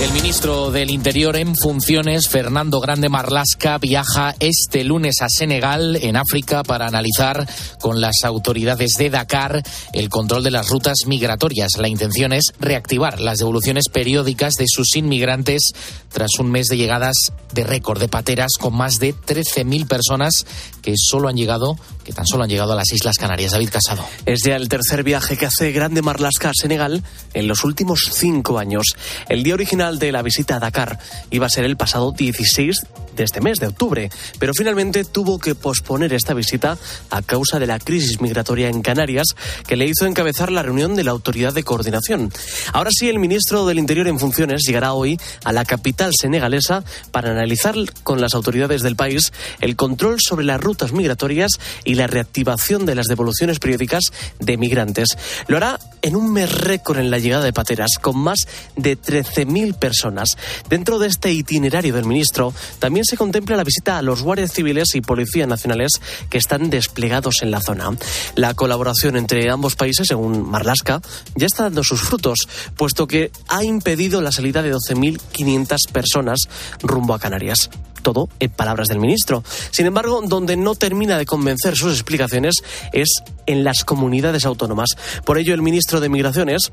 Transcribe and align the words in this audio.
El 0.00 0.12
ministro 0.12 0.70
del 0.70 0.90
Interior 0.90 1.34
en 1.34 1.56
funciones, 1.56 2.28
Fernando 2.28 2.78
Grande 2.78 3.08
Marlasca, 3.08 3.78
viaja 3.78 4.32
este 4.38 4.84
lunes 4.84 5.16
a 5.22 5.28
Senegal, 5.28 5.96
en 5.96 6.16
África, 6.16 6.62
para 6.62 6.86
analizar 6.86 7.48
con 7.80 8.00
las 8.00 8.22
autoridades 8.22 8.92
de 8.96 9.10
Dakar 9.10 9.60
el 9.92 10.08
control 10.08 10.44
de 10.44 10.52
las 10.52 10.68
rutas 10.68 10.98
migratorias. 11.08 11.78
La 11.78 11.88
intención 11.88 12.32
es 12.32 12.52
reactivar 12.60 13.20
las 13.20 13.38
devoluciones 13.38 13.88
periódicas 13.92 14.54
de 14.54 14.66
sus 14.68 14.94
inmigrantes 14.94 15.72
tras 16.12 16.38
un 16.38 16.52
mes 16.52 16.68
de 16.68 16.76
llegadas 16.76 17.32
de 17.52 17.64
récord 17.64 17.98
de 17.98 18.06
pateras 18.08 18.52
con 18.58 18.76
más 18.76 19.00
de 19.00 19.16
13.000 19.16 19.88
personas 19.88 20.46
que 20.80 20.94
solo 20.96 21.28
han 21.28 21.36
llegado, 21.36 21.76
que 22.04 22.12
tan 22.12 22.24
solo 22.24 22.44
han 22.44 22.50
llegado 22.50 22.72
a 22.72 22.76
las 22.76 22.92
Islas 22.92 23.18
Canarias. 23.18 23.50
David 23.50 23.70
Casado. 23.70 24.04
Es 24.26 24.42
ya 24.44 24.54
el 24.54 24.68
tercer 24.68 25.02
viaje 25.02 25.36
que 25.36 25.46
hace 25.46 25.72
Grande 25.72 26.02
Marlasca 26.02 26.50
a 26.50 26.54
Senegal 26.54 27.02
en 27.34 27.48
los 27.48 27.64
últimos 27.64 28.08
cinco 28.12 28.60
años. 28.60 28.84
El 29.28 29.42
día 29.42 29.54
original 29.54 29.87
de 29.96 30.12
la 30.12 30.22
visita 30.22 30.56
a 30.56 30.60
Dakar. 30.60 30.98
Iba 31.30 31.46
a 31.46 31.50
ser 31.50 31.64
el 31.64 31.76
pasado 31.76 32.12
16 32.12 32.86
de 33.18 33.24
este 33.24 33.40
mes 33.40 33.58
de 33.58 33.66
octubre, 33.66 34.10
pero 34.38 34.52
finalmente 34.56 35.04
tuvo 35.04 35.38
que 35.38 35.54
posponer 35.54 36.12
esta 36.12 36.34
visita 36.34 36.78
a 37.10 37.20
causa 37.22 37.58
de 37.58 37.66
la 37.66 37.78
crisis 37.78 38.20
migratoria 38.20 38.68
en 38.68 38.80
Canarias 38.80 39.26
que 39.66 39.76
le 39.76 39.86
hizo 39.86 40.06
encabezar 40.06 40.50
la 40.52 40.62
reunión 40.62 40.94
de 40.94 41.04
la 41.04 41.10
autoridad 41.10 41.52
de 41.52 41.64
coordinación. 41.64 42.32
Ahora 42.72 42.90
sí, 42.92 43.08
el 43.08 43.18
ministro 43.18 43.66
del 43.66 43.78
Interior 43.78 44.08
en 44.08 44.20
funciones 44.20 44.62
llegará 44.66 44.92
hoy 44.92 45.18
a 45.44 45.52
la 45.52 45.64
capital 45.64 46.12
senegalesa 46.18 46.84
para 47.10 47.30
analizar 47.30 47.74
con 48.04 48.20
las 48.20 48.34
autoridades 48.34 48.82
del 48.82 48.96
país 48.96 49.32
el 49.60 49.76
control 49.76 50.18
sobre 50.20 50.46
las 50.46 50.60
rutas 50.60 50.92
migratorias 50.92 51.50
y 51.84 51.94
la 51.94 52.06
reactivación 52.06 52.86
de 52.86 52.94
las 52.94 53.06
devoluciones 53.06 53.58
periódicas 53.58 54.04
de 54.38 54.56
migrantes. 54.56 55.08
Lo 55.48 55.56
hará 55.56 55.80
en 56.02 56.14
un 56.14 56.32
mes 56.32 56.50
récord 56.50 56.98
en 56.98 57.10
la 57.10 57.18
llegada 57.18 57.44
de 57.44 57.52
pateras, 57.52 57.90
con 58.00 58.16
más 58.18 58.46
de 58.76 58.96
13.000 58.96 59.74
personas. 59.74 60.36
Dentro 60.68 60.98
de 61.00 61.08
este 61.08 61.32
itinerario 61.32 61.94
del 61.94 62.04
ministro, 62.04 62.54
también 62.78 63.04
se 63.08 63.16
contempla 63.16 63.56
la 63.56 63.64
visita 63.64 63.96
a 63.96 64.02
los 64.02 64.22
guardias 64.22 64.52
civiles 64.52 64.94
y 64.94 65.00
policías 65.00 65.48
nacionales 65.48 65.92
que 66.28 66.36
están 66.36 66.68
desplegados 66.68 67.36
en 67.40 67.50
la 67.50 67.62
zona. 67.62 67.90
La 68.34 68.52
colaboración 68.52 69.16
entre 69.16 69.48
ambos 69.48 69.76
países, 69.76 70.08
según 70.08 70.48
Marlaska, 70.48 71.00
ya 71.34 71.46
está 71.46 71.64
dando 71.64 71.82
sus 71.82 72.02
frutos, 72.02 72.40
puesto 72.76 73.06
que 73.06 73.30
ha 73.48 73.64
impedido 73.64 74.20
la 74.20 74.30
salida 74.30 74.60
de 74.62 74.74
12.500 74.74 75.90
personas 75.90 76.40
rumbo 76.82 77.14
a 77.14 77.18
Canarias 77.18 77.70
todo 78.02 78.28
en 78.40 78.50
palabras 78.50 78.88
del 78.88 79.00
ministro. 79.00 79.42
Sin 79.70 79.84
embargo, 79.84 80.22
donde 80.24 80.56
no 80.56 80.74
termina 80.76 81.18
de 81.18 81.26
convencer 81.26 81.76
sus 81.76 81.92
explicaciones 81.92 82.54
es 82.92 83.22
en 83.46 83.64
las 83.64 83.84
comunidades 83.84 84.46
autónomas. 84.46 84.90
Por 85.24 85.36
ello, 85.36 85.52
el 85.52 85.62
ministro 85.62 86.00
de 86.00 86.08
Migraciones 86.08 86.70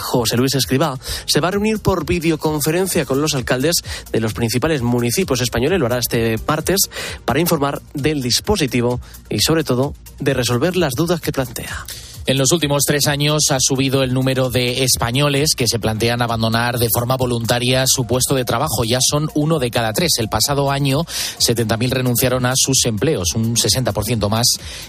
José 0.00 0.36
Luis 0.36 0.54
Escribá, 0.54 0.98
se 1.26 1.40
va 1.40 1.48
a 1.48 1.50
reunir 1.52 1.78
por 1.78 2.04
videoconferencia 2.04 3.04
con 3.04 3.20
los 3.20 3.34
alcaldes 3.34 3.76
de 4.10 4.20
los 4.20 4.32
principales 4.32 4.82
municipios 4.82 5.40
españoles, 5.40 5.78
lo 5.78 5.86
hará 5.86 5.98
este 5.98 6.36
martes, 6.46 6.78
para 7.24 7.40
informar 7.40 7.80
del 7.94 8.22
dispositivo 8.22 9.00
y, 9.28 9.40
sobre 9.40 9.64
todo, 9.64 9.94
de 10.18 10.34
resolver 10.34 10.76
las 10.76 10.94
dudas 10.94 11.20
que 11.20 11.32
plantea. 11.32 11.84
En 12.26 12.36
los 12.36 12.52
últimos 12.52 12.84
tres 12.86 13.06
años 13.06 13.50
ha 13.50 13.56
subido 13.58 14.02
el 14.02 14.12
número 14.12 14.50
de 14.50 14.84
españoles 14.84 15.54
que 15.56 15.66
se 15.66 15.78
plantean 15.78 16.20
abandonar 16.20 16.78
de 16.78 16.88
forma 16.92 17.16
voluntaria 17.16 17.84
su 17.86 18.04
puesto 18.04 18.34
de 18.34 18.44
trabajo. 18.44 18.84
Ya 18.84 18.98
son 19.00 19.30
uno 19.34 19.58
de 19.58 19.70
cada 19.70 19.92
tres. 19.94 20.12
El 20.18 20.28
pasado 20.28 20.70
año, 20.70 21.00
70.000 21.00 21.90
renunciaron 21.90 22.44
a 22.44 22.52
sus 22.56 22.84
empleos, 22.84 23.34
un 23.34 23.56
60% 23.56 24.28
más 24.28 24.46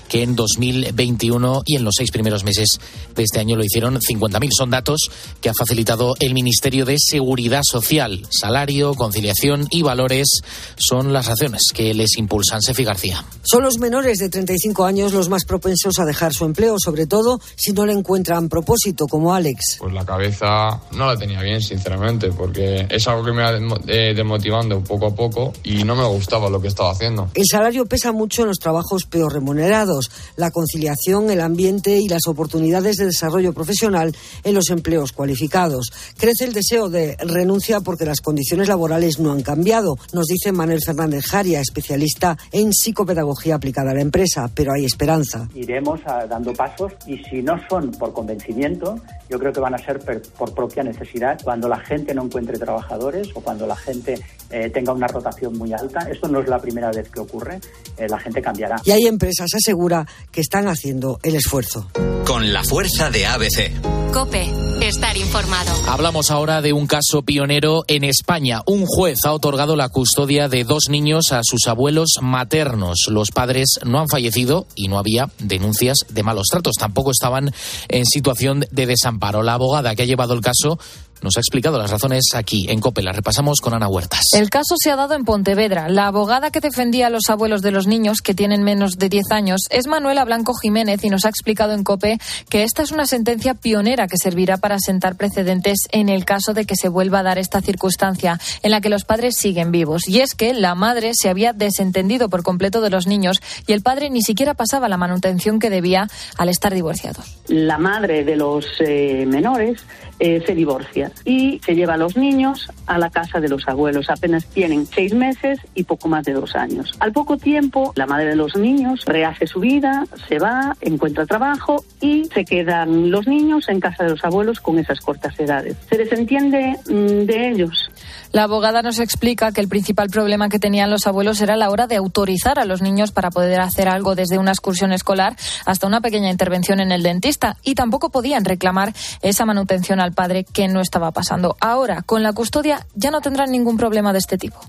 que 0.10 0.24
en 0.24 0.36
2021 0.36 1.64
y 1.66 1.78
en 1.78 1.84
los 1.86 1.96
seis 1.98 2.12
primeros 2.12 2.44
meses 2.44 2.80
de 3.16 3.24
este 3.24 3.40
año 3.40 3.56
lo 3.56 3.64
hicieron 3.64 3.98
50.000. 3.98 4.50
Son 4.56 4.70
datos 4.70 5.10
que 5.40 5.50
ha 5.50 5.54
facilitado 5.54 6.16
el 6.20 6.34
Ministerio 6.34 6.86
de 6.86 6.98
Seguridad 7.00 7.62
Social. 7.64 8.28
Salario, 8.30 8.94
conciliación 8.94 9.68
y 9.72 9.84
valores 9.84 10.42
son 10.76 11.14
las 11.14 11.28
razones 11.28 11.62
que 11.74 11.94
les 11.94 12.18
impulsan. 12.18 12.62
Sefi 12.62 12.84
García. 12.84 13.24
Son 13.44 13.64
los 13.64 13.78
menores 13.80 14.20
de 14.20 14.30
35 14.30 14.86
años 14.86 15.14
los 15.14 15.30
más 15.30 15.46
propensos 15.46 15.98
a 16.00 16.06
dejar 16.06 16.34
su 16.34 16.46
empleo, 16.46 16.76
sobre 16.78 17.08
todo 17.08 17.21
si 17.56 17.74
no 17.74 17.86
le 17.86 17.94
encuentran 17.94 18.50
propósito, 18.50 19.08
como 19.08 19.34
Alex. 19.34 19.78
Pues 19.80 19.94
la 19.94 20.06
cabeza 20.06 20.82
no 20.92 21.06
la 21.06 21.18
tenía 21.18 21.42
bien, 21.42 21.62
sinceramente, 21.62 22.32
porque 22.32 22.88
es 22.90 23.08
algo 23.08 23.24
que 23.24 23.32
me 23.32 23.44
ha 23.44 23.52
desmotivando 23.52 24.82
poco 24.84 25.08
a 25.08 25.16
poco 25.16 25.54
y 25.64 25.84
no 25.84 25.96
me 25.96 26.06
gustaba 26.06 26.50
lo 26.50 26.62
que 26.62 26.68
estaba 26.68 26.92
haciendo. 26.92 27.30
El 27.34 27.46
salario 27.50 27.86
pesa 27.86 28.12
mucho 28.12 28.42
en 28.42 28.50
los 28.50 28.58
trabajos 28.58 29.06
peor 29.06 29.34
remunerados, 29.34 30.12
la 30.36 30.52
conciliación, 30.52 31.30
el 31.30 31.42
ambiente 31.42 31.98
y 31.98 32.08
las 32.08 32.28
oportunidades 32.28 32.98
de 32.98 33.06
desarrollo 33.06 33.54
profesional 33.54 34.16
en 34.44 34.54
los 34.54 34.70
empleos 34.70 35.12
cualificados. 35.12 35.92
Crece 36.18 36.46
el 36.46 36.54
deseo 36.54 36.90
de 36.90 37.18
renuncia 37.18 37.82
porque 37.82 38.06
las 38.06 38.22
condiciones 38.22 38.68
laborales 38.68 39.20
no 39.20 39.32
han 39.32 39.42
cambiado, 39.42 39.96
nos 40.14 40.28
dice 40.28 40.52
Manuel 40.52 40.80
Fernández 40.86 41.26
Jaria, 41.26 41.62
especialista 41.62 42.38
en 42.52 42.74
psicopedagogía 42.74 43.56
aplicada 43.56 43.92
a 43.92 43.94
la 43.94 44.02
empresa, 44.02 44.50
pero 44.54 44.74
hay 44.74 44.86
esperanza. 44.86 45.48
Iremos 45.56 46.02
dando 46.30 46.54
pasos 46.54 46.94
y 47.12 47.22
si 47.26 47.42
no 47.42 47.60
son 47.70 47.92
por 47.92 48.14
convencimiento, 48.14 48.96
yo 49.30 49.38
creo 49.38 49.52
que 49.52 49.60
van 49.60 49.76
a 49.76 49.78
ser 49.78 50.00
por 50.38 50.54
propia 50.54 50.82
necesidad. 50.82 51.38
Cuando 51.44 51.68
la 51.68 51.80
gente 51.80 52.14
no 52.14 52.24
encuentre 52.24 52.58
trabajadores 52.58 53.28
o 53.36 53.42
cuando 53.42 53.68
la 53.68 53.76
gente 53.76 54.18
eh, 54.50 54.70
tenga 54.70 54.94
una 54.94 55.08
rotación 55.08 55.58
muy 55.58 55.74
alta, 55.74 56.08
esto 56.10 56.30
no 56.30 56.40
es 56.40 56.48
la 56.48 56.60
primera 56.60 56.90
vez 56.92 57.10
que 57.10 57.20
ocurre, 57.20 57.60
eh, 57.98 58.08
la 58.08 58.18
gente 58.18 58.42
cambiará. 58.42 58.78
Y 58.86 58.92
hay 58.92 59.08
empresas, 59.08 59.50
asegura, 59.54 60.08
que 60.32 60.40
están 60.40 60.70
haciendo 60.70 61.20
el 61.24 61.36
esfuerzo. 61.36 61.90
Con 62.26 62.54
la 62.54 62.64
fuerza 62.64 63.10
de 63.10 63.26
ABC. 63.26 64.12
Cope, 64.14 64.46
estar 64.82 65.16
informado. 65.16 65.72
Hablamos 65.88 66.32
ahora 66.32 66.62
de 66.62 66.74
un 66.74 66.86
caso 66.86 67.24
pionero 67.24 67.84
en 67.88 68.04
España. 68.04 68.62
Un 68.66 68.86
juez 68.86 69.20
ha 69.26 69.32
otorgado 69.32 69.78
la 69.78 69.88
custodia 69.88 70.50
de 70.50 70.66
dos 70.66 70.90
niños 70.90 71.32
a 71.32 71.42
sus 71.44 71.68
abuelos 71.68 72.16
maternos. 72.22 73.08
Los 73.10 73.32
padres 73.32 73.80
no 73.86 74.00
han 74.00 74.10
fallecido 74.10 74.68
y 74.76 74.90
no 74.90 75.00
había 75.00 75.30
denuncias 75.40 76.00
de 76.10 76.24
malos 76.24 76.48
tratos. 76.52 76.76
Tampoco 76.78 77.01
estaban 77.10 77.52
en 77.88 78.06
situación 78.06 78.66
de 78.70 78.86
desamparo. 78.86 79.42
La 79.42 79.54
abogada 79.54 79.96
que 79.96 80.04
ha 80.04 80.06
llevado 80.06 80.36
el 80.36 80.42
caso 80.42 80.78
nos 81.22 81.38
ha 81.38 81.40
explicado 81.40 81.78
las 81.78 81.92
razones 81.92 82.24
aquí, 82.34 82.66
en 82.70 82.80
COPE. 82.80 83.04
Las 83.04 83.16
repasamos 83.16 83.60
con 83.62 83.74
Ana 83.74 83.88
Huertas. 83.88 84.22
El 84.34 84.50
caso 84.50 84.76
se 84.78 84.92
ha 84.92 84.96
dado 84.96 85.14
en 85.14 85.24
Pontevedra. 85.24 85.90
La 85.90 86.08
abogada 86.08 86.52
que 86.52 86.60
defendía 86.60 87.08
a 87.08 87.10
los 87.10 87.30
abuelos 87.30 87.62
de 87.62 87.72
los 87.72 87.88
niños 87.88 88.22
que 88.22 88.34
tienen 88.34 88.64
menos 88.64 88.94
de 88.98 89.10
10 89.10 89.32
años 89.32 89.62
es 89.70 89.88
Manuela 89.88 90.26
Blanco 90.26 90.54
Jiménez 90.54 91.04
y 91.04 91.10
nos 91.10 91.26
ha 91.26 91.30
explicado 91.30 91.74
en 91.74 91.84
COPE 91.84 92.20
que 92.50 92.64
esta 92.64 92.82
es 92.82 92.92
una 92.92 93.06
sentencia 93.06 93.54
pionera 93.54 94.08
que 94.08 94.18
servirá 94.18 94.58
para 94.58 94.78
sentar 94.80 95.16
precedentes 95.16 95.80
en 95.92 96.10
el 96.10 96.26
caso 96.26 96.54
de 96.54 96.66
que 96.66 96.76
se 96.76 96.90
vuelva 96.90 97.20
a 97.20 97.24
dar 97.24 97.38
esta 97.38 97.62
circunstancia 97.62 98.40
en 98.64 98.72
la 98.72 98.82
que 98.82 98.90
los 98.90 99.04
padres 99.04 99.36
siguen 99.38 99.72
vivos. 99.72 100.08
Y 100.08 100.22
es 100.22 100.34
que 100.34 100.54
la 100.54 100.76
madre 100.76 101.12
se 101.14 101.30
había 101.30 101.54
desentendido 101.54 102.30
por 102.30 102.44
completo 102.44 102.82
de 102.82 102.90
los 102.90 103.08
niños 103.08 103.38
y 103.68 103.74
el 103.74 103.82
padre 103.82 104.10
ni 104.10 104.22
siquiera 104.22 104.54
pasaba 104.54 104.90
la 104.90 104.98
manutención 104.98 105.60
que 105.60 105.70
debía 105.70 106.08
al 106.38 106.50
estar 106.50 106.74
divorciados. 106.74 107.38
La 107.48 107.78
madre 107.78 108.24
de 108.24 108.36
los 108.36 108.66
eh, 108.80 109.26
menores 109.28 109.84
eh, 110.20 110.44
se 110.46 110.56
divorcia 110.56 111.11
y 111.26 111.60
se 111.66 111.76
lleva 111.76 111.96
a 111.96 111.98
los 111.98 112.18
niños 112.18 112.70
a 112.88 112.98
la 112.98 113.10
casa 113.10 113.40
de 113.40 113.50
los 113.50 113.68
abuelos. 113.68 114.10
Apenas 114.10 114.46
tienen 114.46 114.86
seis 114.86 115.14
meses 115.14 115.60
y 115.76 115.84
poco 115.84 116.08
más 116.08 116.26
de 116.26 116.34
dos 116.34 116.56
años. 116.56 116.94
Al 117.00 117.12
poco 117.12 117.38
tiempo, 117.38 117.94
la 117.96 118.06
madre 118.06 118.30
de 118.30 118.36
los 118.36 118.56
niños 118.56 119.06
rehace 119.06 119.48
su 119.48 119.60
vida, 119.60 120.06
se 120.28 120.40
va, 120.40 120.76
encuentra 120.82 121.26
trabajo 121.26 121.84
y 122.00 122.26
se 122.34 122.46
quedan 122.46 123.12
los 123.12 123.28
niños 123.28 123.70
en 123.70 123.80
casa 123.80 124.04
de 124.04 124.12
los 124.12 124.24
abuelos 124.24 124.60
con 124.60 124.80
esas 124.80 125.00
cortas 125.00 125.40
edades. 125.40 125.78
Se 125.90 125.98
desentiende 125.98 126.78
mm, 126.88 127.26
de 127.26 127.50
ellos. 127.50 127.92
La 128.32 128.44
abogada 128.44 128.82
nos 128.82 129.00
explica 129.00 129.52
que 129.52 129.60
el 129.60 129.68
principal 129.68 130.10
problema 130.10 130.48
que 130.48 130.60
tenían 130.60 130.90
los 130.90 131.06
abuelos 131.06 131.42
era 131.42 131.58
la 131.58 131.70
hora 131.70 131.88
de 131.88 131.98
autorizar 131.98 132.60
a 132.60 132.66
los 132.66 132.82
niños 132.82 133.12
para 133.12 133.30
poder 133.30 133.60
hacer 133.60 133.90
algo 133.90 134.16
desde 134.16 134.38
una 134.38 134.52
excursión 134.52 134.94
escolar 134.94 135.36
hasta 135.66 135.88
una 135.88 136.00
pequeña 136.00 136.30
intervención 136.30 136.80
en 136.80 136.92
el 136.94 137.04
dentista 137.04 137.58
y 137.62 137.76
tampoco 137.76 138.10
podían 138.10 138.46
reclamar 138.46 138.94
esa 139.22 139.46
manutención 139.46 140.00
al 140.00 140.14
padre 140.14 140.46
que 140.46 140.70
no 140.70 140.80
estaba 140.80 141.12
pasando. 141.12 141.58
Ahora, 141.60 142.04
con 142.04 142.24
la 142.24 142.32
custodia, 142.32 142.86
ya 142.96 143.12
no 143.12 143.20
tendrán 143.20 143.52
ningún 143.52 143.78
problema 143.78 144.14
de 144.14 144.20
este 144.20 144.38
tipo. 144.38 144.62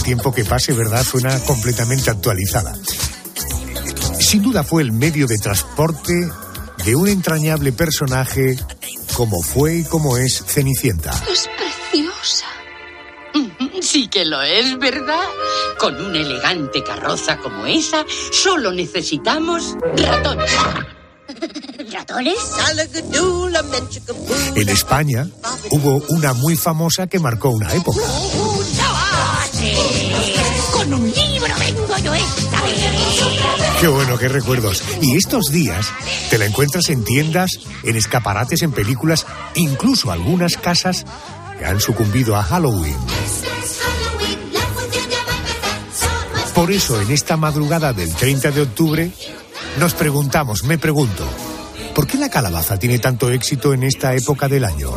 Tiempo 0.06 0.32
que 0.32 0.44
pase, 0.44 0.72
¿verdad? 0.72 1.04
Suena 1.04 1.36
completamente 1.40 2.10
actualizada. 2.10 2.72
Sin 4.20 4.40
duda 4.40 4.62
fue 4.62 4.82
el 4.82 4.92
medio 4.92 5.26
de 5.26 5.36
transporte 5.36 6.30
de 6.84 6.94
un 6.94 7.08
entrañable 7.08 7.72
personaje 7.72 8.56
como 9.14 9.42
fue 9.42 9.78
y 9.78 9.84
como 9.84 10.16
es 10.16 10.44
Cenicienta. 10.46 11.10
Es 11.28 11.48
preciosa. 11.58 12.46
Sí 13.82 14.06
que 14.06 14.24
lo 14.24 14.40
es, 14.42 14.78
¿verdad? 14.78 15.24
Con 15.80 15.96
una 15.96 16.18
elegante 16.18 16.84
carroza 16.84 17.38
como 17.38 17.66
esa, 17.66 18.04
solo 18.30 18.70
necesitamos 18.70 19.74
ratones. 19.96 20.52
¿Ratones? 21.92 22.38
En 24.54 24.68
España 24.68 25.26
hubo 25.70 26.00
una 26.10 26.32
muy 26.32 26.56
famosa 26.56 27.08
que 27.08 27.18
marcó 27.18 27.50
una 27.50 27.74
época. 27.74 28.02
Con 30.86 30.94
un 30.94 31.10
libro 31.10 31.52
vengo 31.58 31.98
yo 31.98 32.14
esta. 32.14 32.62
Qué 33.80 33.88
bueno, 33.88 34.16
qué 34.18 34.28
recuerdos. 34.28 34.84
Y 35.02 35.16
estos 35.16 35.50
días 35.50 35.88
te 36.30 36.38
la 36.38 36.44
encuentras 36.44 36.90
en 36.90 37.02
tiendas, 37.02 37.58
en 37.82 37.96
escaparates, 37.96 38.62
en 38.62 38.70
películas, 38.70 39.26
incluso 39.56 40.12
algunas 40.12 40.56
casas 40.56 41.04
que 41.58 41.64
han 41.64 41.80
sucumbido 41.80 42.36
a 42.36 42.44
Halloween. 42.44 42.96
Por 46.54 46.70
eso, 46.70 47.00
en 47.00 47.10
esta 47.10 47.36
madrugada 47.36 47.92
del 47.92 48.14
30 48.14 48.52
de 48.52 48.62
octubre, 48.62 49.10
nos 49.80 49.92
preguntamos, 49.94 50.62
me 50.62 50.78
pregunto, 50.78 51.28
¿por 51.96 52.06
qué 52.06 52.16
la 52.16 52.30
calabaza 52.30 52.78
tiene 52.78 53.00
tanto 53.00 53.30
éxito 53.30 53.74
en 53.74 53.82
esta 53.82 54.14
época 54.14 54.46
del 54.46 54.64
año? 54.64 54.92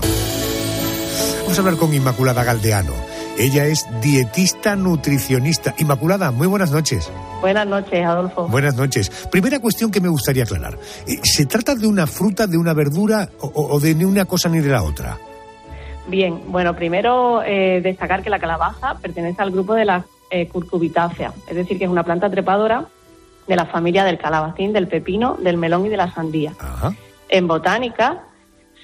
Vamos 1.42 1.58
a 1.58 1.62
hablar 1.62 1.78
con 1.78 1.92
Inmaculada 1.96 2.44
Galdeano. 2.44 3.09
Ella 3.40 3.68
es 3.68 3.88
dietista 4.02 4.76
nutricionista. 4.76 5.74
Inmaculada, 5.78 6.30
muy 6.32 6.46
buenas 6.46 6.72
noches. 6.72 7.10
Buenas 7.40 7.66
noches, 7.66 8.06
Adolfo. 8.06 8.50
Buenas 8.50 8.76
noches. 8.76 9.10
Primera 9.32 9.60
cuestión 9.60 9.92
que 9.92 10.02
me 10.02 10.10
gustaría 10.10 10.44
aclarar. 10.44 10.78
Eh, 11.08 11.22
¿Se 11.24 11.46
trata 11.46 11.74
de 11.74 11.88
una 11.88 12.06
fruta, 12.06 12.48
de 12.48 12.58
una 12.58 12.74
verdura 12.74 13.30
o, 13.40 13.50
o 13.56 13.80
de 13.80 13.96
ni 13.96 14.04
una 14.04 14.26
cosa 14.26 14.50
ni 14.50 14.60
de 14.60 14.70
la 14.70 14.84
otra? 14.84 15.18
Bien, 16.08 16.42
bueno, 16.48 16.76
primero 16.76 17.42
eh, 17.44 17.80
destacar 17.82 18.24
que 18.24 18.30
la 18.30 18.40
calabaza 18.40 18.96
pertenece 18.96 19.42
al 19.42 19.52
grupo 19.52 19.74
de 19.74 19.86
las 19.86 20.04
eh, 20.32 20.50
curcubitáceas, 20.50 21.34
es 21.48 21.56
decir, 21.56 21.78
que 21.78 21.86
es 21.86 21.90
una 21.90 22.04
planta 22.04 22.30
trepadora 22.30 22.88
de 23.48 23.56
la 23.56 23.68
familia 23.68 24.04
del 24.04 24.18
calabacín, 24.18 24.74
del 24.74 24.90
pepino, 24.90 25.36
del 25.36 25.56
melón 25.56 25.86
y 25.86 25.90
de 25.90 25.98
la 25.98 26.14
sandía. 26.14 26.54
Ajá. 26.60 26.94
En 27.30 27.48
botánica 27.48 28.24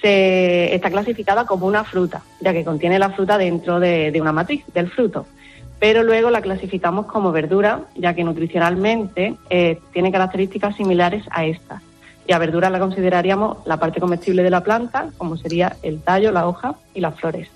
se 0.00 0.74
está 0.74 0.90
clasificada 0.90 1.46
como 1.46 1.66
una 1.66 1.84
fruta, 1.84 2.22
ya 2.40 2.52
que 2.52 2.64
contiene 2.64 2.98
la 2.98 3.10
fruta 3.10 3.38
dentro 3.38 3.80
de, 3.80 4.10
de 4.10 4.20
una 4.20 4.32
matriz, 4.32 4.64
del 4.72 4.90
fruto. 4.90 5.26
Pero 5.78 6.02
luego 6.02 6.30
la 6.30 6.40
clasificamos 6.40 7.06
como 7.06 7.32
verdura, 7.32 7.82
ya 7.96 8.14
que 8.14 8.24
nutricionalmente 8.24 9.34
eh, 9.50 9.78
tiene 9.92 10.10
características 10.10 10.76
similares 10.76 11.24
a 11.30 11.44
esta. 11.44 11.82
Y 12.26 12.32
a 12.32 12.38
verdura 12.38 12.70
la 12.70 12.78
consideraríamos 12.78 13.58
la 13.66 13.76
parte 13.76 14.00
comestible 14.00 14.42
de 14.42 14.50
la 14.50 14.64
planta, 14.64 15.10
como 15.18 15.36
sería 15.36 15.76
el 15.82 16.00
tallo, 16.00 16.32
la 16.32 16.48
hoja 16.48 16.74
y 16.94 17.00
las 17.00 17.14
flores. 17.20 17.48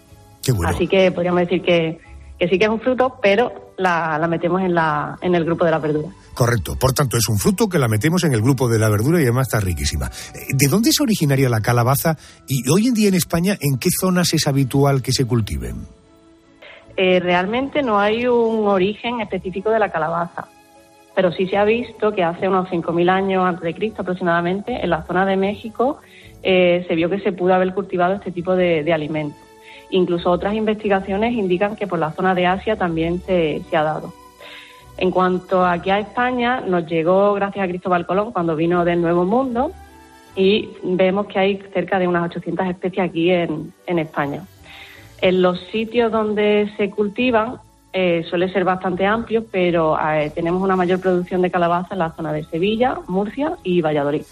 Qué 0.43 0.53
bueno. 0.53 0.71
Así 0.71 0.87
que 0.87 1.11
podríamos 1.11 1.41
decir 1.41 1.63
que, 1.63 1.99
que 2.41 2.49
sí 2.49 2.59
que 2.59 2.65
es 2.65 2.71
un 2.71 2.81
fruto, 2.81 3.19
pero 3.21 3.75
la, 3.77 4.17
la 4.19 4.27
metemos 4.27 4.63
en, 4.63 4.75
la, 4.75 5.19
en 5.21 5.35
el 5.35 5.45
grupo 5.45 5.67
de 5.67 5.73
la 5.73 5.79
verdura. 5.79 6.09
Correcto. 6.33 6.75
Por 6.75 6.93
tanto, 6.95 7.19
es 7.19 7.29
un 7.29 7.39
fruto 7.39 7.69
que 7.69 7.79
la 7.79 7.87
metemos 7.87 8.25
en 8.25 8.33
el 8.33 8.41
grupo 8.41 8.67
de 8.67 8.79
la 8.79 8.89
verdura 8.89 9.21
y 9.21 9.25
además 9.25 9.49
está 9.49 9.61
riquísima. 9.61 10.07
Eh, 10.07 10.55
¿De 10.55 10.69
dónde 10.69 10.89
es 10.89 10.99
originaria 11.03 11.51
la 11.51 11.61
calabaza 11.61 12.17
y 12.49 12.67
hoy 12.71 12.87
en 12.87 12.95
día 12.95 13.09
en 13.09 13.15
España 13.15 13.59
en 13.61 13.79
qué 13.79 13.91
zonas 13.91 14.33
es 14.33 14.47
habitual 14.47 15.03
que 15.03 15.13
se 15.13 15.27
cultiven? 15.27 15.87
Eh, 16.97 17.21
realmente 17.21 17.83
no 17.83 18.01
hay 18.01 18.27
un 18.27 18.67
origen 18.67 19.21
específico 19.21 19.69
de 19.69 19.79
la 19.79 19.91
calabaza, 19.91 20.49
pero 21.15 21.33
sí 21.33 21.47
se 21.47 21.59
ha 21.59 21.65
visto 21.65 22.13
que 22.13 22.25
hace 22.25 22.49
unos 22.49 22.71
5.000 22.71 23.11
años 23.11 23.45
antes 23.45 23.65
de 23.65 23.75
Cristo 23.75 24.01
aproximadamente, 24.01 24.83
en 24.83 24.89
la 24.89 25.03
zona 25.03 25.27
de 25.27 25.37
México, 25.37 25.99
eh, 26.43 26.87
se 26.89 26.95
vio 26.95 27.11
que 27.11 27.21
se 27.21 27.33
pudo 27.33 27.53
haber 27.53 27.75
cultivado 27.75 28.15
este 28.15 28.33
tipo 28.33 28.57
de, 28.57 28.83
de 28.83 28.93
alimentos. 28.95 29.50
Incluso 29.91 30.31
otras 30.31 30.55
investigaciones 30.55 31.35
indican 31.35 31.77
que 31.77 31.87
por 31.87 31.99
la 31.99 32.13
zona 32.13 32.35
de 32.35 32.47
Asia 32.47 32.77
también 32.77 33.21
se, 33.23 33.63
se 33.69 33.77
ha 33.77 33.83
dado. 33.83 34.13
En 34.97 35.11
cuanto 35.11 35.65
aquí 35.65 35.91
a 35.91 35.99
España, 35.99 36.61
nos 36.61 36.87
llegó 36.87 37.33
gracias 37.35 37.65
a 37.65 37.69
Cristóbal 37.69 38.07
Colón 38.07 38.33
cuando 38.33 38.55
vino 38.55 38.85
del 38.85 39.01
Nuevo 39.01 39.25
Mundo 39.25 39.73
y 40.37 40.69
vemos 40.83 41.27
que 41.27 41.39
hay 41.39 41.63
cerca 41.73 41.99
de 41.99 42.07
unas 42.07 42.25
800 42.27 42.67
especies 42.69 43.09
aquí 43.09 43.31
en, 43.31 43.73
en 43.87 43.99
España. 43.99 44.45
En 45.21 45.43
los 45.43 45.59
sitios 45.73 46.13
donde 46.13 46.71
se 46.77 46.91
cultivan 46.91 47.61
eh, 47.93 48.23
suele 48.29 48.53
ser 48.53 48.65
bastante 48.65 49.05
amplio, 49.05 49.45
pero 49.51 49.97
eh, 49.99 50.31
tenemos 50.35 50.63
una 50.63 50.77
mayor 50.77 51.01
producción 51.01 51.43
de 51.43 51.51
calabaza 51.51 51.89
en 51.95 51.99
la 51.99 52.15
zona 52.15 52.33
de 52.33 52.45
Sevilla, 52.45 52.99
Murcia 53.09 53.57
y 53.65 53.81
Valladolid. 53.81 54.23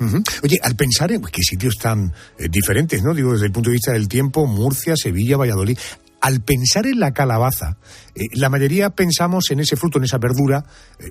Oye, 0.42 0.58
al 0.62 0.76
pensar 0.76 1.10
en 1.12 1.22
qué 1.22 1.42
sitios 1.42 1.76
tan 1.76 2.12
eh, 2.38 2.48
diferentes, 2.48 3.02
¿no? 3.02 3.14
Digo, 3.14 3.32
desde 3.32 3.46
el 3.46 3.52
punto 3.52 3.70
de 3.70 3.74
vista 3.74 3.92
del 3.92 4.08
tiempo, 4.08 4.46
Murcia, 4.46 4.94
Sevilla, 4.96 5.36
Valladolid. 5.36 5.78
Al 6.20 6.40
pensar 6.40 6.86
en 6.86 6.98
la 6.98 7.12
calabaza, 7.12 7.76
eh, 8.14 8.24
la 8.34 8.48
mayoría 8.48 8.90
pensamos 8.90 9.50
en 9.50 9.60
ese 9.60 9.76
fruto, 9.76 9.98
en 9.98 10.04
esa 10.04 10.18
verdura, 10.18 10.64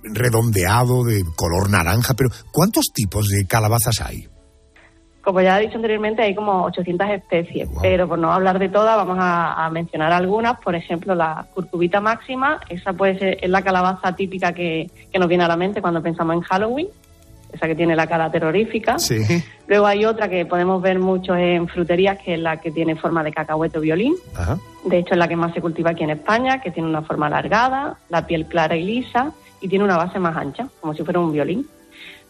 redondeado, 0.04 1.06
de 1.06 1.24
color 1.36 1.70
naranja, 1.70 2.14
pero 2.14 2.30
¿cuántos 2.52 2.88
tipos 2.94 3.28
de 3.30 3.46
calabazas 3.46 4.02
hay? 4.02 4.28
Como 5.28 5.42
ya 5.42 5.60
he 5.60 5.64
dicho 5.64 5.76
anteriormente, 5.76 6.22
hay 6.22 6.34
como 6.34 6.64
800 6.64 7.10
especies, 7.10 7.68
pero 7.82 8.08
por 8.08 8.18
no 8.18 8.32
hablar 8.32 8.60
de 8.60 8.70
todas, 8.70 8.96
vamos 8.96 9.18
a, 9.20 9.66
a 9.66 9.70
mencionar 9.70 10.14
algunas. 10.14 10.58
Por 10.62 10.74
ejemplo, 10.74 11.16
la 11.16 11.46
curcubita 11.54 12.00
máxima, 12.00 12.62
esa 12.70 12.94
puede 12.94 13.20
ser 13.20 13.38
es 13.42 13.50
la 13.50 13.62
calabaza 13.62 14.16
típica 14.16 14.54
que, 14.54 14.90
que 15.12 15.20
nos 15.20 15.28
viene 15.28 15.44
a 15.44 15.50
la 15.50 15.58
mente 15.58 15.82
cuando 15.82 16.02
pensamos 16.02 16.34
en 16.38 16.44
Halloween, 16.44 16.88
esa 17.52 17.68
que 17.68 17.76
tiene 17.76 17.94
la 17.94 18.08
cara 18.08 18.32
terrorífica. 18.32 19.00
Sí. 19.00 19.18
Luego 19.68 19.86
hay 19.86 20.06
otra 20.06 20.30
que 20.30 20.46
podemos 20.46 20.82
ver 20.82 20.98
mucho 20.98 21.36
en 21.36 21.68
fruterías, 21.68 22.20
que 22.20 22.36
es 22.36 22.40
la 22.40 22.62
que 22.62 22.72
tiene 22.72 22.96
forma 22.96 23.22
de 23.22 23.34
cacahuete 23.34 23.80
o 23.80 23.82
violín. 23.82 24.16
Ajá. 24.34 24.58
De 24.86 25.00
hecho, 25.00 25.14
es 25.16 25.18
la 25.18 25.28
que 25.28 25.36
más 25.36 25.54
se 25.54 25.60
cultiva 25.60 25.90
aquí 25.90 26.06
en 26.06 26.12
España, 26.12 26.62
que 26.62 26.72
tiene 26.72 26.88
una 26.88 27.02
forma 27.02 27.28
alargada, 27.28 27.98
la 28.08 28.26
piel 28.26 28.46
clara 28.46 28.78
y 28.78 28.84
lisa 28.84 29.34
y 29.60 29.68
tiene 29.68 29.84
una 29.84 29.98
base 29.98 30.20
más 30.20 30.38
ancha, 30.38 30.70
como 30.80 30.94
si 30.94 31.04
fuera 31.04 31.20
un 31.20 31.34
violín. 31.34 31.68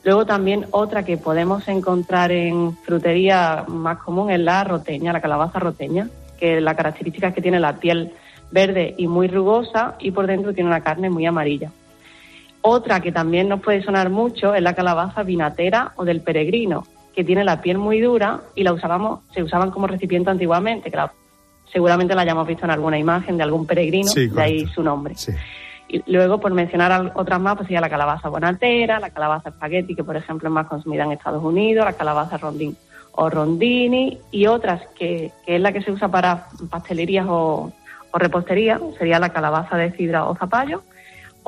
Luego 0.03 0.25
también 0.25 0.65
otra 0.71 1.03
que 1.03 1.17
podemos 1.17 1.67
encontrar 1.67 2.31
en 2.31 2.75
frutería 2.77 3.65
más 3.67 3.97
común 3.97 4.31
es 4.31 4.39
la 4.39 4.63
roteña, 4.63 5.11
la 5.13 5.21
calabaza 5.21 5.59
roteña, 5.59 6.07
que 6.39 6.61
la 6.61 6.75
característica 6.75 7.27
es 7.29 7.33
que 7.35 7.41
tiene 7.41 7.59
la 7.59 7.77
piel 7.77 8.11
verde 8.51 8.93
y 8.97 9.07
muy 9.07 9.27
rugosa 9.27 9.95
y 9.99 10.11
por 10.11 10.27
dentro 10.27 10.53
tiene 10.53 10.69
una 10.69 10.81
carne 10.81 11.09
muy 11.09 11.25
amarilla. 11.25 11.71
Otra 12.61 12.99
que 13.01 13.11
también 13.11 13.49
nos 13.49 13.61
puede 13.61 13.83
sonar 13.83 14.09
mucho 14.09 14.53
es 14.55 14.61
la 14.61 14.73
calabaza 14.73 15.23
vinatera 15.23 15.91
o 15.95 16.05
del 16.05 16.21
peregrino, 16.21 16.85
que 17.13 17.23
tiene 17.23 17.43
la 17.43 17.61
piel 17.61 17.77
muy 17.77 17.99
dura 17.99 18.41
y 18.55 18.63
la 18.63 18.73
usábamos, 18.73 19.21
se 19.33 19.43
usaban 19.43 19.71
como 19.71 19.87
recipiente 19.87 20.29
antiguamente, 20.29 20.89
que 20.91 20.97
la- 20.97 21.11
seguramente 21.71 22.15
la 22.15 22.21
hayamos 22.21 22.47
visto 22.47 22.63
en 22.65 22.71
alguna 22.71 22.97
imagen 22.97 23.35
de 23.37 23.43
algún 23.43 23.65
peregrino, 23.65 24.07
Sí, 24.09 24.27
de 24.27 24.41
ahí 24.41 24.65
su 24.67 24.83
nombre. 24.83 25.15
Y 25.89 26.03
luego, 26.11 26.39
por 26.39 26.53
mencionar 26.53 27.13
otras 27.15 27.39
más, 27.39 27.55
pues 27.55 27.67
sería 27.67 27.81
la 27.81 27.89
calabaza 27.89 28.29
bonatera, 28.29 28.99
la 28.99 29.09
calabaza 29.09 29.49
espagueti, 29.49 29.95
que 29.95 30.03
por 30.03 30.17
ejemplo 30.17 30.49
es 30.49 30.53
más 30.53 30.67
consumida 30.67 31.05
en 31.05 31.13
Estados 31.13 31.43
Unidos, 31.43 31.85
la 31.85 31.93
calabaza 31.93 32.37
rondín 32.37 32.75
o 33.13 33.29
rondini, 33.29 34.19
y 34.31 34.45
otras 34.45 34.81
que, 34.97 35.31
que 35.45 35.55
es 35.55 35.61
la 35.61 35.71
que 35.71 35.81
se 35.81 35.91
usa 35.91 36.07
para 36.09 36.49
pastelerías 36.69 37.25
o, 37.27 37.71
o 38.11 38.17
repostería, 38.19 38.79
sería 38.99 39.17
la 39.17 39.29
calabaza 39.29 39.75
de 39.75 39.91
cidra 39.93 40.25
o 40.25 40.35
zapallo, 40.35 40.83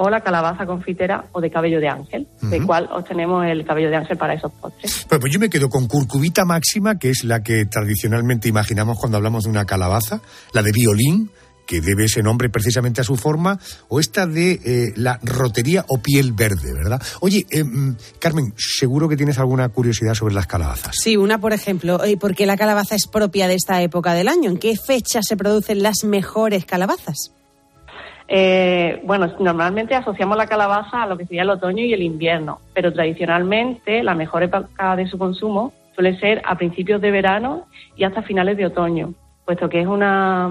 o 0.02 0.10
la 0.10 0.22
calabaza 0.22 0.66
confitera 0.66 1.26
o 1.34 1.42
de 1.42 1.52
cabello 1.52 1.82
de 1.82 1.90
ángel, 1.90 2.26
de 2.42 2.66
cual 2.66 2.90
obtenemos 2.92 3.46
el 3.46 3.66
cabello 3.66 3.90
de 3.90 3.98
ángel 3.98 4.18
para 4.18 4.34
esos 4.34 4.50
postres. 4.54 5.06
Bueno, 5.10 5.20
pues 5.20 5.34
yo 5.34 5.40
me 5.42 5.50
quedo 5.50 5.68
con 5.68 5.88
curcubita 5.88 6.46
máxima, 6.46 6.98
que 6.98 7.10
es 7.10 7.26
la 7.26 7.44
que 7.44 7.66
tradicionalmente 7.66 8.48
imaginamos 8.48 8.98
cuando 8.98 9.18
hablamos 9.18 9.44
de 9.44 9.50
una 9.50 9.66
calabaza, 9.66 10.22
la 10.54 10.62
de 10.64 10.72
violín, 10.72 11.30
que 11.70 11.82
debe 11.82 12.06
ese 12.06 12.24
nombre 12.24 12.50
precisamente 12.50 13.02
a 13.02 13.04
su 13.04 13.16
forma, 13.16 13.60
o 13.90 14.00
esta 14.00 14.26
de 14.26 14.54
eh, 14.54 14.94
la 14.96 15.20
rotería 15.22 15.86
o 15.88 16.00
piel 16.02 16.34
verde, 16.34 16.74
¿verdad? 16.74 17.00
Oye, 17.22 17.46
eh, 17.52 17.64
mm, 17.64 17.96
Carmen, 18.18 18.54
seguro 18.58 19.08
que 19.08 19.16
tienes 19.16 19.38
alguna 19.38 19.70
curiosidad 19.70 20.16
sobre 20.16 20.34
las 20.34 20.48
calabazas. 20.48 20.96
Sí, 21.00 21.16
una 21.16 21.38
por 21.38 21.54
ejemplo, 21.54 22.04
eh, 22.04 22.18
¿por 22.18 22.34
qué 22.34 22.48
la 22.48 22.58
calabaza 22.58 22.96
es 22.96 23.06
propia 23.06 23.48
de 23.48 23.54
esta 23.54 23.84
época 23.84 24.16
del 24.16 24.30
año? 24.30 24.50
¿En 24.50 24.58
qué 24.58 24.76
fecha 24.78 25.22
se 25.22 25.38
producen 25.38 25.84
las 25.84 26.04
mejores 26.04 26.66
calabazas? 26.66 27.36
Eh, 28.28 29.02
bueno, 29.06 29.32
normalmente 29.40 29.94
asociamos 29.94 30.38
la 30.38 30.48
calabaza 30.48 31.04
a 31.04 31.08
lo 31.08 31.20
que 31.20 31.26
sería 31.28 31.44
el 31.44 31.52
otoño 31.52 31.84
y 31.84 31.94
el 31.94 32.02
invierno, 32.02 32.62
pero 32.74 32.92
tradicionalmente 32.92 34.02
la 34.02 34.16
mejor 34.16 34.42
época 34.42 34.96
de 34.96 35.08
su 35.08 35.20
consumo 35.20 35.72
suele 35.94 36.20
ser 36.20 36.42
a 36.46 36.58
principios 36.58 37.00
de 37.00 37.12
verano 37.12 37.68
y 37.96 38.06
hasta 38.06 38.24
finales 38.24 38.58
de 38.58 38.66
otoño, 38.66 39.14
puesto 39.46 39.70
que 39.70 39.82
es 39.82 39.88
una 39.88 40.50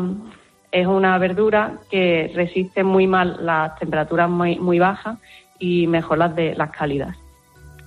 es 0.70 0.86
una 0.86 1.16
verdura 1.18 1.78
que 1.90 2.30
resiste 2.34 2.84
muy 2.84 3.06
mal 3.06 3.38
las 3.40 3.76
temperaturas 3.78 4.28
muy, 4.28 4.58
muy 4.58 4.78
bajas 4.78 5.18
y 5.58 5.86
mejor 5.86 6.18
las 6.18 6.34
de 6.34 6.54
las 6.54 6.70
cálidas. 6.70 7.16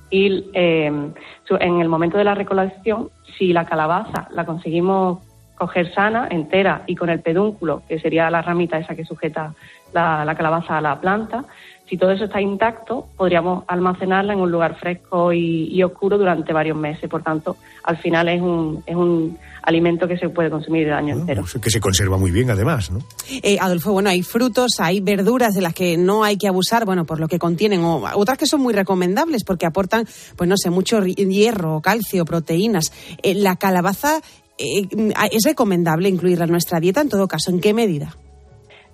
Y 0.10 0.50
eh, 0.54 0.88
en 0.88 1.82
el 1.82 1.90
momento 1.90 2.18
de 2.18 2.24
la 2.24 2.36
recolección, 2.36 3.10
si 3.38 3.54
la 3.54 3.66
calabaza 3.66 4.28
la 4.32 4.46
conseguimos 4.46 5.20
coger 5.62 5.94
sana, 5.94 6.28
entera 6.32 6.82
y 6.88 6.96
con 6.96 7.12
el 7.12 7.20
pedúnculo, 7.20 7.84
que 7.88 8.00
sería 8.00 8.32
la 8.32 8.42
ramita 8.42 8.80
esa 8.80 8.96
que 8.96 9.06
sujeta 9.06 9.54
la, 9.94 10.26
la 10.26 10.34
calabaza 10.34 10.80
a 10.80 10.82
la 10.82 11.00
planta, 11.00 11.46
si 11.92 11.98
todo 11.98 12.12
eso 12.12 12.24
está 12.24 12.40
intacto, 12.40 13.08
podríamos 13.18 13.66
almacenarla 13.68 14.32
en 14.32 14.40
un 14.40 14.50
lugar 14.50 14.80
fresco 14.80 15.34
y, 15.34 15.68
y 15.68 15.84
oscuro 15.84 16.18
durante 16.18 16.54
varios 16.54 16.78
meses. 16.78 17.10
Por 17.10 17.22
tanto, 17.22 17.58
al 17.84 17.98
final 17.98 18.30
es 18.30 18.42
un, 18.42 18.82
es 18.86 18.96
un 18.96 19.38
alimento 19.62 20.08
que 20.08 20.18
se 20.18 20.30
puede 20.30 20.50
consumir 20.50 20.88
el 20.88 20.94
año 20.94 21.16
entero. 21.16 21.44
Que 21.62 21.70
se 21.70 21.82
conserva 21.82 22.16
muy 22.18 22.32
bien, 22.32 22.50
además, 22.50 22.92
¿no? 22.92 23.00
Eh, 23.44 23.58
Adolfo, 23.60 23.92
bueno, 23.92 24.10
hay 24.10 24.24
frutos, 24.24 24.80
hay 24.80 25.02
verduras 25.02 25.54
de 25.54 25.62
las 25.62 25.74
que 25.74 25.98
no 25.98 26.24
hay 26.24 26.38
que 26.38 26.48
abusar, 26.48 26.86
bueno, 26.86 27.04
por 27.04 27.20
lo 27.20 27.28
que 27.28 27.38
contienen, 27.38 27.84
o 27.84 28.02
otras 28.16 28.38
que 28.38 28.46
son 28.46 28.62
muy 28.62 28.74
recomendables 28.74 29.44
porque 29.44 29.66
aportan, 29.66 30.06
pues 30.38 30.50
no 30.50 30.56
sé, 30.56 30.70
mucho 30.70 31.04
hierro, 31.04 31.82
calcio, 31.82 32.24
proteínas. 32.24 32.86
Eh, 33.22 33.36
la 33.36 33.58
calabaza, 33.58 34.22
¿es 34.62 35.44
recomendable 35.46 36.10
incluirla 36.10 36.46
en 36.46 36.52
nuestra 36.52 36.80
dieta? 36.80 37.02
En 37.02 37.10
todo 37.10 37.28
caso, 37.28 37.52
¿en 37.52 37.60
qué 37.60 37.74
medida? 37.74 38.16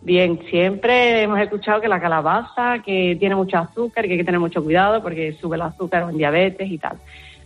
Bien, 0.01 0.39
siempre 0.49 1.23
hemos 1.23 1.39
escuchado 1.39 1.81
que 1.81 1.87
la 1.87 1.99
calabaza, 1.99 2.79
que 2.85 3.17
tiene 3.19 3.35
mucho 3.35 3.57
azúcar, 3.57 4.05
que 4.05 4.13
hay 4.13 4.17
que 4.17 4.23
tener 4.23 4.39
mucho 4.39 4.63
cuidado 4.63 5.01
porque 5.01 5.33
sube 5.33 5.55
el 5.55 5.63
azúcar 5.63 6.07
en 6.09 6.17
diabetes 6.17 6.69
y 6.69 6.77
tal. 6.77 6.97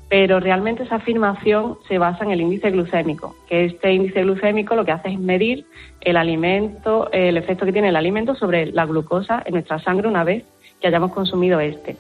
Pero 0.10 0.42
realmente 0.42 0.84
esa 0.84 0.96
afirmación 0.96 1.78
se 1.88 1.98
basa 1.98 2.26
en 2.26 2.32
el 2.32 2.42
índice 2.42 2.70
glucémico, 2.70 3.36
que 3.48 3.66
este 3.66 3.94
índice 3.94 4.24
glucémico 4.24 4.76
lo 4.76 4.84
que 4.84 4.92
hace 4.92 5.10
es 5.10 5.20
medir 5.20 5.66
el 6.02 6.18
alimento, 6.18 7.10
el 7.14 7.38
efecto 7.38 7.66
que 7.66 7.72
tiene 7.72 7.88
el 7.88 7.96
alimento 7.96 8.36
sobre 8.36 8.68
la 8.68 8.86
glucosa 8.86 9.42
en 9.46 9.54
nuestra 9.54 9.80
sangre 9.80 10.10
una 10.10 10.26
vez 10.26 10.44
que 10.82 10.88
hayamos 10.88 11.14
consumido 11.14 11.60
este. 11.62 11.96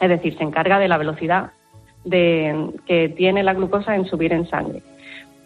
Es 0.00 0.08
decir, 0.08 0.36
se 0.36 0.42
encarga 0.42 0.78
de 0.78 0.88
la 0.88 0.96
velocidad 0.96 1.52
de, 2.04 2.70
que 2.86 3.10
tiene 3.10 3.42
la 3.42 3.54
glucosa 3.54 3.94
en 3.94 4.06
subir 4.06 4.32
en 4.32 4.48
sangre. 4.48 4.82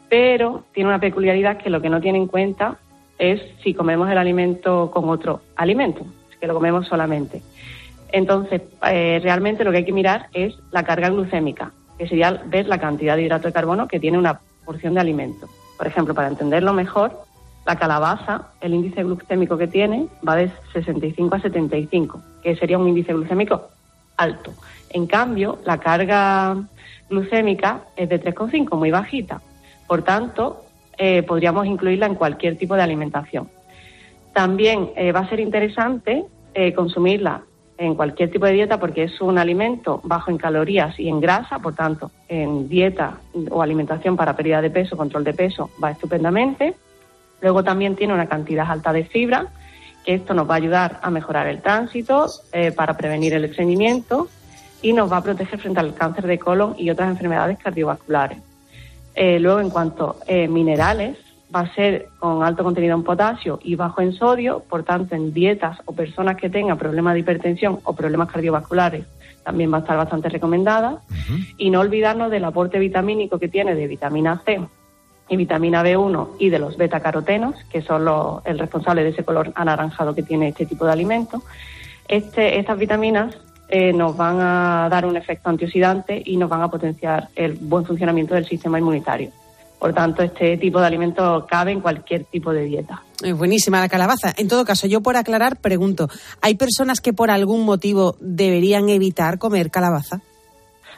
Pero 0.09 0.65
tiene 0.73 0.89
una 0.89 1.01
peculiaridad 1.01 1.59
que 1.59 1.71
lo 1.71 1.81
que 1.81 1.91
no 1.91 2.01
tiene 2.01 2.19
en 2.19 2.27
cuenta 2.27 2.79
es 3.19 3.41
si 3.63 3.75
comemos 3.75 4.11
el 4.11 4.19
alimento 4.19 4.91
con 4.93 5.09
otro 5.09 5.41
alimento, 5.57 6.05
que 6.41 6.47
lo 6.47 6.55
comemos 6.55 6.87
solamente. 6.87 7.43
Entonces, 8.13 8.63
eh, 8.89 9.21
realmente 9.23 9.65
lo 9.65 9.71
que 9.71 9.79
hay 9.79 9.85
que 9.85 9.93
mirar 9.93 10.29
es 10.33 10.55
la 10.71 10.85
carga 10.85 11.09
glucémica, 11.09 11.73
que 11.99 12.07
sería 12.07 12.43
ver 12.47 12.67
la 12.67 12.79
cantidad 12.79 13.17
de 13.17 13.23
hidrato 13.23 13.49
de 13.49 13.53
carbono 13.53 13.89
que 13.89 14.01
tiene 14.01 14.19
una 14.19 14.41
porción 14.65 14.95
de 14.95 15.01
alimento. 15.01 15.49
Por 15.77 15.87
ejemplo, 15.87 16.15
para 16.15 16.29
entenderlo 16.29 16.73
mejor, 16.73 17.27
la 17.67 17.77
calabaza, 17.77 18.49
el 18.61 18.75
índice 18.75 19.03
glucémico 19.03 19.59
que 19.59 19.67
tiene 19.67 20.07
va 20.27 20.37
de 20.37 20.51
65 20.73 21.35
a 21.35 21.41
75, 21.41 22.23
que 22.43 22.57
sería 22.57 22.79
un 22.79 22.89
índice 22.89 23.13
glucémico 23.13 23.69
alto. 24.17 24.53
En 24.91 25.07
cambio, 25.07 25.59
la 25.65 25.79
carga 25.79 26.57
glucémica 27.11 27.81
es 27.97 28.09
de 28.09 28.23
3,5, 28.23 28.77
muy 28.79 28.91
bajita. 28.91 29.41
Por 29.87 30.03
tanto, 30.03 30.65
eh, 30.99 31.23
podríamos 31.23 31.67
incluirla 31.67 32.07
en 32.07 32.15
cualquier 32.15 32.57
tipo 32.57 32.75
de 32.75 32.83
alimentación. 32.83 33.49
También 34.33 34.91
eh, 34.97 35.13
va 35.13 35.21
a 35.21 35.29
ser 35.29 35.41
interesante 35.41 36.25
eh, 36.55 36.73
consumirla 36.73 37.43
en 37.79 37.95
cualquier 37.95 38.31
tipo 38.31 38.47
de 38.47 38.53
dieta 38.53 38.81
porque 38.81 39.03
es 39.03 39.21
un 39.21 39.37
alimento 39.37 40.01
bajo 40.03 40.31
en 40.31 40.39
calorías 40.39 40.99
y 40.99 41.09
en 41.09 41.21
grasa, 41.21 41.59
por 41.59 41.75
tanto, 41.75 42.11
en 42.29 42.69
dieta 42.69 43.19
o 43.51 43.61
alimentación 43.61 44.17
para 44.17 44.35
pérdida 44.35 44.63
de 44.63 44.71
peso, 44.71 44.97
control 44.97 45.25
de 45.25 45.35
peso, 45.35 45.71
va 45.83 45.91
estupendamente. 45.91 46.75
Luego 47.43 47.63
también 47.63 47.95
tiene 47.95 48.15
una 48.15 48.27
cantidad 48.27 48.71
alta 48.71 48.95
de 48.95 49.05
fibra, 49.05 49.49
que 50.07 50.15
esto 50.15 50.33
nos 50.33 50.49
va 50.49 50.55
a 50.55 50.57
ayudar 50.57 51.01
a 51.03 51.11
mejorar 51.11 51.49
el 51.49 51.61
tránsito, 51.61 52.29
para 52.75 52.97
prevenir 52.97 53.35
el 53.35 53.45
estreñimiento 53.45 54.29
y 54.81 54.95
nos 54.95 55.13
va 55.13 55.19
a 55.19 55.23
proteger 55.23 55.59
frente 55.61 55.81
al 55.81 55.95
cáncer 55.95 56.27
de 56.27 56.39
colon 56.39 56.75
y 56.79 56.89
otras 56.89 57.11
enfermedades 57.11 57.59
cardiovasculares. 57.59 58.46
Eh, 59.17 59.41
luego, 59.41 59.61
en 59.61 59.71
cuanto 59.71 60.17
a 60.29 60.49
minerales, 60.49 61.17
va 61.55 61.61
a 61.61 61.75
ser 61.75 62.09
con 62.19 62.43
alto 62.43 62.63
contenido 62.63 62.95
en 62.95 63.03
potasio 63.03 63.59
y 63.63 63.75
bajo 63.75 64.03
en 64.03 64.13
sodio, 64.13 64.61
por 64.69 64.85
tanto, 64.85 65.15
en 65.15 65.33
dietas 65.33 65.79
o 65.87 65.93
personas 65.93 66.37
que 66.37 66.51
tengan 66.51 66.79
problemas 66.79 67.15
de 67.15 67.21
hipertensión 67.21 67.81
o 67.85 67.95
problemas 67.95 68.31
cardiovasculares, 68.31 69.07
también 69.43 69.73
va 69.73 69.79
a 69.79 69.81
estar 69.81 69.97
bastante 69.97 70.29
recomendada. 70.29 71.01
Y 71.57 71.71
no 71.71 71.81
olvidarnos 71.81 72.31
del 72.31 72.45
aporte 72.45 72.79
vitamínico 72.79 73.39
que 73.39 73.49
tiene 73.49 73.75
de 73.75 73.87
vitamina 73.87 74.43
C 74.45 74.61
y 75.29 75.37
vitamina 75.37 75.83
B1 75.85 76.31
y 76.39 76.51
de 76.51 76.59
los 76.59 76.77
betacarotenos, 76.77 77.55
que 77.71 77.81
son 77.81 78.05
los, 78.05 78.45
el 78.45 78.59
responsable 78.59 79.05
de 79.05 79.11
ese 79.11 79.25
color 79.25 79.53
anaranjado 79.55 80.15
que 80.15 80.23
tiene 80.23 80.49
este 80.49 80.67
tipo 80.67 80.85
de 80.85 80.93
alimento. 80.93 81.43
Este, 82.09 82.59
estas 82.59 82.79
vitaminas 82.79 83.37
eh, 83.69 83.93
nos 83.93 84.17
van 84.17 84.39
a 84.41 84.89
dar 84.89 85.07
un 85.07 85.17
efecto 85.17 85.51
antioxidante 85.51 86.23
y 86.25 86.37
nos 86.37 86.49
van 86.49 86.63
a 86.63 86.69
potenciar 86.69 87.29
el 87.35 87.55
buen 87.55 87.85
funcionamiento 87.85 88.35
del 88.35 88.47
sistema 88.47 88.79
inmunitario. 88.79 89.31
Por 89.79 89.93
tanto, 89.93 90.23
este 90.23 90.57
tipo 90.57 90.81
de 90.81 90.87
alimento 90.87 91.47
cabe 91.49 91.73
en 91.73 91.81
cualquier 91.81 92.25
tipo 92.25 92.53
de 92.53 92.65
dieta. 92.65 93.03
Eh, 93.23 93.33
buenísima 93.33 93.81
la 93.81 93.89
calabaza. 93.89 94.33
En 94.37 94.49
todo 94.49 94.65
caso, 94.65 94.87
yo 94.87 95.03
por 95.03 95.17
aclarar 95.17 95.57
pregunto, 95.57 96.09
¿hay 96.41 96.55
personas 96.55 97.01
que 97.01 97.13
por 97.13 97.31
algún 97.31 97.65
motivo 97.65 98.17
deberían 98.21 98.89
evitar 98.89 99.39
comer 99.39 99.71
calabaza? 99.71 100.21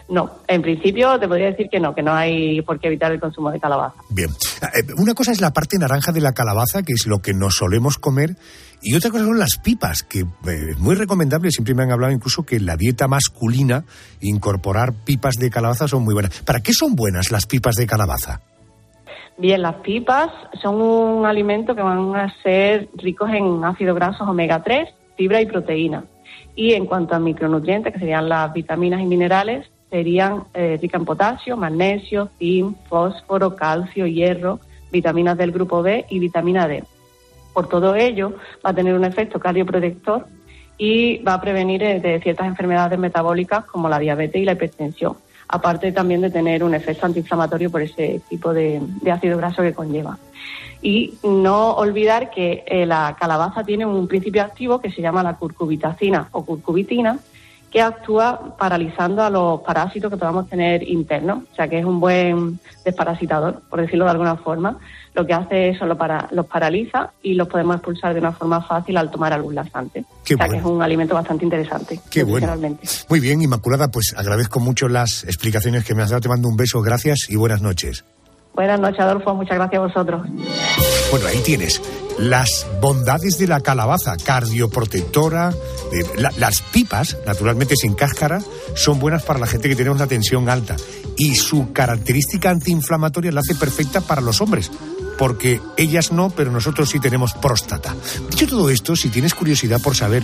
No, 0.08 0.30
en 0.46 0.62
principio 0.62 1.18
te 1.18 1.28
podría 1.28 1.48
decir 1.48 1.68
que 1.70 1.80
no, 1.80 1.94
que 1.94 2.02
no 2.02 2.14
hay 2.14 2.62
por 2.62 2.80
qué 2.80 2.86
evitar 2.86 3.12
el 3.12 3.20
consumo 3.20 3.50
de 3.50 3.60
calabaza. 3.60 3.96
Bien. 4.08 4.30
Eh, 4.62 4.86
Una 4.96 5.12
cosa 5.12 5.32
es 5.32 5.40
la 5.40 5.52
parte 5.52 5.76
naranja 5.78 6.12
de 6.12 6.20
la 6.20 6.32
calabaza, 6.32 6.82
que 6.82 6.94
es 6.94 7.06
lo 7.06 7.18
que 7.18 7.34
nos 7.34 7.56
solemos 7.56 7.98
comer, 7.98 8.36
y 8.82 8.94
otra 8.94 9.10
cosa 9.10 9.24
son 9.24 9.38
las 9.38 9.58
pipas, 9.58 10.02
que 10.02 10.20
eh, 10.20 10.70
es 10.70 10.78
muy 10.78 10.94
recomendable. 10.94 11.50
Siempre 11.50 11.74
me 11.74 11.82
han 11.82 11.90
hablado 11.90 12.12
incluso 12.12 12.44
que 12.44 12.56
en 12.56 12.66
la 12.66 12.76
dieta 12.76 13.08
masculina 13.08 13.84
incorporar 14.20 14.92
pipas 15.04 15.34
de 15.34 15.50
calabaza 15.50 15.88
son 15.88 16.04
muy 16.04 16.14
buenas. 16.14 16.40
¿Para 16.42 16.60
qué 16.60 16.72
son 16.72 16.94
buenas 16.94 17.30
las 17.30 17.46
pipas 17.46 17.74
de 17.74 17.86
calabaza? 17.86 18.40
Bien, 19.36 19.62
las 19.62 19.76
pipas 19.76 20.30
son 20.62 20.80
un 20.80 21.26
alimento 21.26 21.74
que 21.74 21.82
van 21.82 22.14
a 22.16 22.34
ser 22.42 22.88
ricos 22.94 23.30
en 23.30 23.64
ácidos 23.64 23.94
grasos 23.94 24.28
omega 24.28 24.62
3, 24.62 24.88
fibra 25.16 25.40
y 25.40 25.46
proteína. 25.46 26.04
Y 26.56 26.74
en 26.74 26.86
cuanto 26.86 27.14
a 27.14 27.20
micronutrientes, 27.20 27.92
que 27.92 28.00
serían 28.00 28.28
las 28.28 28.52
vitaminas 28.52 29.00
y 29.00 29.06
minerales, 29.06 29.70
serían 29.90 30.44
eh, 30.54 30.76
ricas 30.80 31.00
en 31.00 31.04
potasio, 31.04 31.56
magnesio, 31.56 32.30
zinc, 32.38 32.76
fósforo, 32.88 33.54
calcio, 33.54 34.06
hierro, 34.06 34.60
vitaminas 34.90 35.36
del 35.38 35.52
grupo 35.52 35.82
B 35.82 36.06
y 36.10 36.18
vitamina 36.18 36.66
D. 36.66 36.84
Por 37.58 37.66
todo 37.68 37.96
ello, 37.96 38.34
va 38.64 38.70
a 38.70 38.72
tener 38.72 38.94
un 38.94 39.04
efecto 39.04 39.40
cardioprotector 39.40 40.28
y 40.78 41.18
va 41.24 41.34
a 41.34 41.40
prevenir 41.40 41.82
eh, 41.82 41.98
de 41.98 42.20
ciertas 42.20 42.46
enfermedades 42.46 42.96
metabólicas 43.00 43.64
como 43.64 43.88
la 43.88 43.98
diabetes 43.98 44.40
y 44.40 44.44
la 44.44 44.52
hipertensión, 44.52 45.16
aparte 45.48 45.90
también 45.90 46.20
de 46.20 46.30
tener 46.30 46.62
un 46.62 46.72
efecto 46.72 47.06
antiinflamatorio 47.06 47.68
por 47.68 47.82
ese 47.82 48.20
tipo 48.28 48.54
de, 48.54 48.80
ácido 49.10 49.38
graso 49.38 49.62
que 49.62 49.74
conlleva. 49.74 50.18
Y 50.82 51.14
no 51.24 51.72
olvidar 51.72 52.30
que 52.30 52.62
eh, 52.64 52.86
la 52.86 53.16
calabaza 53.18 53.64
tiene 53.64 53.84
un 53.84 54.06
principio 54.06 54.44
activo 54.44 54.80
que 54.80 54.92
se 54.92 55.02
llama 55.02 55.24
la 55.24 55.34
curcubitacina 55.34 56.28
o 56.30 56.44
curcubitina, 56.44 57.18
que 57.72 57.82
actúa 57.82 58.56
paralizando 58.56 59.20
a 59.22 59.30
los 59.30 59.62
parásitos 59.62 60.12
que 60.12 60.16
podamos 60.16 60.48
tener 60.48 60.88
internos, 60.88 61.42
o 61.52 61.54
sea 61.56 61.66
que 61.66 61.80
es 61.80 61.84
un 61.84 61.98
buen 61.98 62.60
desparasitador, 62.84 63.62
por 63.68 63.80
decirlo 63.80 64.04
de 64.04 64.12
alguna 64.12 64.36
forma. 64.36 64.78
Lo 65.18 65.26
que 65.26 65.34
hace 65.34 65.68
es 65.70 65.80
lo 65.80 65.98
para, 65.98 66.28
los 66.30 66.46
paraliza 66.46 67.10
y 67.24 67.34
los 67.34 67.48
podemos 67.48 67.74
expulsar 67.74 68.14
de 68.14 68.20
una 68.20 68.30
forma 68.32 68.62
fácil 68.62 68.96
al 68.96 69.10
tomar 69.10 69.32
algún 69.32 69.52
laxante. 69.52 70.04
Qué 70.24 70.34
o 70.34 70.36
sea 70.38 70.46
bueno. 70.46 70.52
que 70.52 70.58
es 70.60 70.64
un 70.64 70.80
alimento 70.80 71.14
bastante 71.16 71.44
interesante. 71.44 72.00
Qué 72.08 72.22
bueno. 72.22 72.54
Muy 73.08 73.18
bien, 73.18 73.42
Inmaculada, 73.42 73.88
pues 73.88 74.14
agradezco 74.16 74.60
mucho 74.60 74.86
las 74.86 75.24
explicaciones 75.24 75.84
que 75.84 75.96
me 75.96 76.04
has 76.04 76.10
dado. 76.10 76.20
Te 76.20 76.28
mando 76.28 76.46
un 76.48 76.56
beso, 76.56 76.80
gracias 76.82 77.26
y 77.28 77.34
buenas 77.34 77.60
noches. 77.62 78.04
Buenas 78.54 78.78
noches, 78.78 79.00
Adolfo. 79.00 79.34
Muchas 79.34 79.56
gracias 79.56 79.80
a 79.80 79.86
vosotros. 79.86 80.22
Bueno, 81.10 81.26
ahí 81.26 81.38
tienes 81.44 81.80
las 82.18 82.66
bondades 82.80 83.38
de 83.38 83.46
la 83.48 83.60
calabaza, 83.60 84.16
cardioprotectora. 84.24 85.50
eh, 85.90 86.04
la- 86.20 86.32
las 86.38 86.60
pipas, 86.60 87.16
naturalmente 87.26 87.74
sin 87.74 87.94
cáscara, 87.94 88.40
son 88.74 88.98
buenas 89.00 89.22
para 89.22 89.38
la 89.38 89.46
gente 89.46 89.68
que 89.70 89.74
tenemos 89.76 89.98
la 89.98 90.06
tensión 90.06 90.48
alta. 90.50 90.76
Y 91.16 91.34
su 91.34 91.72
característica 91.72 92.50
antiinflamatoria 92.50 93.32
la 93.32 93.40
hace 93.40 93.54
perfecta 93.54 94.00
para 94.02 94.20
los 94.20 94.40
hombres. 94.42 94.70
Porque 95.18 95.60
ellas 95.76 96.12
no, 96.12 96.30
pero 96.30 96.50
nosotros 96.50 96.88
sí 96.88 97.00
tenemos 97.00 97.34
próstata. 97.34 97.94
Dicho 98.30 98.46
todo 98.46 98.70
esto, 98.70 98.96
si 98.96 99.08
tienes 99.08 99.34
curiosidad 99.34 99.82
por 99.82 99.96
saber 99.96 100.22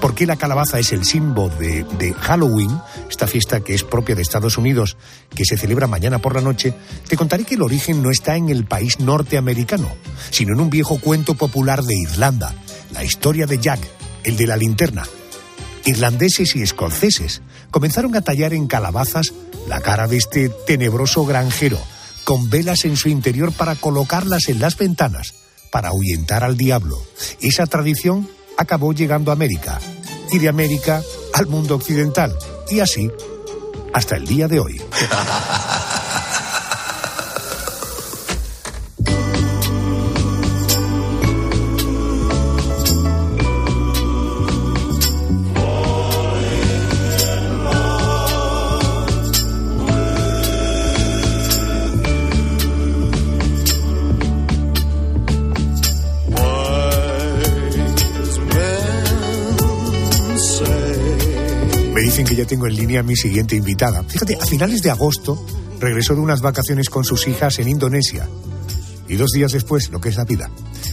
por 0.00 0.14
qué 0.14 0.26
la 0.26 0.36
calabaza 0.36 0.78
es 0.78 0.92
el 0.92 1.04
símbolo 1.04 1.48
de, 1.56 1.84
de 1.98 2.12
Halloween, 2.14 2.70
esta 3.10 3.26
fiesta 3.26 3.60
que 3.60 3.74
es 3.74 3.82
propia 3.82 4.14
de 4.14 4.22
Estados 4.22 4.56
Unidos, 4.56 4.96
que 5.34 5.44
se 5.44 5.56
celebra 5.56 5.86
mañana 5.86 6.18
por 6.18 6.34
la 6.34 6.40
noche, 6.40 6.74
te 7.08 7.16
contaré 7.16 7.44
que 7.44 7.56
el 7.56 7.62
origen 7.62 8.02
no 8.02 8.10
está 8.10 8.36
en 8.36 8.48
el 8.48 8.64
país 8.64 9.00
norteamericano, 9.00 9.88
sino 10.30 10.52
en 10.52 10.60
un 10.60 10.70
viejo 10.70 10.98
cuento 11.00 11.34
popular 11.34 11.82
de 11.82 11.96
Irlanda, 11.96 12.54
la 12.92 13.04
historia 13.04 13.46
de 13.46 13.58
Jack, 13.58 13.80
el 14.24 14.36
de 14.36 14.46
la 14.46 14.56
linterna. 14.56 15.04
Irlandeses 15.84 16.56
y 16.56 16.62
escoceses 16.62 17.42
comenzaron 17.70 18.16
a 18.16 18.20
tallar 18.20 18.52
en 18.52 18.66
calabazas 18.66 19.32
la 19.68 19.80
cara 19.80 20.08
de 20.08 20.16
este 20.16 20.48
tenebroso 20.48 21.24
granjero, 21.24 21.78
con 22.26 22.50
velas 22.50 22.84
en 22.84 22.96
su 22.96 23.08
interior 23.08 23.52
para 23.52 23.76
colocarlas 23.76 24.48
en 24.48 24.58
las 24.58 24.76
ventanas, 24.76 25.34
para 25.70 25.90
ahuyentar 25.90 26.42
al 26.42 26.56
diablo. 26.56 27.00
Esa 27.40 27.66
tradición 27.66 28.28
acabó 28.58 28.92
llegando 28.92 29.30
a 29.30 29.34
América, 29.34 29.78
y 30.32 30.40
de 30.40 30.48
América 30.48 31.02
al 31.34 31.46
mundo 31.46 31.76
occidental, 31.76 32.36
y 32.68 32.80
así 32.80 33.08
hasta 33.94 34.16
el 34.16 34.26
día 34.26 34.48
de 34.48 34.58
hoy. 34.58 34.82
tengo 62.46 62.66
en 62.66 62.74
línea 62.74 63.00
a 63.00 63.02
mi 63.02 63.16
siguiente 63.16 63.56
invitada. 63.56 64.02
Fíjate, 64.04 64.38
a 64.40 64.46
finales 64.46 64.82
de 64.82 64.90
agosto 64.90 65.44
regresó 65.80 66.14
de 66.14 66.20
unas 66.20 66.40
vacaciones 66.40 66.88
con 66.88 67.04
sus 67.04 67.26
hijas 67.28 67.58
en 67.58 67.68
Indonesia. 67.68 68.28
Y 69.08 69.16
dos 69.16 69.30
días 69.32 69.52
después, 69.52 69.90
lo 69.90 70.00
que 70.00 70.08
es 70.08 70.16
la 70.16 70.24
vida, 70.24 70.50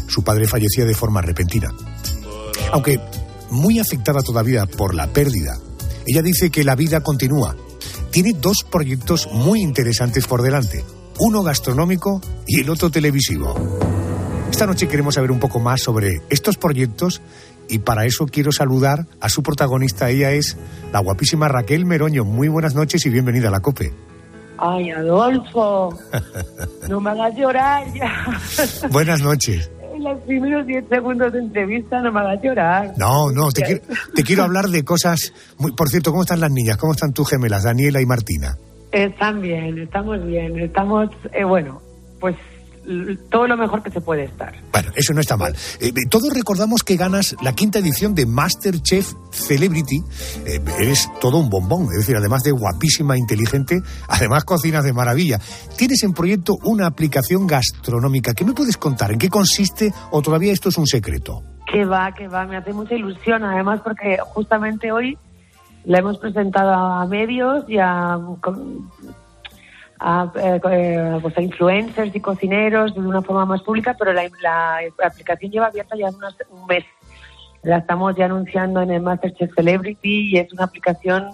su 0.08 0.24
padre 0.24 0.48
fallecía 0.48 0.86
de 0.86 0.94
forma 0.94 1.22
repentina. 1.22 1.74
Aunque 2.72 3.00
muy 3.50 3.80
afectada 3.80 4.22
todavía 4.22 4.66
por 4.66 4.94
la 4.94 5.08
pérdida, 5.08 5.58
ella 6.06 6.22
dice 6.22 6.50
que 6.50 6.64
la 6.64 6.76
vida 6.76 7.02
continúa. 7.02 7.56
Tiene 8.12 8.34
dos 8.34 8.58
proyectos 8.70 9.30
muy 9.32 9.62
interesantes 9.62 10.28
por 10.28 10.42
delante, 10.42 10.84
uno 11.20 11.44
gastronómico 11.44 12.22
y 12.46 12.60
el 12.60 12.70
otro 12.70 12.90
televisivo. 12.92 13.56
Esta 14.52 14.68
noche 14.68 14.88
queremos 14.88 15.16
saber 15.16 15.32
un 15.32 15.40
poco 15.40 15.60
más 15.60 15.82
sobre 15.82 16.22
estos 16.30 16.58
proyectos 16.58 17.22
y 17.74 17.80
para 17.80 18.06
eso 18.06 18.28
quiero 18.28 18.52
saludar 18.52 19.08
a 19.20 19.30
su 19.30 19.42
protagonista. 19.42 20.08
Ella 20.12 20.32
es 20.32 20.58
la 20.92 21.00
guapísima 21.00 21.48
Raquel 21.48 21.86
Meroño. 21.86 22.24
Muy 22.24 22.48
buenas 22.48 22.76
noches 22.76 23.04
y 23.08 23.10
bienvenida 23.10 23.48
a 23.48 23.52
la 23.52 23.62
COPE. 23.62 23.92
Ay, 24.60 24.92
Adolfo, 24.92 25.98
no 26.90 27.02
me 27.02 27.10
hagas 27.10 27.36
llorar 27.36 27.84
ya. 27.92 28.40
buenas 28.92 29.24
noches. 29.24 29.72
En 29.96 30.04
los 30.04 30.22
primeros 30.22 30.68
10 30.68 30.86
segundos 30.88 31.34
de 31.34 31.40
entrevista 31.40 32.00
no 32.00 32.12
me 32.12 32.20
hagas 32.20 32.44
llorar. 32.44 32.94
No, 32.96 33.32
no, 33.32 33.50
te 33.50 33.64
quiero, 33.64 33.82
te 34.14 34.24
quiero 34.24 34.44
hablar 34.44 34.66
de 34.66 34.84
cosas... 34.84 35.34
Muy, 35.58 35.72
por 35.72 35.90
cierto, 35.90 36.12
¿cómo 36.12 36.22
están 36.22 36.42
las 36.42 36.52
niñas? 36.52 36.78
¿Cómo 36.78 36.94
están 36.94 37.12
tus 37.12 37.28
gemelas, 37.28 37.64
Daniela 37.64 38.02
y 38.02 38.06
Martina? 38.06 38.56
Están 38.92 39.42
bien, 39.42 39.80
estamos 39.80 40.24
bien, 40.24 40.60
estamos, 40.60 41.10
eh, 41.34 41.44
bueno, 41.44 41.82
pues 42.20 42.36
todo 43.30 43.48
lo 43.48 43.58
mejor 43.58 43.82
que 43.82 43.90
se 43.90 44.02
puede 44.02 44.26
estar. 44.26 44.54
Bueno, 44.72 44.92
eso 44.96 45.14
no 45.14 45.22
está 45.22 45.38
mal. 45.38 45.56
Eh, 45.80 45.92
todos 46.10 46.34
recordamos 46.34 46.84
que 46.84 46.96
ganas 46.96 47.36
la 47.42 47.54
quinta 47.54 47.80
edición 47.80 48.16
de 48.16 48.26
Masterchef 48.26 49.14
Celebrity. 49.32 50.04
Eh, 50.46 50.60
eres 50.80 51.10
todo 51.22 51.38
un 51.38 51.50
bombón, 51.50 51.84
es 51.92 52.00
decir, 52.00 52.16
además 52.16 52.44
de 52.44 52.52
guapísima, 52.52 53.18
inteligente, 53.18 53.82
además 54.08 54.44
cocinas 54.44 54.84
de 54.84 54.94
maravilla. 54.94 55.40
Tienes 55.78 56.04
en 56.04 56.14
proyecto 56.14 56.58
una 56.64 56.88
aplicación 56.88 57.48
gastronómica. 57.48 58.34
¿Qué 58.34 58.46
me 58.46 58.54
puedes 58.54 58.78
contar? 58.78 59.12
¿En 59.12 59.20
qué 59.20 59.30
consiste 59.30 59.94
o 60.12 60.22
todavía 60.22 60.54
esto 60.54 60.70
es 60.70 60.78
un 60.78 60.88
secreto? 60.88 61.42
Que 61.72 61.86
va, 61.86 62.12
que 62.12 62.28
va, 62.28 62.46
me 62.46 62.58
hace 62.58 62.74
mucha 62.74 62.96
ilusión, 62.96 63.44
además 63.44 63.82
porque 63.84 64.18
justamente 64.34 64.92
hoy 64.92 65.18
la 65.86 66.00
hemos 66.00 66.18
presentado 66.18 66.74
a 66.74 67.06
medios 67.08 67.66
y 67.68 67.78
a, 67.78 68.18
a, 70.06 70.32
eh, 70.36 70.60
eh, 70.72 71.18
pues 71.22 71.38
a 71.38 71.42
influencers 71.42 72.14
y 72.14 72.20
cocineros 72.20 72.94
de 72.94 73.00
una 73.00 73.22
forma 73.22 73.46
más 73.46 73.62
pública, 73.62 73.96
pero 73.98 74.12
la, 74.12 74.24
la 74.42 74.80
aplicación 75.08 75.52
lleva 75.52 75.68
abierta 75.68 75.96
ya 75.96 76.10
unos- 76.10 76.38
un 76.52 76.66
mes. 76.68 76.84
La 77.64 77.78
estamos 77.78 78.14
ya 78.18 78.26
anunciando 78.26 78.82
en 78.82 78.92
el 78.92 79.02
Masterchef 79.02 79.56
Celebrity 79.56 80.32
y 80.34 80.38
es 80.38 80.52
una 80.52 80.66
aplicación 80.66 81.30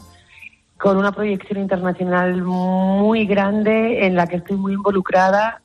con 0.77 0.97
una 0.97 1.12
proyección 1.12 1.60
internacional 1.60 2.43
muy 2.43 3.25
grande 3.25 4.05
en 4.05 4.15
la 4.15 4.27
que 4.27 4.36
estoy 4.38 4.55
muy 4.55 4.73
involucrada 4.73 5.62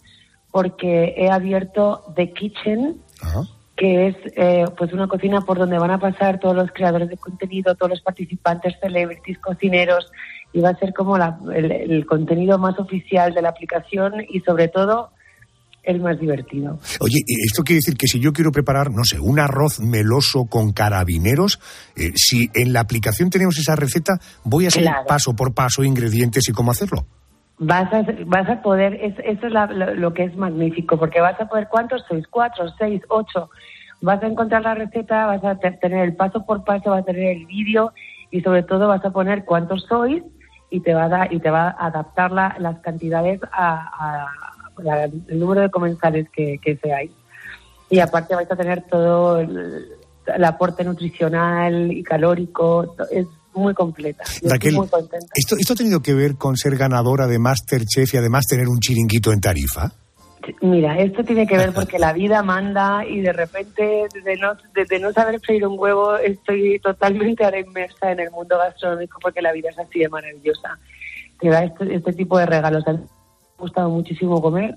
porque 0.51 1.15
he 1.19 1.31
abierto 1.31 2.03
The 2.17 2.33
Kitchen, 2.33 2.97
que 3.77 4.07
es 4.09 4.17
eh, 4.37 4.65
pues 4.79 4.93
una 4.93 5.07
cocina 5.09 5.43
por 5.43 5.59
donde 5.59 5.79
van 5.79 5.91
a 5.91 5.99
pasar 5.99 6.41
todos 6.41 6.57
los 6.57 6.71
creadores 6.73 7.09
de 7.11 7.17
contenido, 7.17 7.75
todos 7.75 7.91
los 7.91 8.01
participantes, 8.01 8.75
celebrities, 8.81 9.39
cocineros, 9.39 10.11
y 10.55 10.61
va 10.61 10.71
a 10.71 10.77
ser 10.79 10.95
como 10.95 11.19
la- 11.19 11.39
el, 11.55 11.71
el 11.71 12.07
contenido 12.07 12.59
más 12.59 12.79
oficial 12.79 13.35
de 13.35 13.43
la 13.43 13.51
aplicación 13.51 14.15
y 14.31 14.41
sobre 14.41 14.69
todo 14.69 15.11
el 15.83 16.01
más 16.01 16.19
divertido. 16.19 16.79
Oye, 17.01 17.19
¿y 17.27 17.45
esto 17.45 17.63
quiere 17.63 17.77
decir 17.85 17.97
que 17.99 18.07
si 18.07 18.19
yo 18.19 18.33
quiero 18.33 18.53
preparar, 18.53 18.91
no 18.91 19.05
sé, 19.05 19.21
un 19.21 19.39
arroz 19.39 19.81
meloso 19.81 20.47
con 20.47 20.73
carabineros, 20.73 21.61
eh, 21.97 22.13
si 22.15 22.49
en 22.55 22.73
la 22.73 22.81
aplicación 22.81 23.29
tenemos 23.29 23.59
esa 23.59 23.77
receta, 23.77 24.15
voy 24.45 24.65
a 24.67 24.71
seguir 24.71 24.89
Claro. 24.89 25.05
paso 25.07 25.35
por 25.37 25.53
paso 25.53 25.85
ingredientes 25.85 26.49
y 26.49 26.53
cómo 26.53 26.71
hacerlo. 26.71 27.05
Vas 27.59 27.93
a, 27.93 28.03
vas 28.27 28.49
a 28.49 28.63
poder, 28.63 28.95
es, 28.95 29.15
eso 29.25 29.47
es 29.47 29.53
la- 29.53 29.67
lo, 29.67 29.95
lo 29.95 30.15
que 30.15 30.25
es 30.25 30.35
magnífico, 30.37 30.99
porque 30.99 31.21
vas 31.21 31.39
a 31.39 31.47
poder, 31.49 31.69
¿cuántos 31.71 32.03
sois? 32.09 32.27
¿Cuatro, 32.29 32.65
seis, 32.79 33.03
ocho? 33.09 33.51
Vas 34.01 34.23
a 34.23 34.27
encontrar 34.27 34.63
la 34.63 34.75
receta, 34.75 35.27
vas 35.27 35.45
a 35.45 35.57
te- 35.59 35.71
tener 35.73 36.05
el 36.05 36.17
paso 36.17 36.47
por 36.47 36.65
paso, 36.65 36.91
vas 36.91 37.03
a 37.03 37.07
tener 37.07 37.37
el 37.37 37.45
vídeo 37.47 37.93
y 38.31 38.41
sobre 38.41 38.63
todo 38.63 38.89
vas 38.89 39.05
a 39.05 39.11
poner 39.11 39.45
cuántos 39.45 39.85
sois 39.87 40.23
y 40.75 40.81
te 40.81 40.93
va 40.93 41.05
a, 41.05 41.09
dar, 41.09 41.33
y 41.33 41.39
te 41.41 41.51
va 41.51 41.69
a 41.69 41.87
adaptar 41.87 42.33
la- 42.33 42.57
las 42.59 42.81
cantidades 42.81 43.41
a, 43.53 43.75
a- 43.75 44.27
a- 44.91 45.05
el 45.05 45.39
número 45.39 45.61
de 45.61 45.71
comensales 45.71 46.29
que, 46.31 46.59
que 46.63 46.77
seáis. 46.77 47.13
Y 47.91 48.01
aparte 48.01 48.35
vais 48.35 48.51
a 48.51 48.57
tener 48.57 48.83
todo 48.91 49.39
el, 49.39 49.87
el 50.27 50.45
aporte 50.45 50.83
nutricional 50.83 51.93
y 51.93 52.03
calórico, 52.03 52.97
es 53.11 53.27
muy 53.55 53.73
completa. 53.73 54.25
Raquel, 54.43 54.75
muy 54.75 54.89
contenta. 54.89 55.27
¿esto, 55.35 55.55
¿esto 55.57 55.75
ha 55.75 55.77
tenido 55.77 56.01
que 56.01 56.13
ver 56.15 56.35
con 56.37 56.57
ser 56.57 56.77
ganadora 56.77 57.29
de 57.29 57.39
Masterchef 57.39 58.13
y 58.15 58.17
además 58.17 58.47
tener 58.49 58.67
un 58.69 58.81
chiringuito 58.81 59.33
en 59.33 59.41
Tarifa? 59.41 59.93
Mira, 60.61 60.99
esto 60.99 61.25
tiene 61.25 61.47
que 61.47 61.57
ver 61.57 61.73
porque 61.73 61.99
la 61.99 62.13
vida 62.13 62.43
manda 62.43 63.05
y 63.07 63.21
de 63.21 63.33
repente, 63.33 64.09
de 64.25 64.37
no, 64.37 64.55
de, 64.75 64.85
de 64.85 64.99
no 64.99 65.13
saber 65.13 65.41
freír 65.41 65.67
un 65.67 65.79
huevo, 65.79 66.17
estoy 66.17 66.79
totalmente 66.81 67.45
ahora 67.45 67.61
inmersa 67.61 68.13
en 68.13 68.21
el 68.21 68.31
mundo 68.31 68.59
gastronómico 68.59 69.19
porque 69.21 69.41
la 69.43 69.53
vida 69.53 69.71
es 69.71 69.79
así 69.79 70.01
de 70.01 70.09
maravillosa. 70.09 70.79
Te 71.41 71.49
da 71.49 71.65
este, 71.65 71.95
este 71.95 72.13
tipo 72.13 72.39
de 72.39 72.47
regalos. 72.47 72.85
Me 72.87 72.93
ha 72.95 73.01
gustado 73.59 73.89
muchísimo 73.91 74.41
comer 74.43 74.75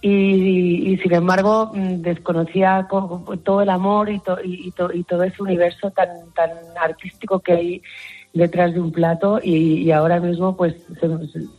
y, 0.00 0.92
y, 0.92 0.96
sin 0.98 1.12
embargo 1.12 1.70
mm, 1.74 2.00
desconocía 2.02 2.86
co- 2.88 3.24
co- 3.24 3.36
todo 3.36 3.60
el 3.62 3.68
amor 3.68 4.08
y, 4.10 4.18
to- 4.20 4.38
y 4.42 4.70
to- 4.72 4.92
y 4.92 5.04
todo 5.04 5.22
ese 5.24 5.42
universo 5.42 5.90
tan, 5.90 6.08
tan 6.34 6.50
artístico 6.80 7.40
que 7.40 7.52
hay 7.52 7.82
detrás 8.32 8.72
de 8.74 8.80
un 8.80 8.92
plato 8.92 9.40
y, 9.42 9.82
y 9.82 9.90
ahora 9.90 10.20
mismo 10.20 10.56
pues 10.56 10.74
se, 11.00 11.08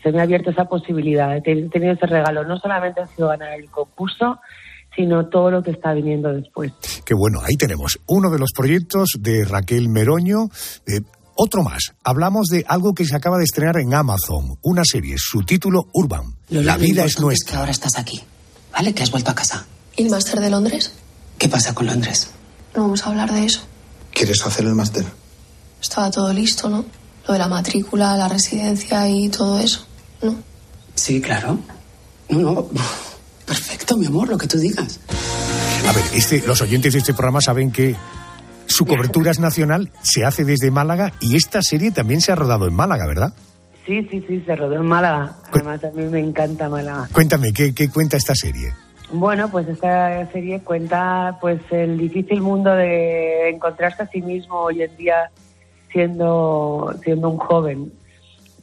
se 0.02 0.12
me 0.12 0.20
ha 0.20 0.24
abierto 0.24 0.52
esa 0.52 0.66
posibilidad. 0.66 1.36
He 1.36 1.42
ten- 1.42 1.70
tenido 1.70 1.94
ese 1.94 2.06
regalo. 2.06 2.44
No 2.46 2.58
solamente 2.58 3.02
ha 3.02 3.08
sido 3.08 3.28
ganar 3.28 3.60
el 3.60 3.70
concurso, 3.70 4.40
sino 4.96 5.28
todo 5.28 5.52
lo 5.52 5.64
que 5.64 5.72
está 5.72 5.94
viniendo 5.94 6.32
después. 6.34 6.72
Que 7.06 7.14
bueno, 7.14 7.40
ahí 7.42 7.56
tenemos 7.58 8.00
uno 8.08 8.30
de 8.30 8.40
los 8.40 8.52
proyectos 8.56 9.10
de 9.20 9.46
Raquel 9.46 9.90
Meroño. 9.90 10.50
Eh, 10.88 11.02
otro 11.36 11.64
más. 11.64 11.94
Hablamos 12.04 12.48
de 12.48 12.64
algo 12.68 12.94
que 12.94 13.06
se 13.06 13.16
acaba 13.16 13.38
de 13.38 13.46
estrenar 13.46 13.78
en 13.78 13.94
Amazon, 13.94 14.58
una 14.62 14.84
serie, 14.86 15.16
su 15.18 15.42
título 15.44 15.88
Urban. 15.94 16.24
Lo 16.50 16.62
la 16.62 16.78
lo 16.78 16.84
vida 16.84 17.04
es 17.06 17.20
nuestra. 17.20 17.52
que 17.52 17.58
ahora 17.58 17.72
estás 17.72 17.98
aquí, 17.98 18.22
¿vale? 18.72 18.94
Que 18.94 19.04
has 19.04 19.12
vuelto 19.12 19.32
a 19.32 19.36
casa. 19.36 19.66
¿Y 19.96 20.04
el 20.04 20.10
máster 20.10 20.40
de 20.40 20.50
Londres? 20.50 20.94
¿Qué 21.38 21.48
pasa 21.50 21.74
con 21.74 21.88
Londres? 21.88 22.32
No 22.76 22.84
vamos 22.84 23.06
a 23.06 23.10
hablar 23.10 23.32
de 23.32 23.46
eso. 23.46 23.62
¿Quieres 24.14 24.46
hacer 24.46 24.66
el 24.66 24.76
máster? 24.76 25.06
Estaba 25.82 26.12
todo 26.12 26.32
listo, 26.32 26.70
¿no? 26.70 26.86
Lo 27.28 27.34
de 27.34 27.40
la 27.40 27.48
matrícula, 27.48 28.16
la 28.16 28.28
residencia 28.28 29.08
y 29.10 29.30
todo 29.30 29.60
eso. 29.60 29.86
Sí, 30.96 31.22
claro. 31.22 31.60
No, 32.30 32.40
no. 32.40 32.70
Perfecto, 33.46 33.98
mi 33.98 34.06
amor, 34.06 34.30
lo 34.30 34.38
que 34.38 34.48
tú 34.48 34.58
digas. 34.58 35.00
A 35.88 35.94
ver, 35.94 36.04
este, 36.14 36.44
los 36.46 36.62
oyentes 36.62 36.94
de 36.94 37.00
este 37.00 37.14
programa 37.14 37.42
saben 37.42 37.72
que 37.72 37.96
su 38.66 38.86
cobertura 38.86 39.32
es 39.32 39.40
nacional, 39.40 39.92
se 40.02 40.24
hace 40.24 40.46
desde 40.46 40.72
Málaga 40.72 41.12
y 41.20 41.36
esta 41.36 41.62
serie 41.62 41.92
también 41.92 42.22
se 42.22 42.32
ha 42.32 42.36
rodado 42.36 42.68
en 42.68 42.74
Málaga, 42.74 43.06
¿verdad? 43.08 43.34
Sí, 43.86 44.08
sí, 44.10 44.24
sí, 44.28 44.42
se 44.46 44.56
rodó 44.56 44.76
en 44.76 44.86
Málaga. 44.86 45.36
Además, 45.52 45.84
a 45.84 45.92
mí 45.92 46.04
me 46.04 46.20
encanta 46.20 46.70
Málaga. 46.70 47.10
Cuéntame, 47.12 47.52
¿qué, 47.52 47.74
qué 47.74 47.90
cuenta 47.90 48.16
esta 48.16 48.36
serie? 48.36 48.74
Bueno, 49.12 49.50
pues 49.50 49.68
esta 49.68 50.32
serie 50.32 50.62
cuenta 50.62 51.38
pues 51.42 51.60
el 51.72 51.98
difícil 51.98 52.42
mundo 52.42 52.74
de 52.74 53.50
encontrarse 53.50 54.04
a 54.04 54.08
sí 54.08 54.22
mismo 54.22 54.60
hoy 54.60 54.84
en 54.84 54.96
día 54.96 55.32
siendo, 55.92 56.94
siendo 57.04 57.30
un 57.30 57.38
joven. 57.38 57.92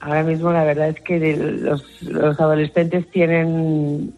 Ahora 0.00 0.22
mismo 0.22 0.52
la 0.52 0.64
verdad 0.64 0.88
es 0.88 1.00
que 1.00 1.18
los, 1.36 2.02
los 2.02 2.38
adolescentes 2.40 3.10
tienen 3.10 4.14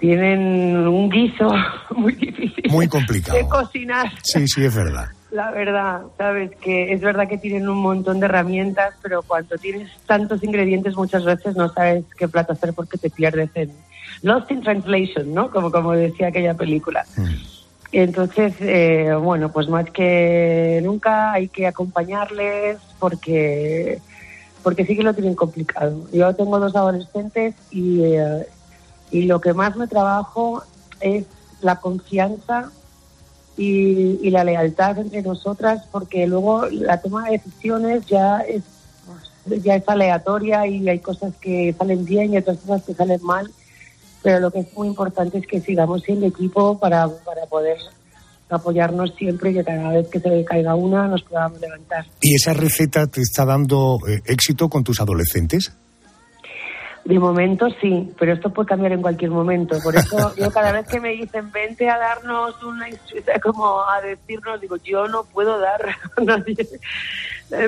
tienen 0.00 0.88
un 0.88 1.08
guiso 1.08 1.48
muy 1.96 2.14
difícil 2.14 2.64
Muy 2.70 2.88
complicado. 2.88 3.38
de 3.38 3.48
cocinar. 3.48 4.10
Sí, 4.24 4.48
sí, 4.48 4.64
es 4.64 4.74
verdad. 4.74 5.06
La 5.30 5.52
verdad, 5.52 6.02
sabes 6.18 6.50
que 6.56 6.92
es 6.92 7.00
verdad 7.00 7.28
que 7.28 7.38
tienen 7.38 7.68
un 7.68 7.78
montón 7.78 8.18
de 8.18 8.26
herramientas, 8.26 8.94
pero 9.00 9.22
cuando 9.22 9.56
tienes 9.58 9.88
tantos 10.04 10.42
ingredientes 10.42 10.96
muchas 10.96 11.24
veces 11.24 11.54
no 11.54 11.72
sabes 11.72 12.04
qué 12.18 12.26
plato 12.26 12.52
hacer 12.52 12.74
porque 12.74 12.98
te 12.98 13.10
pierdes 13.10 13.48
en 13.54 13.70
Lost 14.22 14.50
in 14.50 14.60
Translation, 14.60 15.32
¿no? 15.32 15.50
Como 15.50 15.70
como 15.70 15.92
decía 15.92 16.28
aquella 16.28 16.54
película. 16.54 17.06
Entonces, 17.92 18.54
eh, 18.60 19.14
bueno, 19.20 19.52
pues 19.52 19.68
más 19.68 19.90
que 19.90 20.80
nunca 20.82 21.32
hay 21.32 21.48
que 21.48 21.66
acompañarles 21.66 22.78
porque 22.98 24.00
porque 24.62 24.86
sí 24.86 24.96
que 24.96 25.02
lo 25.02 25.12
tienen 25.12 25.34
complicado. 25.34 26.06
Yo 26.12 26.34
tengo 26.34 26.58
dos 26.58 26.74
adolescentes 26.76 27.54
y, 27.70 28.04
eh, 28.04 28.46
y 29.10 29.22
lo 29.22 29.40
que 29.40 29.52
más 29.52 29.76
me 29.76 29.88
trabajo 29.88 30.62
es 31.00 31.26
la 31.60 31.76
confianza 31.80 32.70
y, 33.56 34.20
y 34.22 34.30
la 34.30 34.44
lealtad 34.44 34.98
entre 34.98 35.22
nosotras, 35.22 35.82
porque 35.90 36.26
luego 36.28 36.66
la 36.70 37.00
toma 37.00 37.26
de 37.26 37.32
decisiones 37.32 38.06
ya 38.06 38.40
es 38.40 38.62
ya 39.46 39.74
es 39.74 39.88
aleatoria 39.88 40.66
y 40.66 40.88
hay 40.88 41.00
cosas 41.00 41.34
que 41.40 41.74
salen 41.76 42.04
bien 42.04 42.32
y 42.32 42.38
otras 42.38 42.58
cosas 42.58 42.84
que 42.84 42.94
salen 42.94 43.20
mal, 43.22 43.50
pero 44.22 44.40
lo 44.40 44.50
que 44.50 44.60
es 44.60 44.72
muy 44.74 44.88
importante 44.88 45.38
es 45.38 45.46
que 45.46 45.60
sigamos 45.60 46.02
siendo 46.02 46.26
equipo 46.26 46.78
para, 46.78 47.08
para 47.24 47.46
poder 47.46 47.78
apoyarnos 48.48 49.14
siempre 49.16 49.50
y 49.50 49.54
que 49.54 49.64
cada 49.64 49.90
vez 49.90 50.08
que 50.08 50.20
se 50.20 50.44
caiga 50.44 50.74
una 50.74 51.08
nos 51.08 51.22
podamos 51.22 51.58
levantar. 51.60 52.04
¿Y 52.20 52.34
esa 52.34 52.52
receta 52.52 53.06
te 53.06 53.22
está 53.22 53.44
dando 53.46 53.98
eh, 54.06 54.20
éxito 54.26 54.68
con 54.68 54.84
tus 54.84 55.00
adolescentes? 55.00 55.72
De 57.04 57.18
momento 57.18 57.66
sí, 57.80 58.12
pero 58.16 58.32
esto 58.34 58.50
puede 58.50 58.68
cambiar 58.68 58.92
en 58.92 59.02
cualquier 59.02 59.30
momento. 59.30 59.76
Por 59.82 59.96
eso 59.96 60.34
yo 60.36 60.50
cada 60.52 60.70
vez 60.70 60.86
que 60.86 61.00
me 61.00 61.10
dicen 61.10 61.50
vente 61.50 61.88
a 61.88 61.98
darnos 61.98 62.62
una 62.62 62.88
instru- 62.88 63.40
como 63.42 63.82
a 63.88 64.00
decirnos, 64.02 64.60
digo, 64.60 64.76
yo 64.84 65.08
no 65.08 65.24
puedo 65.24 65.58
dar 65.58 65.80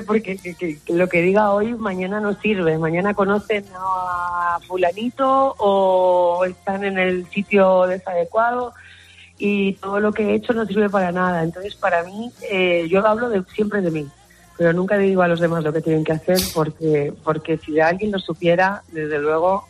Porque 0.06 0.36
que- 0.36 0.54
que- 0.56 0.92
lo 0.94 1.08
que 1.08 1.20
diga 1.22 1.52
hoy 1.52 1.74
mañana 1.74 2.20
no 2.20 2.34
sirve. 2.40 2.78
Mañana 2.78 3.14
conocen 3.14 3.64
a 3.76 4.58
fulanito 4.66 5.54
o 5.58 6.44
están 6.44 6.84
en 6.84 6.98
el 6.98 7.26
sitio 7.30 7.86
desadecuado 7.86 8.72
y 9.38 9.74
todo 9.74 10.00
lo 10.00 10.12
que 10.12 10.30
he 10.30 10.34
hecho 10.34 10.52
no 10.52 10.64
sirve 10.64 10.88
para 10.88 11.12
nada. 11.12 11.42
Entonces, 11.42 11.74
para 11.74 12.02
mí, 12.04 12.32
eh, 12.50 12.86
yo 12.88 13.06
hablo 13.06 13.28
de, 13.28 13.42
siempre 13.54 13.80
de 13.82 13.90
mí, 13.90 14.08
pero 14.56 14.72
nunca 14.72 14.96
digo 14.96 15.22
a 15.22 15.28
los 15.28 15.40
demás 15.40 15.62
lo 15.64 15.72
que 15.72 15.80
tienen 15.82 16.04
que 16.04 16.12
hacer 16.12 16.38
porque, 16.54 17.12
porque 17.22 17.58
si 17.58 17.80
alguien 17.80 18.12
lo 18.12 18.18
supiera, 18.18 18.82
desde 18.92 19.18
luego 19.18 19.66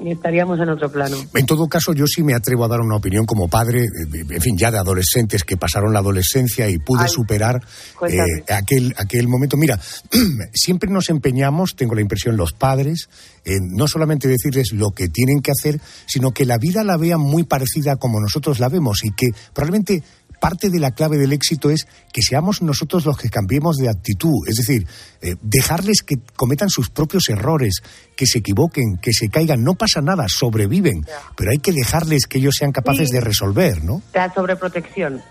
estaríamos 0.00 0.58
en 0.58 0.70
otro 0.70 0.90
plano. 0.90 1.16
En 1.34 1.46
todo 1.46 1.68
caso, 1.68 1.92
yo 1.92 2.06
sí 2.06 2.22
me 2.22 2.34
atrevo 2.34 2.64
a 2.64 2.68
dar 2.68 2.80
una 2.80 2.96
opinión 2.96 3.26
como 3.26 3.48
padre, 3.48 3.84
eh, 3.84 4.24
en 4.30 4.40
fin, 4.40 4.56
ya 4.56 4.70
de 4.70 4.78
adolescentes 4.78 5.44
que 5.44 5.56
pasaron 5.56 5.92
la 5.92 5.98
adolescencia 5.98 6.68
y 6.68 6.78
pude 6.78 7.04
Ay, 7.04 7.08
superar 7.08 7.62
eh, 8.08 8.16
aquel, 8.52 8.94
aquel 8.96 9.28
momento. 9.28 9.56
Mira, 9.56 9.78
siempre 10.52 10.90
nos 10.90 11.10
empeñamos, 11.10 11.76
tengo 11.76 11.94
la 11.94 12.00
impresión, 12.00 12.36
los 12.36 12.52
padres, 12.52 13.08
en 13.44 13.72
no 13.72 13.86
solamente 13.86 14.28
decirles 14.28 14.72
lo 14.72 14.92
que 14.92 15.08
tienen 15.08 15.40
que 15.40 15.50
hacer, 15.50 15.80
sino 16.06 16.32
que 16.32 16.46
la 16.46 16.58
vida 16.58 16.84
la 16.84 16.96
vean 16.96 17.20
muy 17.20 17.44
parecida 17.44 17.96
como 17.96 18.20
nosotros 18.20 18.60
la 18.60 18.68
vemos 18.68 19.04
y 19.04 19.10
que 19.10 19.28
probablemente 19.52 20.02
parte 20.42 20.70
de 20.70 20.80
la 20.80 20.90
clave 20.90 21.18
del 21.18 21.32
éxito 21.32 21.70
es 21.70 21.86
que 22.12 22.20
seamos 22.20 22.62
nosotros 22.62 23.06
los 23.06 23.16
que 23.16 23.30
cambiemos 23.30 23.76
de 23.76 23.88
actitud, 23.88 24.34
es 24.48 24.56
decir, 24.56 24.88
eh, 25.20 25.36
dejarles 25.40 26.02
que 26.02 26.16
cometan 26.34 26.68
sus 26.68 26.90
propios 26.90 27.28
errores, 27.28 27.80
que 28.16 28.26
se 28.26 28.38
equivoquen, 28.38 28.96
que 29.00 29.12
se 29.12 29.28
caigan, 29.28 29.62
no 29.62 29.74
pasa 29.74 30.00
nada, 30.00 30.24
sobreviven, 30.28 31.06
pero 31.36 31.52
hay 31.52 31.58
que 31.58 31.70
dejarles 31.70 32.26
que 32.26 32.38
ellos 32.38 32.56
sean 32.58 32.72
capaces 32.72 33.10
Sí. 33.10 33.14
de 33.14 33.20
resolver, 33.20 33.84
¿no? 33.84 34.02
La 34.14 34.34
sobreprotección. 34.34 35.22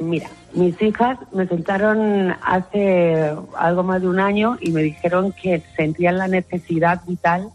Mira, 0.00 0.30
mis 0.54 0.80
hijas 0.80 1.18
me 1.34 1.46
sentaron 1.46 2.32
hace 2.42 3.30
algo 3.58 3.82
más 3.82 4.00
de 4.00 4.08
un 4.08 4.18
año 4.18 4.56
y 4.62 4.70
me 4.70 4.82
dijeron 4.82 5.32
que 5.32 5.62
sentían 5.76 6.16
la 6.16 6.26
necesidad 6.28 7.02
vital 7.06 7.50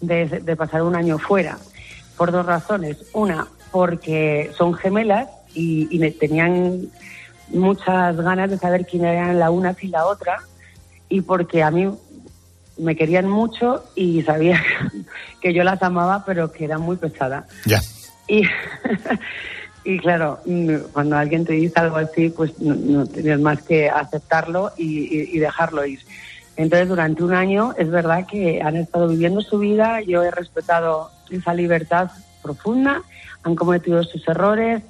de, 0.00 0.26
de 0.26 0.56
pasar 0.56 0.80
un 0.82 0.96
año 0.96 1.18
fuera. 1.18 1.58
Por 2.16 2.32
dos 2.32 2.46
razones. 2.46 2.96
Una, 3.12 3.48
porque 3.70 4.50
son 4.56 4.72
gemelas 4.74 5.28
y, 5.54 5.88
y 5.94 5.98
me 5.98 6.10
tenían 6.10 6.88
muchas 7.48 8.16
ganas 8.16 8.50
de 8.50 8.58
saber 8.58 8.86
quién 8.86 9.04
eran 9.04 9.38
la 9.38 9.50
una 9.50 9.76
y 9.80 9.88
la 9.88 10.06
otra 10.06 10.38
y 11.08 11.20
porque 11.20 11.62
a 11.62 11.70
mí 11.70 11.90
me 12.78 12.96
querían 12.96 13.28
mucho 13.28 13.84
y 13.94 14.22
sabía 14.22 14.62
que 15.40 15.52
yo 15.52 15.62
las 15.64 15.82
amaba 15.82 16.24
pero 16.24 16.50
que 16.52 16.64
era 16.64 16.78
muy 16.78 16.96
pesada. 16.96 17.46
Ya. 17.66 17.80
Y, 18.28 18.42
y 19.84 19.98
claro, 19.98 20.40
mm, 20.46 20.76
cuando 20.92 21.16
alguien 21.16 21.44
te 21.44 21.52
dice 21.54 21.74
algo 21.76 21.96
así, 21.96 22.30
pues 22.30 22.52
no, 22.58 22.74
no 22.74 23.06
tienes 23.06 23.40
más 23.40 23.60
que 23.62 23.90
aceptarlo 23.90 24.72
y, 24.76 25.00
y- 25.00 25.30
y 25.36 25.38
dejarlo 25.38 25.84
ir. 25.84 26.00
Entonces, 26.56 26.88
durante 26.88 27.22
un 27.24 27.34
año 27.34 27.74
es 27.78 27.90
verdad 27.90 28.26
que 28.26 28.60
han 28.62 28.76
estado 28.76 29.08
viviendo 29.08 29.40
su 29.40 29.58
vida, 29.58 30.00
yo 30.02 30.22
he 30.22 30.30
respetado 30.30 31.10
esa 31.30 31.54
libertad 31.54 32.10
profunda, 32.42 33.02
han 33.42 33.54
cometido 33.54 34.02
sus 34.04 34.26
errores, 34.28 34.82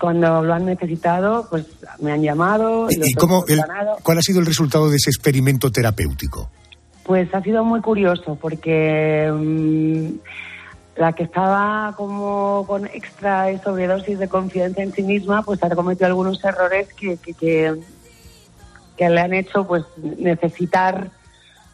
cuando 0.00 0.42
lo 0.42 0.54
han 0.54 0.66
necesitado, 0.66 1.46
pues 1.50 1.66
me 2.00 2.12
han 2.12 2.22
llamado. 2.22 2.88
¿Y 2.90 3.14
cómo 3.14 3.44
el- 3.48 3.60
cuál 4.02 4.18
ha 4.18 4.22
sido 4.22 4.40
el 4.40 4.46
resultado 4.46 4.88
de 4.90 4.96
ese 4.96 5.10
experimento 5.10 5.70
terapéutico? 5.70 6.50
Pues 7.04 7.32
ha 7.34 7.42
sido 7.42 7.64
muy 7.64 7.80
curioso 7.80 8.36
porque 8.40 9.30
mm, 9.32 10.08
la 11.00 11.12
que 11.14 11.22
estaba 11.24 11.94
como 11.96 12.64
con 12.66 12.86
extra 12.86 13.46
sobredosis 13.62 14.18
de 14.18 14.28
confianza 14.28 14.82
en 14.82 14.92
sí 14.92 15.02
misma, 15.02 15.42
pues 15.42 15.62
ha 15.62 15.70
cometido 15.70 16.06
algunos 16.06 16.42
errores 16.44 16.92
que, 16.94 17.16
que, 17.16 17.32
que, 17.34 17.74
que 18.96 19.08
le 19.08 19.20
han 19.20 19.32
hecho 19.32 19.66
pues 19.66 19.84
necesitar 20.18 21.08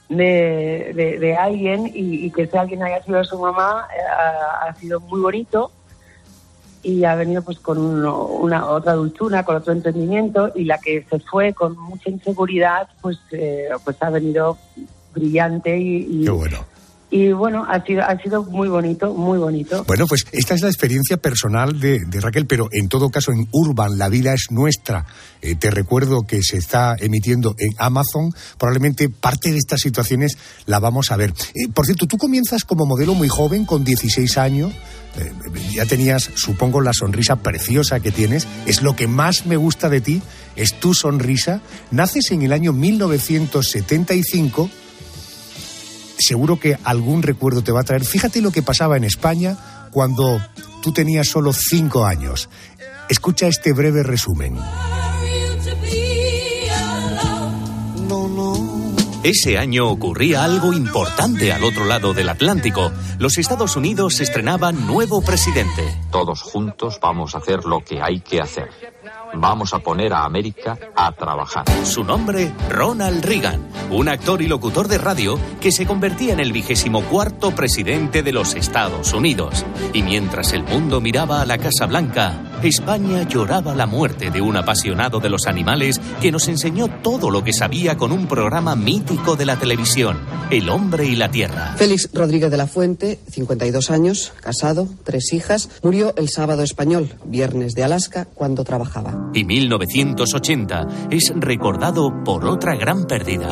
de, 0.08 0.92
de, 0.94 1.18
de 1.18 1.36
alguien 1.36 1.86
y, 1.88 2.26
y 2.26 2.30
que 2.30 2.42
ese 2.42 2.56
alguien 2.58 2.82
haya 2.82 3.02
sido 3.02 3.24
su 3.24 3.38
mamá 3.38 3.88
eh, 3.92 4.00
ha, 4.02 4.68
ha 4.68 4.74
sido 4.76 5.00
muy 5.00 5.20
bonito 5.20 5.72
y 6.84 7.04
ha 7.04 7.14
venido 7.14 7.42
pues 7.42 7.58
con 7.58 7.78
uno- 7.78 8.26
una 8.26 8.66
otra 8.66 8.92
dulzura, 8.92 9.42
con 9.44 9.56
otro 9.56 9.72
entendimiento 9.72 10.52
y 10.54 10.64
la 10.64 10.78
que 10.78 11.04
se 11.10 11.18
fue 11.18 11.52
con 11.54 11.76
mucha 11.78 12.10
inseguridad 12.10 12.88
pues 13.00 13.18
eh, 13.32 13.68
pues 13.84 13.96
ha 14.00 14.10
venido 14.10 14.56
brillante 15.14 15.78
y, 15.78 15.96
y, 16.20 16.24
Qué 16.24 16.30
bueno. 16.30 16.58
y 17.10 17.32
bueno 17.32 17.64
ha 17.68 17.82
sido 17.84 18.02
ha 18.02 18.18
sido 18.20 18.42
muy 18.44 18.68
bonito 18.68 19.14
muy 19.14 19.38
bonito 19.38 19.84
Bueno, 19.86 20.06
pues 20.06 20.24
esta 20.32 20.54
es 20.54 20.62
la 20.62 20.68
experiencia 20.68 21.16
personal 21.16 21.78
de, 21.80 22.00
de 22.06 22.20
Raquel, 22.20 22.46
pero 22.46 22.68
en 22.72 22.88
todo 22.88 23.10
caso 23.10 23.30
en 23.32 23.46
Urban, 23.52 23.96
La 23.98 24.08
vida 24.08 24.34
es 24.34 24.46
nuestra. 24.50 25.06
Eh, 25.40 25.54
te 25.54 25.70
recuerdo 25.70 26.22
que 26.26 26.42
se 26.42 26.56
está 26.56 26.96
emitiendo 26.98 27.54
en 27.58 27.70
Amazon. 27.78 28.30
Probablemente 28.58 29.08
parte 29.08 29.52
de 29.52 29.58
estas 29.58 29.80
situaciones 29.80 30.36
la 30.66 30.80
vamos 30.80 31.12
a 31.12 31.16
ver. 31.16 31.30
Eh, 31.54 31.68
por 31.72 31.86
cierto, 31.86 32.06
tú 32.06 32.16
comienzas 32.18 32.64
como 32.64 32.86
modelo 32.86 33.14
muy 33.14 33.28
joven, 33.28 33.64
con 33.66 33.84
16 33.84 34.36
años. 34.38 34.72
Eh, 35.18 35.32
ya 35.72 35.86
tenías, 35.86 36.30
supongo, 36.34 36.80
la 36.80 36.92
sonrisa 36.92 37.36
preciosa 37.36 38.00
que 38.00 38.10
tienes. 38.10 38.46
Es 38.66 38.82
lo 38.82 38.96
que 38.96 39.06
más 39.06 39.46
me 39.46 39.56
gusta 39.56 39.88
de 39.88 40.00
ti, 40.00 40.22
es 40.56 40.78
tu 40.80 40.94
sonrisa. 40.94 41.60
Naces 41.90 42.30
en 42.30 42.42
el 42.42 42.52
año 42.52 42.72
1975 42.72 44.70
seguro 46.18 46.58
que 46.58 46.78
algún 46.84 47.22
recuerdo 47.22 47.62
te 47.62 47.72
va 47.72 47.80
a 47.80 47.84
traer. 47.84 48.04
Fíjate 48.04 48.40
lo 48.40 48.50
que 48.50 48.62
pasaba 48.62 48.96
en 48.96 49.04
España 49.04 49.56
cuando 49.90 50.40
tú 50.82 50.92
tenías 50.92 51.28
solo 51.28 51.52
cinco 51.52 52.04
años. 52.06 52.48
Escucha 53.08 53.46
este 53.46 53.72
breve 53.72 54.02
resumen. 54.02 54.56
Ese 59.24 59.56
año 59.56 59.88
ocurría 59.88 60.44
algo 60.44 60.74
importante 60.74 61.50
al 61.50 61.64
otro 61.64 61.86
lado 61.86 62.12
del 62.12 62.28
Atlántico. 62.28 62.92
Los 63.18 63.38
Estados 63.38 63.74
Unidos 63.74 64.20
estrenaban 64.20 64.86
nuevo 64.86 65.22
presidente. 65.22 65.82
Todos 66.10 66.42
juntos 66.42 66.98
vamos 67.00 67.34
a 67.34 67.38
hacer 67.38 67.64
lo 67.64 67.82
que 67.82 68.02
hay 68.02 68.20
que 68.20 68.42
hacer. 68.42 68.68
Vamos 69.32 69.72
a 69.72 69.78
poner 69.78 70.12
a 70.12 70.24
América 70.24 70.78
a 70.94 71.10
trabajar. 71.12 71.64
Su 71.84 72.04
nombre, 72.04 72.52
Ronald 72.68 73.24
Reagan, 73.24 73.66
un 73.90 74.10
actor 74.10 74.42
y 74.42 74.46
locutor 74.46 74.88
de 74.88 74.98
radio 74.98 75.38
que 75.58 75.72
se 75.72 75.86
convertía 75.86 76.34
en 76.34 76.40
el 76.40 76.52
vigésimo 76.52 77.02
cuarto 77.04 77.52
presidente 77.52 78.22
de 78.22 78.32
los 78.32 78.54
Estados 78.54 79.14
Unidos. 79.14 79.64
Y 79.94 80.02
mientras 80.02 80.52
el 80.52 80.64
mundo 80.64 81.00
miraba 81.00 81.40
a 81.40 81.46
la 81.46 81.56
Casa 81.56 81.86
Blanca, 81.86 82.42
España 82.62 83.26
lloraba 83.26 83.74
la 83.74 83.86
muerte 83.86 84.30
de 84.30 84.40
un 84.40 84.56
apasionado 84.56 85.18
de 85.18 85.30
los 85.30 85.46
animales 85.46 86.00
que 86.20 86.30
nos 86.30 86.46
enseñó 86.48 86.88
todo 87.02 87.30
lo 87.30 87.42
que 87.42 87.52
sabía 87.52 87.96
con 87.96 88.12
un 88.12 88.26
programa 88.26 88.76
mítico 88.76 89.13
de 89.14 89.46
la 89.46 89.58
televisión, 89.58 90.18
El 90.50 90.68
hombre 90.68 91.06
y 91.06 91.14
la 91.16 91.30
tierra. 91.30 91.74
Félix 91.76 92.10
Rodríguez 92.12 92.50
de 92.50 92.56
la 92.56 92.66
Fuente, 92.66 93.18
52 93.30 93.90
años, 93.90 94.32
casado, 94.40 94.88
tres 95.04 95.32
hijas, 95.32 95.70
murió 95.82 96.14
el 96.16 96.28
sábado 96.28 96.62
español, 96.62 97.14
viernes 97.24 97.74
de 97.74 97.84
Alaska, 97.84 98.26
cuando 98.34 98.64
trabajaba 98.64 99.30
y 99.32 99.44
1980 99.44 101.08
es 101.10 101.32
recordado 101.36 102.22
por 102.24 102.44
otra 102.44 102.76
gran 102.76 103.04
pérdida. 103.06 103.48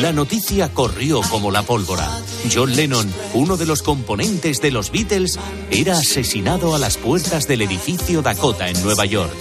La 0.00 0.12
noticia 0.12 0.68
corrió 0.72 1.20
como 1.30 1.50
la 1.50 1.62
pólvora. 1.62 2.08
John 2.52 2.74
Lennon, 2.74 3.12
uno 3.34 3.56
de 3.56 3.66
los 3.66 3.82
componentes 3.82 4.60
de 4.60 4.70
los 4.70 4.90
Beatles, 4.90 5.38
era 5.70 5.98
asesinado 5.98 6.74
a 6.74 6.78
las 6.78 6.96
puertas 6.96 7.46
del 7.46 7.62
edificio 7.62 8.22
Dakota 8.22 8.68
en 8.68 8.82
Nueva 8.82 9.04
York. 9.04 9.34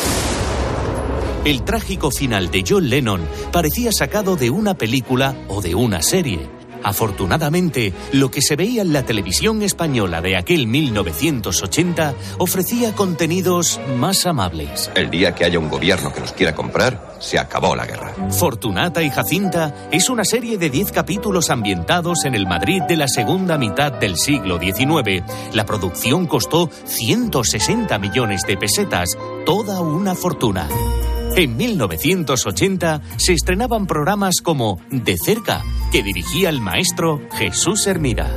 El 1.45 1.63
trágico 1.63 2.11
final 2.11 2.51
de 2.51 2.65
John 2.67 2.89
Lennon 2.89 3.21
parecía 3.53 3.93
sacado 3.93 4.35
de 4.35 4.49
una 4.49 4.73
película 4.73 5.35
o 5.47 5.61
de 5.61 5.73
una 5.73 6.01
serie. 6.01 6.59
Afortunadamente, 6.83 7.93
lo 8.11 8.29
que 8.29 8.41
se 8.41 8.55
veía 8.55 8.81
en 8.81 8.93
la 8.93 9.03
televisión 9.03 9.61
española 9.61 10.21
de 10.21 10.37
aquel 10.37 10.67
1980 10.67 12.13
ofrecía 12.37 12.93
contenidos 12.93 13.79
más 13.97 14.25
amables. 14.25 14.91
El 14.95 15.09
día 15.09 15.33
que 15.33 15.45
haya 15.45 15.59
un 15.59 15.69
gobierno 15.69 16.13
que 16.13 16.21
nos 16.21 16.33
quiera 16.33 16.55
comprar, 16.55 17.17
se 17.19 17.37
acabó 17.37 17.75
la 17.75 17.85
guerra. 17.85 18.13
Fortunata 18.31 19.01
y 19.01 19.09
Jacinta 19.09 19.89
es 19.91 20.09
una 20.09 20.25
serie 20.25 20.57
de 20.57 20.69
10 20.69 20.91
capítulos 20.91 21.49
ambientados 21.49 22.25
en 22.25 22.35
el 22.35 22.47
Madrid 22.47 22.81
de 22.87 22.97
la 22.97 23.07
segunda 23.07 23.57
mitad 23.57 23.93
del 23.93 24.17
siglo 24.17 24.57
XIX. 24.59 25.23
La 25.53 25.65
producción 25.65 26.27
costó 26.27 26.69
160 26.85 27.97
millones 27.97 28.43
de 28.47 28.57
pesetas, 28.57 29.17
toda 29.45 29.81
una 29.81 30.15
fortuna. 30.15 30.67
En 31.35 31.55
1980 31.55 33.01
se 33.17 33.33
estrenaban 33.33 33.87
programas 33.87 34.41
como 34.41 34.79
De 34.89 35.17
cerca, 35.17 35.63
que 35.91 36.03
dirigía 36.03 36.49
el 36.49 36.59
maestro 36.59 37.21
Jesús 37.37 37.87
Hermida. 37.87 38.33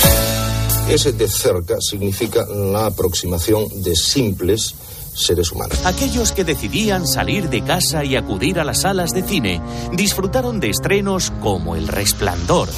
Ese 0.88 1.12
de 1.12 1.28
cerca 1.28 1.76
significa 1.80 2.44
la 2.46 2.86
aproximación 2.86 3.64
de 3.82 3.96
simples 3.96 4.74
seres 5.14 5.52
humanos. 5.52 5.84
Aquellos 5.84 6.32
que 6.32 6.44
decidían 6.44 7.06
salir 7.06 7.48
de 7.48 7.62
casa 7.62 8.04
y 8.04 8.16
acudir 8.16 8.60
a 8.60 8.64
las 8.64 8.82
salas 8.82 9.12
de 9.12 9.22
cine 9.22 9.60
disfrutaron 9.92 10.60
de 10.60 10.70
estrenos 10.70 11.32
como 11.40 11.76
El 11.76 11.88
Resplandor. 11.88 12.68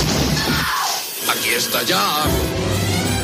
Aquí 1.28 1.48
está 1.56 1.82
ya. 1.82 2.24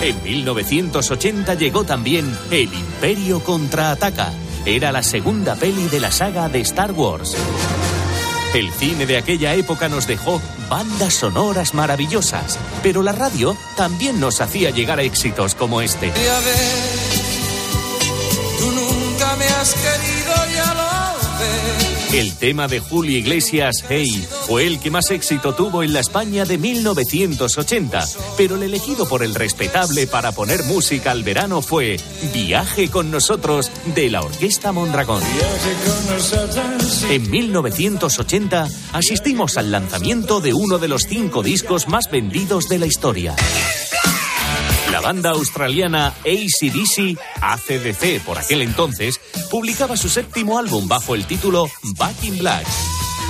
En 0.03 0.22
1980 0.22 1.55
llegó 1.55 1.85
también 1.85 2.37
El 2.50 2.72
Imperio 2.72 3.40
contraataca 3.40 4.33
era 4.64 4.92
la 4.92 5.03
segunda 5.03 5.57
peli 5.57 5.88
de 5.88 6.01
la 6.01 6.11
saga 6.11 6.49
de 6.49 6.61
Star 6.61 6.92
Wars. 6.92 7.37
El 8.55 8.73
cine 8.73 9.07
de 9.07 9.16
aquella 9.16 9.55
época 9.55 9.88
nos 9.88 10.07
dejó 10.07 10.40
bandas 10.68 11.14
sonoras 11.14 11.75
maravillosas, 11.75 12.59
pero 12.83 13.03
la 13.03 13.12
radio 13.12 13.57
también 13.77 14.18
nos 14.18 14.40
hacía 14.40 14.70
llegar 14.70 14.99
a 14.99 15.03
éxitos 15.03 15.55
como 15.55 15.81
este. 15.81 16.12
tú 18.59 18.70
nunca 18.73 19.37
me 19.37 19.46
has 19.46 19.75
querido. 19.75 20.20
El 22.12 22.35
tema 22.35 22.66
de 22.66 22.81
Julio 22.81 23.16
Iglesias, 23.16 23.85
Hey, 23.88 24.27
fue 24.49 24.66
el 24.66 24.81
que 24.81 24.90
más 24.90 25.12
éxito 25.12 25.55
tuvo 25.55 25.85
en 25.85 25.92
la 25.92 26.01
España 26.01 26.44
de 26.44 26.59
1980, 26.59 28.05
pero 28.37 28.57
el 28.57 28.64
elegido 28.64 29.09
por 29.09 29.23
el 29.23 29.33
respetable 29.33 30.09
para 30.09 30.33
poner 30.33 30.64
música 30.64 31.12
al 31.12 31.23
verano 31.23 31.62
fue 31.62 31.99
Viaje 32.35 32.90
con 32.90 33.12
nosotros 33.12 33.70
de 33.94 34.11
la 34.11 34.23
Orquesta 34.23 34.73
Mondragón. 34.73 35.23
En 37.11 37.31
1980 37.31 38.68
asistimos 38.92 39.57
al 39.57 39.70
lanzamiento 39.70 40.40
de 40.40 40.53
uno 40.53 40.79
de 40.79 40.88
los 40.88 41.03
cinco 41.03 41.44
discos 41.44 41.87
más 41.87 42.11
vendidos 42.11 42.68
de 42.68 42.79
la 42.81 42.87
historia. 42.87 43.37
La 45.00 45.06
banda 45.06 45.30
australiana 45.30 46.08
ACDC, 46.08 47.18
ACDC 47.40 48.22
por 48.22 48.36
aquel 48.36 48.60
entonces, 48.60 49.18
publicaba 49.50 49.96
su 49.96 50.10
séptimo 50.10 50.58
álbum 50.58 50.88
bajo 50.88 51.14
el 51.14 51.24
título 51.24 51.70
Back 51.96 52.22
in 52.24 52.36
Black. 52.36 52.66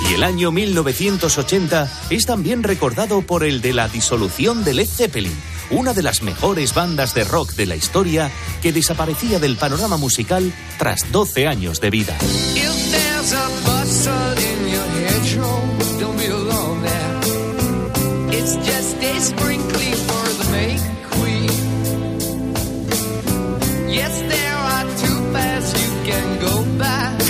Y 0.09 0.15
el 0.15 0.23
año 0.23 0.51
1980 0.51 1.89
es 2.09 2.25
también 2.25 2.63
recordado 2.63 3.21
por 3.21 3.45
el 3.45 3.61
de 3.61 3.71
la 3.71 3.87
disolución 3.87 4.65
de 4.65 4.73
Led 4.73 4.89
Zeppelin, 4.89 5.33
una 5.69 5.93
de 5.93 6.03
las 6.03 6.23
mejores 6.23 6.73
bandas 6.73 7.13
de 7.13 7.23
rock 7.23 7.53
de 7.53 7.65
la 7.65 7.77
historia 7.77 8.29
que 8.61 8.73
desaparecía 8.73 9.39
del 9.39 9.55
panorama 9.55 9.95
musical 9.95 10.51
tras 10.77 11.09
12 11.13 11.47
años 11.47 11.79
de 11.79 11.89
vida. 11.89 12.17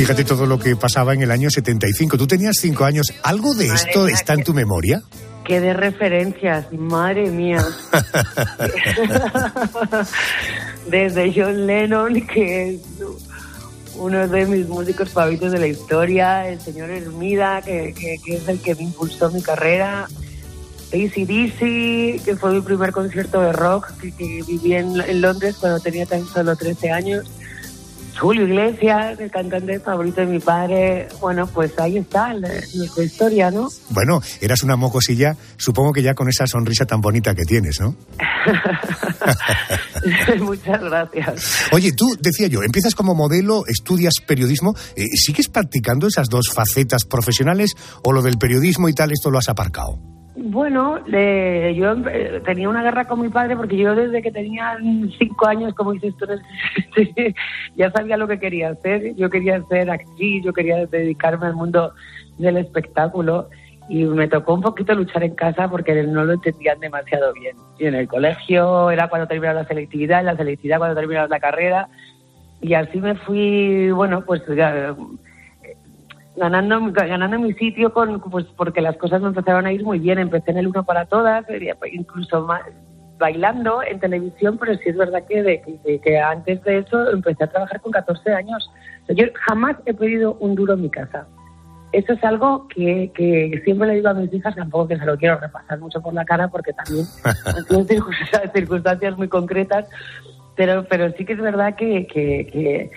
Fíjate 0.02 0.24
todo 0.24 0.48
lo 0.48 0.58
que 0.58 0.76
pasaba 0.76 1.14
en 1.14 1.22
el 1.22 1.30
año 1.30 1.52
75. 1.52 2.18
Tú 2.18 2.26
tenías 2.26 2.56
cinco 2.60 2.86
años. 2.86 3.14
¿Algo 3.22 3.54
de 3.54 3.68
esto 3.68 4.08
está 4.08 4.34
en 4.34 4.44
tu 4.44 4.52
memoria? 4.52 5.04
Que 5.46 5.62
de 5.62 5.74
referencias, 5.74 6.74
madre 6.74 7.30
mía. 7.30 7.64
Desde 10.90 11.32
John 11.36 11.68
Lennon, 11.68 12.20
que 12.26 12.72
es 12.72 12.82
uno 13.96 14.28
de 14.28 14.48
mis 14.48 14.68
músicos 14.68 15.10
favoritos 15.10 15.52
de 15.52 15.60
la 15.60 15.68
historia, 15.68 16.50
el 16.50 16.60
señor 16.60 16.90
Hermida, 16.90 17.62
que, 17.62 17.94
es 18.26 18.48
el 18.48 18.60
que 18.60 18.74
me 18.74 18.82
impulsó 18.82 19.30
mi 19.30 19.44
carrera, 19.44 20.08
ACDC, 20.92 22.26
que 22.26 22.36
fue 22.40 22.54
mi 22.54 22.62
primer 22.62 22.92
concierto 22.92 23.40
de 23.40 23.54
rock 23.54 23.92
que, 24.00 24.44
viví 24.48 24.74
en, 24.74 25.00
en, 25.00 25.22
Londres 25.22 25.58
cuando 25.60 25.80
tenía 25.80 26.08
tan 26.08 26.26
solo 26.26 26.56
13 26.56 26.90
años. 26.90 27.28
Julio 28.22 28.46
Iglesias, 28.46 29.20
el 29.20 29.32
cantante 29.32 29.80
favorito 29.80 30.22
de 30.22 30.28
mi 30.28 30.38
padre. 30.38 31.08
Bueno, 31.20 31.48
pues 31.48 31.78
ahí 31.80 31.98
está 31.98 32.32
nuestra 32.36 33.04
historia, 33.04 33.50
¿no? 33.50 33.68
Bueno, 33.90 34.22
eras 34.40 34.62
una 34.62 34.76
mocosilla, 34.76 35.36
supongo 35.58 35.92
que 35.92 36.04
ya 36.04 36.14
con 36.14 36.30
esa 36.30 36.46
sonrisa 36.46 36.86
tan 36.86 37.02
bonita 37.02 37.34
que 37.34 37.46
tienes, 37.46 37.80
¿no? 37.82 37.96
Muchas 40.46 40.82
gracias. 40.82 41.56
Oye, 41.72 41.94
tú, 41.94 42.16
decía 42.20 42.46
yo, 42.46 42.62
empiezas 42.62 42.94
como 42.94 43.16
modelo, 43.16 43.64
estudias 43.66 44.14
periodismo, 44.24 44.76
eh, 44.96 45.08
¿sigues 45.16 45.48
practicando 45.48 46.06
esas 46.06 46.30
dos 46.30 46.52
facetas 46.54 47.06
profesionales 47.06 47.74
o 48.04 48.14
lo 48.14 48.22
del 48.22 48.38
periodismo 48.38 48.88
y 48.88 48.94
tal, 48.94 49.12
esto 49.12 49.32
lo 49.32 49.40
has 49.40 49.50
aparcado? 49.50 49.98
Bueno, 50.36 51.06
yo 51.08 51.96
tenía 52.46 52.70
una 52.70 52.84
guerra 52.84 53.06
con 53.06 53.22
mi 53.22 53.30
padre 53.30 53.58
porque 53.58 53.76
yo 53.76 53.94
desde 53.96 54.22
que 54.22 54.32
tenía 54.32 54.78
cinco 55.18 55.48
años, 55.48 55.74
como 55.74 55.92
dices 55.92 56.14
tú, 56.18 56.26
ya 57.76 57.92
sabía 57.92 58.16
lo 58.16 58.28
que 58.28 58.40
quería 58.40 58.70
hacer. 58.70 59.14
Yo 59.16 59.30
quería 59.30 59.62
ser 59.68 59.90
actriz, 59.92 60.44
yo 60.44 60.54
quería 60.54 60.86
dedicarme 60.86 61.48
al 61.48 61.56
mundo 61.56 61.94
del 62.38 62.58
espectáculo 62.58 63.50
y 63.90 64.06
me 64.06 64.30
tocó 64.30 64.54
un 64.54 64.62
poquito 64.62 64.96
luchar 64.96 65.24
en 65.24 65.36
casa 65.36 65.70
porque 65.70 66.02
no 66.04 66.24
lo 66.24 66.34
entendían 66.34 66.80
demasiado 66.80 67.34
bien. 67.34 67.58
Y 67.78 67.88
en 67.88 67.96
el 67.96 68.08
colegio 68.08 68.90
era 68.90 69.10
cuando 69.10 69.28
terminaba 69.28 69.62
la 69.62 69.68
selectividad, 69.68 70.22
en 70.22 70.28
la 70.28 70.38
selectividad 70.38 70.78
cuando 70.78 70.96
terminaba 70.96 71.28
la 71.28 71.40
carrera 71.42 71.90
y 72.62 72.76
así 72.76 73.02
me 73.02 73.16
fui, 73.16 73.92
bueno, 73.92 74.24
pues 74.24 74.44
ganando 76.36 76.80
ganando 76.92 77.40
mi 77.40 77.54
sitio 77.54 77.94
con 77.94 78.20
pues 78.22 78.46
porque 78.56 78.82
las 78.82 78.98
cosas 78.98 79.22
me 79.22 79.28
empezaron 79.28 79.66
a 79.66 79.74
ir 79.74 79.84
muy 79.84 80.00
bien. 80.00 80.20
Empecé 80.20 80.52
en 80.52 80.58
el 80.58 80.68
uno 80.68 80.84
para 80.84 81.06
todas 81.06 81.46
incluso 81.92 82.48
bailando 83.18 83.84
en 83.84 84.00
televisión 84.00 84.58
pero 84.58 84.74
sí 84.76 84.90
es 84.90 84.98
verdad 84.98 85.24
que, 85.28 85.62
que, 86.04 86.20
antes 86.20 86.64
de 86.64 86.80
eso 86.80 87.12
empecé 87.12 87.44
a 87.44 87.48
trabajar 87.48 87.82
con 87.82 87.92
14 87.92 88.34
años. 88.34 88.70
Yo 89.10 89.26
jamás 89.46 89.76
he 89.86 89.94
pedido 89.94 90.38
un 90.40 90.56
duro 90.56 90.74
en 90.74 90.82
mi 90.82 90.90
casa. 90.90 91.28
Eso 91.92 92.14
es 92.14 92.24
algo 92.24 92.70
que, 92.70 93.12
que 93.14 93.62
siempre 93.66 93.90
le 93.90 93.96
digo 93.96 94.08
a 94.08 94.14
mis 94.14 94.34
hijas 94.34 94.56
tampoco 94.56 94.88
que 94.88 94.98
se 94.98 95.06
lo 95.06 95.18
quiero 95.18 95.38
repasar 95.38 95.78
mucho 95.80 96.02
por 96.02 96.14
la 96.14 96.24
cara 96.24 96.48
porque 96.48 96.72
también 96.72 97.06
son 97.68 97.88
circunstancias 98.54 99.18
muy 99.18 99.28
concretas. 99.28 99.88
Pero 100.56 100.86
pero 100.90 101.12
sí 101.14 101.26
que 101.26 101.34
es 101.34 101.42
verdad 101.42 101.76
que, 101.76 102.08
que 102.08 102.48
que, 102.52 102.92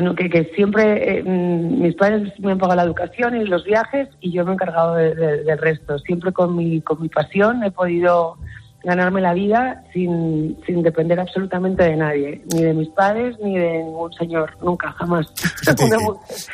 no- 0.00 0.14
que, 0.14 0.28
que 0.28 0.44
siempre 0.54 1.18
eh, 1.18 1.22
mm, 1.24 1.80
mis 1.82 1.94
padres 1.94 2.32
me 2.40 2.52
han 2.52 2.58
pagado 2.58 2.76
la 2.76 2.82
educación 2.84 3.34
y 3.40 3.44
los 3.44 3.64
viajes 3.64 4.08
y 4.20 4.32
yo 4.32 4.44
me 4.44 4.50
he 4.50 4.54
encargado 4.54 4.94
de- 4.94 5.14
del 5.44 5.58
resto. 5.58 5.98
Siempre 6.00 6.32
con 6.32 6.54
mi, 6.56 6.80
con 6.82 7.00
mi 7.00 7.08
pasión 7.08 7.64
he 7.64 7.70
podido 7.70 8.36
ganarme 8.84 9.20
la 9.20 9.34
vida 9.34 9.82
sin, 9.92 10.56
sin 10.64 10.82
depender 10.82 11.18
absolutamente 11.18 11.82
de 11.82 11.96
nadie, 11.96 12.42
ni 12.54 12.62
de 12.62 12.72
mis 12.74 12.88
padres 12.90 13.36
ni 13.42 13.58
de 13.58 13.78
ningún 13.84 14.12
señor, 14.12 14.56
nunca, 14.62 14.92
jamás. 14.92 15.26
Fíjate, 15.58 15.84
eh, 15.86 15.88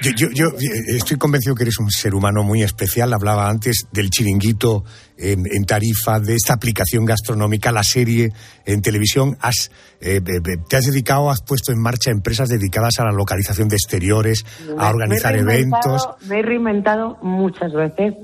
yo, 0.02 0.12
yo- 0.16 0.28
yo, 0.32 0.46
eh, 0.58 0.96
estoy 0.96 1.18
convencido 1.18 1.54
que 1.54 1.64
eres 1.64 1.78
un 1.78 1.90
ser 1.90 2.14
humano 2.14 2.42
muy 2.42 2.62
especial. 2.62 3.12
Hablaba 3.12 3.48
antes 3.48 3.87
del 3.92 4.08
chiringuito 4.10 4.84
en, 5.18 5.44
en 5.54 5.64
Tarifa, 5.66 6.18
de 6.18 6.34
esta 6.34 6.54
aplicación 6.54 7.04
gastronómica, 7.04 7.70
la 7.72 7.84
serie 7.84 8.30
en 8.64 8.80
televisión. 8.80 9.37
Has, 9.40 9.70
eh, 10.00 10.20
be- 10.24 10.56
te 10.68 10.76
has 10.76 10.87
dedicado, 10.87 11.30
has 11.30 11.42
puesto 11.42 11.72
en 11.72 11.78
marcha 11.80 12.10
empresas 12.10 12.48
dedicadas 12.48 12.98
a 13.00 13.04
la 13.04 13.12
localización 13.12 13.68
de 13.68 13.76
exteriores, 13.76 14.44
a 14.78 14.88
organizar 14.88 15.34
Me 15.34 15.40
eventos. 15.40 16.08
Me 16.26 16.38
he 16.40 16.42
reinventado 16.42 17.18
muchas 17.22 17.72
veces, 17.72 18.14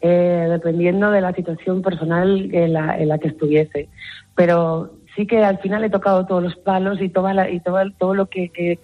eh, 0.00 0.46
dependiendo 0.48 1.10
de 1.10 1.20
la 1.20 1.32
situación 1.32 1.82
personal 1.82 2.48
en 2.52 2.72
la, 2.72 3.18
que 3.18 3.28
estuviese. 3.28 3.88
Pero 4.34 4.92
sí 5.16 5.26
que 5.26 5.44
al 5.44 5.58
final 5.58 5.82
he 5.84 5.90
tocado 5.90 6.24
todos 6.26 6.42
los 6.42 6.56
palos 6.56 7.00
y, 7.00 7.08
toda 7.08 7.34
la- 7.34 7.50
y 7.50 7.60
todo, 7.60 8.14
lo 8.14 8.26
que, 8.26 8.78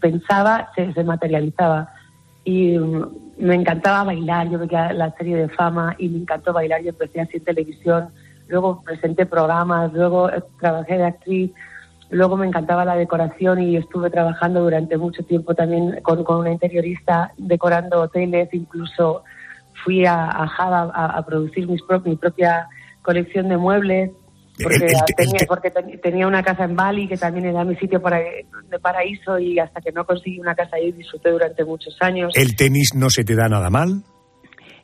pensaba 0.00 0.70
se, 0.74 1.04
materializaba. 1.04 1.90
Y 2.44 2.76
mm, 2.76 3.06
me 3.38 3.54
encantaba 3.54 4.04
bailar, 4.04 4.50
yo 4.50 4.58
veía 4.58 4.92
la 4.92 5.12
serie 5.12 5.36
de 5.36 5.48
fama 5.48 5.94
y 5.98 6.08
me 6.08 6.18
encantó 6.18 6.52
bailar, 6.52 6.82
yo 6.82 6.90
empecé 6.90 7.20
así 7.20 7.36
en 7.36 7.44
televisión, 7.44 8.08
luego 8.48 8.82
presenté 8.82 9.26
programas, 9.26 9.92
luego 9.92 10.28
eh, 10.30 10.42
trabajé 10.58 10.96
de 10.98 11.04
actriz, 11.04 11.52
luego 12.10 12.36
me 12.36 12.46
encantaba 12.46 12.84
la 12.84 12.96
decoración 12.96 13.60
y 13.62 13.76
estuve 13.76 14.10
trabajando 14.10 14.62
durante 14.62 14.96
mucho 14.96 15.22
tiempo 15.22 15.54
también 15.54 16.00
con 16.02 16.24
una 16.40 16.50
interiorista 16.50 17.32
decorando 17.36 18.00
hoteles, 18.00 18.48
incluso 18.52 19.22
fui 19.84 20.04
a, 20.06 20.24
a 20.28 20.46
Java 20.48 20.90
a, 20.94 21.06
a 21.18 21.24
producir 21.26 21.66
mis 21.68 21.82
pro- 21.82 22.00
mi 22.00 22.16
propia 22.16 22.68
colección 23.02 23.48
de 23.48 23.56
muebles. 23.56 24.10
Porque, 24.60 24.76
El- 24.76 24.82
el- 24.82 24.90
el- 24.96 25.14
tenía, 25.16 25.40
porque 25.46 25.70
ten- 25.70 26.00
tenía 26.00 26.26
una 26.26 26.42
casa 26.42 26.64
en 26.64 26.74
Bali 26.74 27.06
que 27.06 27.16
también 27.16 27.46
era 27.46 27.64
mi 27.64 27.76
sitio 27.76 28.02
para, 28.02 28.18
de 28.18 28.78
paraíso 28.82 29.38
y 29.38 29.58
hasta 29.60 29.80
que 29.80 29.92
no 29.92 30.04
conseguí 30.04 30.40
una 30.40 30.54
casa 30.56 30.76
ahí 30.76 30.90
disfruté 30.90 31.30
durante 31.30 31.64
muchos 31.64 31.96
años. 32.00 32.32
El 32.34 32.56
tenis 32.56 32.90
no 32.96 33.08
se 33.08 33.22
te 33.24 33.36
da 33.36 33.48
nada 33.48 33.70
mal. 33.70 34.02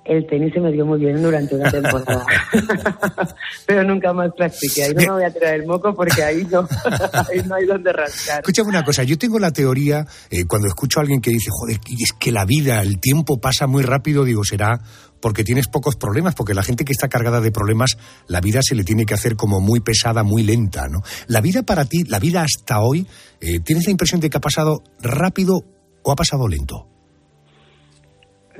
El 0.04 0.26
tenis 0.26 0.52
se 0.52 0.60
me 0.60 0.70
dio 0.70 0.84
muy 0.84 0.98
bien 1.00 1.22
durante 1.22 1.54
una 1.54 1.70
temporada, 1.70 2.26
pero 3.66 3.84
nunca 3.84 4.12
más 4.12 4.30
practiqué. 4.36 4.84
Ahí 4.84 4.94
no 4.94 5.00
me 5.00 5.10
voy 5.12 5.24
a 5.24 5.32
tirar 5.32 5.54
el 5.54 5.66
moco 5.66 5.94
porque 5.94 6.22
ahí 6.22 6.46
no, 6.50 6.60
ahí 7.30 7.42
no 7.46 7.54
hay 7.54 7.64
donde 7.64 7.90
rascar. 7.90 8.40
Escúchame 8.40 8.68
una 8.68 8.84
cosa, 8.84 9.02
yo 9.02 9.16
tengo 9.16 9.38
la 9.38 9.50
teoría, 9.50 10.06
eh, 10.30 10.44
cuando 10.46 10.68
escucho 10.68 11.00
a 11.00 11.02
alguien 11.02 11.22
que 11.22 11.30
dice, 11.30 11.48
joder, 11.50 11.78
es 11.88 12.12
que 12.18 12.32
la 12.32 12.44
vida, 12.44 12.82
el 12.82 13.00
tiempo 13.00 13.40
pasa 13.40 13.66
muy 13.66 13.82
rápido, 13.82 14.24
digo, 14.24 14.44
será 14.44 14.78
porque 15.24 15.42
tienes 15.42 15.68
pocos 15.68 15.96
problemas, 15.96 16.34
porque 16.34 16.52
la 16.52 16.62
gente 16.62 16.84
que 16.84 16.92
está 16.92 17.08
cargada 17.08 17.40
de 17.40 17.50
problemas, 17.50 17.96
la 18.26 18.42
vida 18.42 18.60
se 18.62 18.74
le 18.74 18.84
tiene 18.84 19.06
que 19.06 19.14
hacer 19.14 19.36
como 19.36 19.58
muy 19.58 19.80
pesada, 19.80 20.22
muy 20.22 20.42
lenta, 20.42 20.86
¿no? 20.86 21.00
La 21.28 21.40
vida 21.40 21.62
para 21.62 21.86
ti, 21.86 22.04
la 22.04 22.18
vida 22.18 22.42
hasta 22.42 22.82
hoy, 22.82 23.06
eh, 23.40 23.60
¿tienes 23.60 23.86
la 23.86 23.92
impresión 23.92 24.20
de 24.20 24.28
que 24.28 24.36
ha 24.36 24.42
pasado 24.42 24.82
rápido 25.00 25.62
o 26.02 26.12
ha 26.12 26.14
pasado 26.14 26.46
lento? 26.46 26.93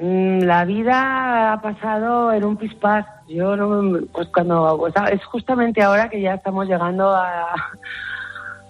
Mm, 0.00 0.40
La 0.40 0.64
vida 0.64 1.52
ha 1.52 1.61
pasado 1.61 2.33
en 2.33 2.44
un 2.44 2.57
pispás. 2.57 3.07
Yo 3.28 3.57
no, 3.57 4.00
pues 4.12 4.28
cuando, 4.28 4.74
o 4.78 4.90
sea, 4.90 5.04
es 5.04 5.24
justamente 5.24 5.83
ahora 5.83 6.09
que 6.11 6.20
ya 6.20 6.35
estamos 6.35 6.66
llegando 6.66 7.11
a, 7.14 7.54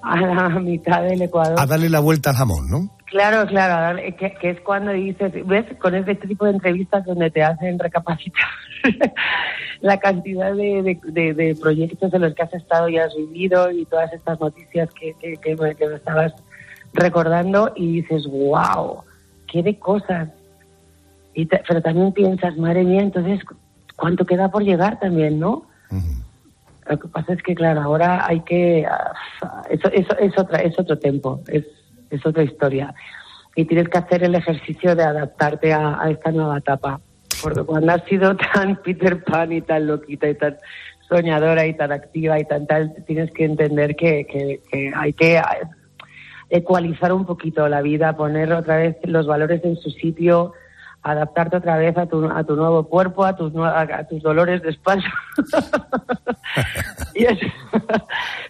a 0.02 0.20
la 0.20 0.48
mitad 0.60 1.02
del 1.02 1.22
Ecuador. 1.22 1.58
A 1.58 1.66
darle 1.66 1.88
la 1.90 2.00
vuelta 2.00 2.30
al 2.30 2.36
jamón, 2.36 2.68
¿no? 2.70 2.88
Claro, 3.06 3.46
claro, 3.46 4.00
que, 4.18 4.34
que 4.34 4.50
es 4.50 4.60
cuando 4.60 4.90
dices, 4.92 5.32
ves, 5.46 5.66
con 5.80 5.94
este 5.94 6.14
tipo 6.16 6.44
de 6.46 6.52
entrevistas 6.52 7.04
donde 7.04 7.30
te 7.30 7.42
hacen 7.44 7.78
recapacitar 7.78 8.48
la 9.80 9.98
cantidad 9.98 10.52
de, 10.52 10.82
de- 10.82 11.00
de- 11.12 11.34
de 11.34 11.54
proyectos 11.54 12.12
en 12.12 12.22
los 12.22 12.34
que 12.34 12.42
has 12.42 12.54
estado 12.54 12.88
y 12.88 12.98
has 12.98 13.14
vivido 13.14 13.70
y 13.70 13.84
todas 13.86 14.12
estas 14.12 14.40
noticias 14.40 14.88
que, 14.94 15.14
que, 15.20 15.36
que 15.36 15.54
me, 15.56 15.74
que 15.76 15.86
me 15.88 15.94
estabas 15.96 16.32
recordando 16.92 17.72
y 17.76 18.02
dices, 18.02 18.26
wow, 18.26 19.02
qué 19.46 19.62
de 19.62 19.78
cosas. 19.78 20.28
Y 21.34 21.46
te- 21.46 21.62
pero 21.66 21.82
también 21.82 22.12
piensas, 22.12 22.56
madre 22.56 22.84
mía, 22.84 23.02
entonces, 23.02 23.40
¿cuánto 23.96 24.24
queda 24.24 24.50
por 24.50 24.62
llegar 24.62 24.98
también, 25.00 25.38
no? 25.40 25.66
Lo 26.88 26.98
que 26.98 27.08
pasa 27.08 27.32
es 27.32 27.42
que, 27.42 27.54
claro, 27.54 27.80
ahora 27.82 28.26
hay 28.26 28.40
que... 28.40 28.86
ah, 28.86 29.62
Eso, 29.70 29.88
eso 29.92 30.16
es, 30.18 30.38
otra, 30.38 30.58
es 30.58 30.78
otro 30.78 30.98
tiempo, 30.98 31.40
es, 31.48 31.64
es 32.10 32.24
otra 32.26 32.42
historia. 32.42 32.94
Y 33.56 33.64
tienes 33.64 33.88
que 33.88 33.98
hacer 33.98 34.22
el 34.24 34.34
ejercicio 34.34 34.94
de 34.94 35.02
adaptarte 35.04 35.72
a, 35.72 36.00
a 36.02 36.10
esta 36.10 36.30
nueva 36.30 36.58
etapa. 36.58 37.00
Porque 37.42 37.62
cuando 37.62 37.92
has 37.92 38.04
sido 38.04 38.36
tan 38.54 38.76
Peter 38.82 39.22
Pan 39.24 39.52
y 39.52 39.60
tan 39.62 39.86
loquita 39.86 40.28
y 40.28 40.34
tan 40.34 40.56
soñadora 41.08 41.66
y 41.66 41.74
tan 41.74 41.90
activa 41.92 42.38
y 42.38 42.44
tan 42.44 42.66
tal, 42.66 42.94
tienes 43.06 43.30
que 43.32 43.44
entender 43.44 43.96
que, 43.96 44.26
que- 44.26 44.60
que 44.70 44.92
hay 44.94 45.12
que 45.14 45.38
ah, 45.38 45.56
ecualizar 46.50 47.12
un 47.12 47.24
poquito 47.24 47.68
la 47.68 47.80
vida, 47.82 48.16
poner 48.16 48.52
otra 48.52 48.76
vez 48.76 48.96
los 49.04 49.26
valores 49.26 49.64
en 49.64 49.76
su 49.76 49.90
sitio, 49.90 50.52
adaptarte 51.04 51.58
otra 51.58 51.76
vez 51.76 51.96
a 51.98 52.06
tu, 52.06 52.24
a 52.24 52.42
tu 52.44 52.56
nuevo 52.56 52.84
cuerpo, 52.88 53.24
a 53.24 53.36
tus, 53.36 53.54
a, 53.56 53.80
a 53.82 54.04
tus 54.08 54.22
dolores 54.22 54.62
de 54.62 54.70
espalda. 54.70 55.04
y, 57.14 57.24
es- 57.24 57.38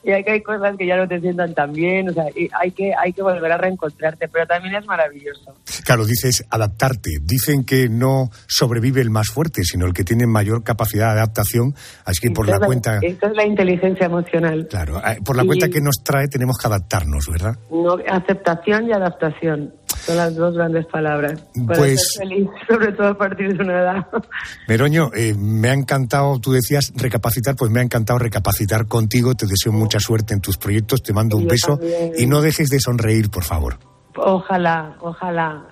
y 0.02 0.10
hay 0.12 0.22
que 0.24 0.30
hay 0.32 0.42
cosas 0.42 0.76
que 0.76 0.86
ya 0.86 0.96
no 0.96 1.08
te 1.08 1.20
sientan 1.20 1.54
tan 1.54 1.72
bien, 1.72 2.10
o 2.10 2.12
sea, 2.12 2.24
y 2.34 2.48
hay 2.60 2.70
que, 2.70 2.92
hay 2.94 3.12
que 3.12 3.22
volver 3.22 3.50
a 3.52 3.56
reencontrarte, 3.58 4.28
pero 4.28 4.46
también 4.46 4.74
es 4.76 4.86
maravilloso. 4.86 5.54
Claro, 5.84 6.04
dices 6.04 6.44
adaptarte. 6.50 7.10
Dicen 7.22 7.64
que 7.64 7.88
no 7.88 8.30
sobrevive 8.46 9.00
el 9.00 9.10
más 9.10 9.28
fuerte, 9.28 9.64
sino 9.64 9.86
el 9.86 9.92
que 9.92 10.04
tiene 10.04 10.26
mayor 10.26 10.62
capacidad 10.62 11.06
de 11.14 11.20
adaptación. 11.20 11.74
Así 12.04 12.20
que 12.20 12.30
por 12.34 12.48
la 12.48 12.58
cuenta, 12.60 12.98
Esa 13.02 13.26
es 13.28 13.36
la 13.36 13.44
inteligencia 13.46 14.06
emocional. 14.06 14.66
claro, 14.70 14.98
eh, 15.06 15.18
por 15.24 15.36
la 15.36 15.44
Y- 15.44 15.46
cuenta 15.46 15.68
que 15.68 15.80
nos 15.80 15.96
trae 16.04 16.28
tenemos 16.28 16.56
que 16.58 16.66
adaptarnos, 16.68 17.26
¿verdad? 17.30 17.56
No, 17.70 17.96
aceptación 18.10 18.88
y 18.88 18.92
adaptación 18.92 19.74
son 20.06 20.16
las 20.16 20.34
dos 20.34 20.54
grandes 20.54 20.86
palabras. 20.86 21.44
Para 21.66 21.78
Pues- 21.78 22.12
ser 22.14 22.28
feliz, 22.28 22.48
sobre 22.68 22.92
todo 22.92 23.08
a 23.08 23.18
partir 23.18 23.56
de 23.56 23.62
una 23.62 23.80
edad. 23.80 24.06
Meroño, 24.68 25.10
eh, 25.14 25.34
me 25.36 25.68
ha 25.70 25.72
encantado, 25.74 26.38
tú 26.40 26.52
decías 26.52 26.92
recapacitar, 26.96 27.56
pues 27.56 27.70
me 27.70 27.80
ha 27.80 27.82
encantado 27.82 28.18
recapacitar 28.18 28.86
contigo. 28.86 29.34
Te 29.34 29.46
deseo 29.46 29.72
mucha 29.72 29.98
suerte 30.00 30.34
en 30.34 30.40
tus 30.40 30.56
proyectos, 30.58 31.02
te 31.02 31.12
mando 31.12 31.36
un 31.36 31.46
beso 31.46 31.76
también. 31.78 32.12
y 32.18 32.26
no 32.26 32.40
dejes 32.40 32.68
de 32.68 32.80
sonreír, 32.80 33.30
por 33.30 33.44
favor. 33.44 33.78
Ojalá, 34.16 34.96
ojalá. 35.00 35.64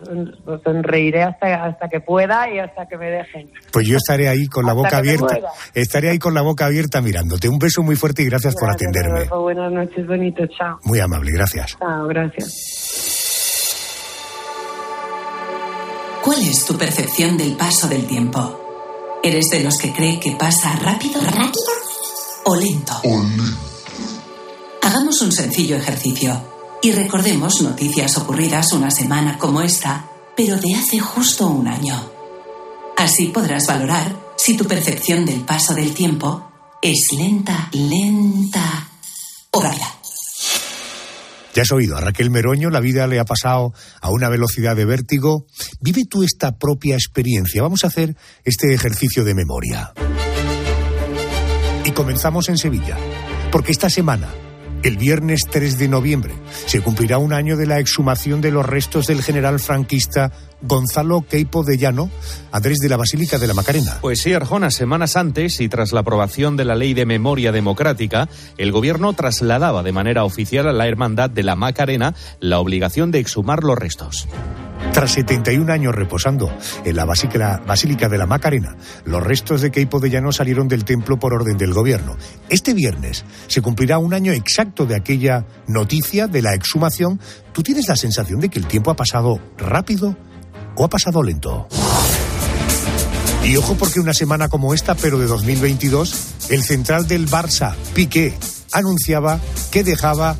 Sonreiré 0.65 1.23
hasta, 1.23 1.65
hasta 1.65 1.89
que 1.89 2.01
pueda 2.01 2.53
y 2.53 2.59
hasta 2.59 2.87
que 2.89 2.97
me 2.99 3.09
dejen. 3.09 3.49
Pues 3.73 3.87
yo 3.87 3.97
estaré 3.97 4.29
ahí 4.29 4.47
con 4.47 4.65
la 4.67 4.73
Hasta 4.73 4.83
boca 4.83 4.97
abierta. 4.99 5.39
Estaré 5.75 6.11
ahí 6.11 6.19
con 6.19 6.35
la 6.35 6.43
boca 6.43 6.67
abierta 6.67 7.01
mirándote. 7.01 7.49
Un 7.49 7.59
beso 7.61 7.85
muy 7.85 7.95
fuerte 7.95 8.23
y 8.23 8.25
gracias, 8.27 8.57
por 8.57 8.69
atenderme. 8.69 9.27
Rodolfo. 9.27 9.43
Buenas 9.43 9.71
noches, 9.73 10.05
bonito. 10.09 10.43
Chao. 10.59 10.77
Muy 10.83 10.99
amable, 10.99 11.31
gracias. 11.33 11.77
Chao, 11.79 12.09
gracias. 12.09 12.72
¿Cuál 16.23 16.41
es 16.43 16.65
tu 16.65 16.79
percepción 16.79 17.37
del 17.37 17.57
paso 17.57 17.89
del 17.89 18.07
tiempo? 18.07 18.61
¿Eres 19.25 19.47
de 19.51 19.65
los 19.65 19.77
que 19.77 19.93
cree 19.93 20.21
que 20.21 20.31
pasa 20.33 20.73
rápido? 20.77 21.21
¿Rápido? 21.21 21.65
¿O 22.45 22.55
lento? 22.55 22.93
Hagamos 24.83 25.21
un 25.21 25.33
sencillo 25.33 25.77
ejercicio 25.77 26.41
y 26.81 26.93
recordemos 26.93 27.61
noticias 27.61 28.17
ocurridas 28.19 28.73
una 28.73 28.93
semana 28.93 29.37
como 29.37 29.63
esta, 29.63 30.09
pero 30.37 30.57
de 30.59 30.77
hace 30.77 31.01
justo 31.01 31.49
un 31.49 31.67
año. 31.67 32.09
Así 32.97 33.27
podrás 33.27 33.67
valorar 33.67 34.17
si 34.37 34.57
tu 34.57 34.65
percepción 34.65 35.25
del 35.25 35.41
paso 35.41 35.75
del 35.75 35.93
tiempo 35.93 36.53
es 36.81 37.09
lenta, 37.17 37.69
lenta 37.73 38.89
o 39.51 39.61
rápida. 39.61 40.02
Ya 41.55 41.63
has 41.63 41.73
oído, 41.73 41.97
a 41.97 42.01
Raquel 42.01 42.31
Meroño 42.31 42.71
la 42.71 42.81
vida 42.81 43.07
le 43.07 43.19
ha 43.19 43.25
pasado 43.25 43.75
a 44.01 44.11
una 44.11 44.31
velocidad 44.31 44.75
de 44.75 44.87
vértigo. 44.87 45.47
Vive 45.81 46.05
tú 46.07 46.23
esta 46.23 46.59
propia 46.59 46.95
experiencia. 46.95 47.63
Vamos 47.63 47.85
a 47.85 47.89
hacer 47.89 48.17
este 48.45 48.73
ejercicio 48.73 49.23
de 49.25 49.35
memoria. 49.35 49.93
Y 51.85 51.91
comenzamos 51.91 52.49
en 52.49 52.57
Sevilla, 52.57 52.97
porque 53.51 53.73
esta 53.73 53.91
semana, 53.91 54.29
el 54.83 54.97
viernes 54.97 55.43
3 55.51 55.79
de 55.79 55.89
noviembre, 55.89 56.33
se 56.67 56.81
cumplirá 56.81 57.19
un 57.19 57.35
año 57.35 57.57
de 57.57 57.67
la 57.67 57.81
exhumación 57.81 58.41
de 58.41 58.51
los 58.51 58.65
restos 58.65 59.07
del 59.07 59.23
general 59.23 59.61
franquista 59.61 60.33
Gonzalo 60.63 61.23
Queipo 61.29 61.65
de 61.65 61.77
Llano, 61.77 62.11
Andrés 62.51 62.79
de 62.79 62.89
la 62.89 62.97
Basílica 62.97 63.39
de 63.39 63.47
la 63.47 63.55
Macarena. 63.55 63.99
Pues 64.01 64.21
sí, 64.21 64.33
Arjona, 64.33 64.71
semanas 64.71 65.17
antes 65.17 65.61
y 65.61 65.69
tras 65.69 65.93
la 65.93 66.01
aprobación 66.01 66.57
de 66.57 66.65
la 66.65 66.75
Ley 66.75 66.95
de 66.95 67.07
Memoria 67.07 67.53
Democrática, 67.53 68.29
el 68.59 68.73
gobierno 68.73 69.13
trasladaba 69.13 69.83
de 69.83 69.93
manera 69.93 70.25
oficial 70.25 70.69
a 70.69 70.73
la 70.73 70.87
Hermandad 70.87 71.31
de 71.31 71.43
la 71.43 71.57
Macarena 71.57 72.15
la 72.41 72.61
obligación 72.61 73.11
de 73.11 73.19
exhumar 73.19 73.65
los 73.65 73.79
restos. 73.79 74.29
Tras 74.93 75.13
71 75.13 75.73
años 75.73 75.95
reposando 75.95 76.53
en 76.85 76.97
la 76.97 77.07
Basílica, 77.07 78.09
de 78.09 78.19
la 78.19 78.27
Macarena, 78.27 78.77
los 79.07 79.23
restos 79.23 79.63
de 79.63 79.71
Queipo 79.71 80.01
de 80.01 80.11
Llano 80.11 80.33
salieron 80.33 80.69
del 80.69 80.85
templo 80.85 81.19
por 81.19 81.33
orden 81.33 81.57
del 81.57 81.73
gobierno. 81.73 82.17
Este 82.51 82.75
viernes 82.75 83.25
se 83.47 83.63
cumplirá 83.63 83.99
un 83.99 84.13
año 84.13 84.33
exacto 84.33 84.85
de 84.85 84.97
aquella 84.97 85.47
noticia 85.67 86.27
de 86.27 86.43
la 86.43 86.55
exhumación. 86.55 87.21
¿Tú 87.53 87.63
tienes 87.63 87.89
la 87.89 87.97
sensación 87.97 88.41
de 88.41 88.51
que 88.51 88.59
el 88.59 88.67
tiempo 88.67 88.91
ha 88.91 88.97
pasado 88.97 89.41
rápido 89.57 90.15
o 90.77 90.85
ha 90.85 90.89
pasado 90.89 91.23
lento? 91.23 91.67
Y 93.45 93.57
ojo 93.57 93.75
porque 93.75 94.01
una 94.01 94.15
semana 94.15 94.49
como 94.49 94.73
esta, 94.73 94.95
pero 94.95 95.19
de 95.19 95.27
2022, 95.27 96.15
el 96.51 96.63
central 96.63 97.09
del 97.09 97.29
Barça, 97.29 97.75
Piqué, 97.95 98.35
anunciaba 98.71 99.41
que 99.71 99.83
dejaba 99.83 100.37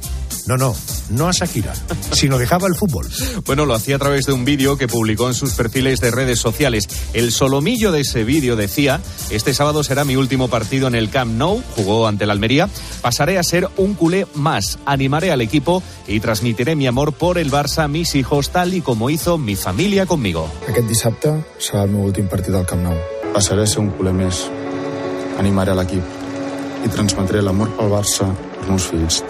no, 0.47 0.57
no, 0.57 0.75
no 1.11 1.29
a 1.29 1.33
Shakira, 1.33 1.73
sino 2.13 2.39
dejaba 2.39 2.67
el 2.67 2.75
fútbol. 2.75 3.09
Bueno, 3.47 3.67
lo 3.67 3.75
hacía 3.75 3.97
a 3.97 3.99
través 3.99 4.27
de 4.27 4.33
un 4.33 4.45
vídeo 4.45 4.77
que 4.77 4.89
publicó 4.89 5.29
en 5.29 5.35
sus 5.35 5.53
perfiles 5.53 6.01
de 6.01 6.11
redes 6.11 6.39
sociales. 6.39 6.89
El 7.13 7.33
solomillo 7.33 7.93
de 7.93 8.01
ese 8.01 8.25
vídeo 8.25 8.57
decía, 8.57 9.01
este 9.31 9.55
sábado 9.55 9.83
será 9.85 10.05
mi 10.05 10.17
último 10.17 10.49
partido 10.49 10.89
en 10.89 10.95
el 10.95 11.11
Camp 11.11 11.33
Nou, 11.33 11.63
jugó 11.77 12.07
ante 12.07 12.27
la 12.27 12.33
Almería, 12.33 12.69
pasaré 13.01 13.39
a 13.39 13.43
ser 13.43 13.69
un 13.77 13.95
culé 13.95 14.27
más, 14.35 14.79
animaré 14.87 15.31
al 15.31 15.41
equipo 15.41 15.83
y 16.07 16.21
transmitiré 16.21 16.75
mi 16.77 16.87
amor 16.87 17.13
por 17.13 17.39
el 17.39 17.51
Barça 17.51 17.85
a 17.85 17.89
mis 17.89 18.15
hijos 18.15 18.51
tal 18.51 18.75
y 18.75 18.81
como 18.81 19.11
hizo 19.11 19.39
mi 19.39 19.57
familia 19.57 20.07
conmigo. 20.07 20.49
Aquest 20.69 20.89
dissabte 20.89 21.35
serà 21.59 21.85
el 21.87 21.93
meu 21.93 22.07
últim 22.09 22.29
partit 22.29 22.55
al 22.55 22.67
Camp 22.67 22.83
Nou. 22.83 22.97
Passaré 23.33 23.63
a 23.63 23.71
ser 23.71 23.81
un 23.81 23.93
culer 23.97 24.13
més. 24.17 24.45
Animaré 25.41 25.75
l'equip 25.77 26.85
i 26.85 26.91
transmetré 26.91 27.43
l'amor 27.43 27.71
pel 27.79 27.93
Barça 27.93 28.27
als 28.29 28.69
meus 28.69 28.89
fills, 28.91 29.23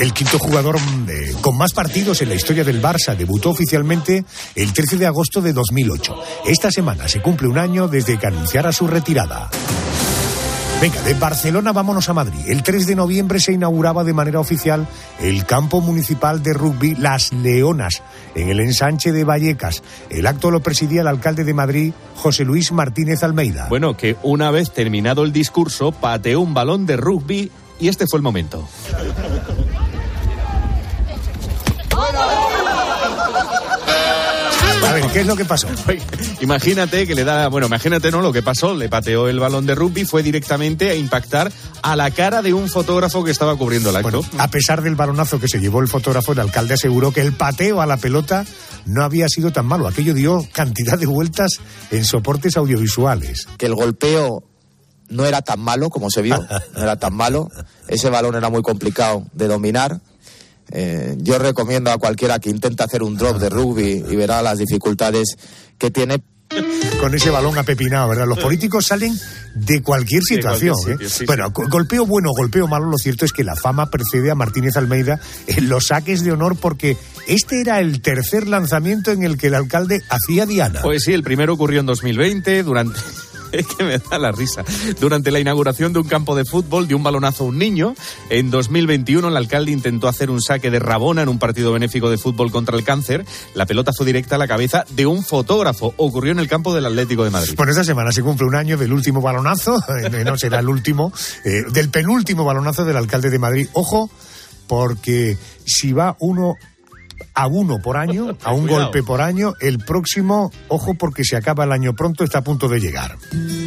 El 0.00 0.12
quinto 0.12 0.38
jugador 0.40 0.76
eh, 1.08 1.34
con 1.40 1.56
más 1.56 1.72
partidos 1.72 2.20
en 2.22 2.30
la 2.30 2.34
historia 2.34 2.64
del 2.64 2.82
Barça 2.82 3.14
debutó 3.14 3.50
oficialmente 3.50 4.24
el 4.56 4.72
13 4.72 4.96
de 4.96 5.06
agosto 5.06 5.40
de 5.40 5.52
2008. 5.52 6.16
Esta 6.46 6.72
semana 6.72 7.06
se 7.06 7.20
cumple 7.20 7.48
un 7.48 7.58
año 7.58 7.86
desde 7.86 8.18
que 8.18 8.26
anunciara 8.26 8.72
su 8.72 8.88
retirada. 8.88 9.50
Venga, 10.80 11.02
de 11.02 11.12
Barcelona 11.12 11.72
vámonos 11.72 12.08
a 12.08 12.14
Madrid. 12.14 12.40
El 12.46 12.62
3 12.62 12.86
de 12.86 12.94
noviembre 12.94 13.38
se 13.38 13.52
inauguraba 13.52 14.02
de 14.02 14.14
manera 14.14 14.40
oficial 14.40 14.88
el 15.20 15.44
campo 15.44 15.82
municipal 15.82 16.42
de 16.42 16.54
rugby 16.54 16.94
Las 16.94 17.34
Leonas, 17.34 18.02
en 18.34 18.48
el 18.48 18.60
ensanche 18.60 19.12
de 19.12 19.24
Vallecas. 19.24 19.82
El 20.08 20.26
acto 20.26 20.50
lo 20.50 20.60
presidía 20.60 21.02
el 21.02 21.08
alcalde 21.08 21.44
de 21.44 21.52
Madrid, 21.52 21.92
José 22.16 22.46
Luis 22.46 22.72
Martínez 22.72 23.22
Almeida. 23.22 23.66
Bueno, 23.68 23.94
que 23.94 24.16
una 24.22 24.50
vez 24.50 24.70
terminado 24.70 25.22
el 25.22 25.34
discurso, 25.34 25.92
pateó 25.92 26.40
un 26.40 26.54
balón 26.54 26.86
de 26.86 26.96
rugby 26.96 27.50
y 27.78 27.88
este 27.88 28.06
fue 28.06 28.16
el 28.16 28.22
momento. 28.22 28.66
¿Qué 35.12 35.20
es 35.20 35.26
lo 35.26 35.36
que 35.36 35.44
pasó? 35.44 35.68
Imagínate 36.40 37.06
que 37.06 37.14
le 37.14 37.24
da, 37.24 37.48
bueno, 37.48 37.66
imagínate 37.66 38.10
no 38.10 38.22
lo 38.22 38.32
que 38.32 38.42
pasó, 38.42 38.74
le 38.74 38.88
pateó 38.88 39.28
el 39.28 39.38
balón 39.38 39.66
de 39.66 39.74
rugby, 39.74 40.04
fue 40.04 40.22
directamente 40.22 40.90
a 40.90 40.94
impactar 40.94 41.52
a 41.82 41.96
la 41.96 42.10
cara 42.10 42.42
de 42.42 42.52
un 42.52 42.68
fotógrafo 42.68 43.24
que 43.24 43.30
estaba 43.30 43.56
cubriendo 43.56 43.90
el 43.90 43.96
acto. 43.96 44.24
A 44.38 44.48
pesar 44.48 44.82
del 44.82 44.96
balonazo 44.96 45.38
que 45.38 45.48
se 45.48 45.60
llevó 45.60 45.80
el 45.80 45.88
fotógrafo, 45.88 46.32
el 46.32 46.40
alcalde 46.40 46.74
aseguró 46.74 47.12
que 47.12 47.20
el 47.20 47.32
pateo 47.32 47.80
a 47.80 47.86
la 47.86 47.96
pelota 47.96 48.44
no 48.86 49.04
había 49.04 49.28
sido 49.28 49.50
tan 49.50 49.66
malo. 49.66 49.86
Aquello 49.86 50.14
dio 50.14 50.46
cantidad 50.52 50.98
de 50.98 51.06
vueltas 51.06 51.50
en 51.90 52.04
soportes 52.04 52.56
audiovisuales. 52.56 53.46
que 53.58 53.66
el 53.66 53.74
golpeo 53.74 54.44
no 55.08 55.26
era 55.26 55.42
tan 55.42 55.60
malo 55.60 55.90
como 55.90 56.10
se 56.10 56.22
vio, 56.22 56.36
no 56.74 56.82
era 56.82 56.96
tan 56.96 57.14
malo. 57.14 57.50
Ese 57.88 58.10
balón 58.10 58.36
era 58.36 58.48
muy 58.48 58.62
complicado 58.62 59.26
de 59.32 59.48
dominar. 59.48 60.00
Eh, 60.72 61.16
yo 61.18 61.38
recomiendo 61.38 61.90
a 61.90 61.98
cualquiera 61.98 62.38
que 62.38 62.50
intente 62.50 62.82
hacer 62.82 63.02
un 63.02 63.16
drop 63.16 63.38
de 63.38 63.48
rugby 63.50 64.04
y 64.08 64.16
verá 64.16 64.40
las 64.42 64.58
dificultades 64.58 65.36
que 65.78 65.90
tiene. 65.90 66.22
Con 67.00 67.14
ese 67.14 67.30
balón 67.30 67.56
apepinado, 67.58 68.08
¿verdad? 68.08 68.26
Los 68.26 68.40
políticos 68.40 68.84
salen 68.86 69.16
de 69.54 69.82
cualquier 69.82 70.20
De 70.22 70.34
situación. 70.34 70.74
cualquier 70.74 71.06
¿eh? 71.06 71.08
sitio, 71.08 71.18
sí, 71.20 71.24
bueno, 71.24 71.50
go- 71.52 71.68
golpeo 71.68 72.04
bueno, 72.06 72.30
golpeo 72.36 72.66
malo, 72.66 72.86
lo 72.90 72.98
cierto 72.98 73.24
es 73.24 73.32
que 73.32 73.44
la 73.44 73.54
fama 73.54 73.88
precede 73.88 74.32
a 74.32 74.34
Martínez 74.34 74.76
Almeida 74.76 75.20
en 75.46 75.68
los 75.68 75.86
saques 75.86 76.24
de 76.24 76.32
honor 76.32 76.56
porque 76.56 76.96
este 77.28 77.60
era 77.60 77.78
el 77.78 78.02
tercer 78.02 78.48
lanzamiento 78.48 79.12
en 79.12 79.22
el 79.22 79.38
que 79.38 79.46
el 79.46 79.54
alcalde 79.54 80.02
hacía 80.08 80.44
diana. 80.44 80.80
Pues 80.82 81.04
sí, 81.04 81.12
el 81.12 81.22
primero 81.22 81.54
ocurrió 81.54 81.78
en 81.80 81.86
2020 81.86 82.64
durante... 82.64 82.98
Es 83.60 83.66
que 83.66 83.84
me 83.84 83.98
da 83.98 84.18
la 84.18 84.32
risa. 84.32 84.64
Durante 85.00 85.30
la 85.30 85.40
inauguración 85.40 85.92
de 85.92 85.98
un 85.98 86.08
campo 86.08 86.36
de 86.36 86.44
fútbol, 86.44 86.88
de 86.88 86.94
un 86.94 87.02
balonazo 87.02 87.44
a 87.44 87.46
un 87.48 87.58
niño. 87.58 87.94
En 88.28 88.50
2021, 88.50 89.28
el 89.28 89.36
alcalde 89.36 89.72
intentó 89.72 90.08
hacer 90.08 90.30
un 90.30 90.40
saque 90.40 90.70
de 90.70 90.78
Rabona 90.78 91.22
en 91.22 91.28
un 91.28 91.38
partido 91.38 91.72
benéfico 91.72 92.10
de 92.10 92.18
fútbol 92.18 92.50
contra 92.50 92.76
el 92.76 92.84
cáncer. 92.84 93.24
La 93.54 93.66
pelota 93.66 93.92
fue 93.96 94.06
directa 94.06 94.36
a 94.36 94.38
la 94.38 94.48
cabeza 94.48 94.84
de 94.90 95.06
un 95.06 95.24
fotógrafo. 95.24 95.94
Ocurrió 95.96 96.32
en 96.32 96.38
el 96.38 96.48
campo 96.48 96.74
del 96.74 96.86
Atlético 96.86 97.24
de 97.24 97.30
Madrid. 97.30 97.54
Bueno, 97.56 97.72
esta 97.72 97.84
semana 97.84 98.12
se 98.12 98.22
cumple 98.22 98.46
un 98.46 98.54
año 98.54 98.76
del 98.76 98.92
último 98.92 99.20
balonazo, 99.20 99.82
eh, 99.88 100.24
no 100.24 100.36
será 100.36 100.60
el 100.60 100.68
último, 100.68 101.12
eh, 101.44 101.64
del 101.72 101.90
penúltimo 101.90 102.44
balonazo 102.44 102.84
del 102.84 102.96
alcalde 102.96 103.30
de 103.30 103.38
Madrid. 103.38 103.68
Ojo, 103.72 104.10
porque 104.66 105.36
si 105.64 105.92
va 105.92 106.16
uno 106.20 106.54
a 107.34 107.46
uno 107.46 107.78
por 107.80 107.96
año, 107.96 108.36
a 108.44 108.52
un 108.52 108.62
Cuidado. 108.62 108.84
golpe 108.84 109.02
por 109.02 109.20
año, 109.20 109.54
el 109.60 109.78
próximo, 109.78 110.50
ojo 110.68 110.94
porque 110.94 111.24
se 111.24 111.36
acaba 111.36 111.64
el 111.64 111.72
año 111.72 111.94
pronto, 111.94 112.24
está 112.24 112.38
a 112.38 112.44
punto 112.44 112.68
de 112.68 112.80
llegar. 112.80 113.16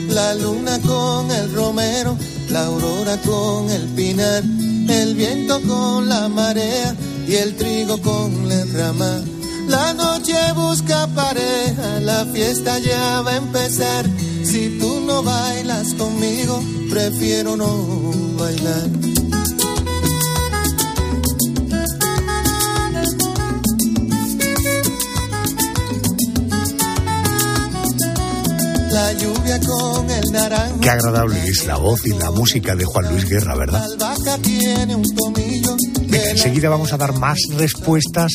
La 0.10 0.36
luna 0.36 0.80
con 0.80 1.32
el 1.32 1.54
romero, 1.54 2.18
la 2.50 2.66
aurora 2.66 3.18
con 3.18 3.70
el 3.70 3.88
pinar, 3.96 4.44
el 4.90 5.16
viento 5.16 5.62
con 5.62 6.08
la 6.10 6.30
marea 6.30 6.96
y 7.28 7.36
el 7.36 7.56
trigo 7.56 8.00
con 8.02 8.48
la 8.50 8.66
rama. 8.74 9.22
La 9.68 9.94
noche 9.94 10.36
busca 10.56 11.08
pareja, 11.08 12.00
la 12.02 12.26
fiesta 12.26 12.80
ya 12.80 13.22
va 13.22 13.32
a 13.32 13.38
empezar. 13.38 14.06
Si 14.44 14.78
tú 14.78 15.00
no 15.08 15.24
bailas 15.24 15.94
conmigo, 15.94 16.62
prefiero 16.90 17.56
no 17.56 17.68
bailar. 18.38 18.90
La 29.04 29.12
lluvia 29.12 29.60
con 29.60 30.10
el 30.10 30.32
naranjo. 30.32 30.80
Qué 30.80 30.90
agradable 30.90 31.44
es 31.44 31.66
la 31.66 31.76
voz 31.76 32.06
y 32.06 32.12
la 32.12 32.32
música 32.32 32.74
de 32.74 32.86
Juan 32.86 33.10
Luis 33.10 33.28
Guerra, 33.28 33.54
¿verdad? 33.54 33.86
Venga, 36.08 36.32
enseguida 36.32 36.70
vamos 36.70 36.94
a 36.94 36.98
dar 36.98 37.12
más 37.20 37.38
respuestas 37.58 38.32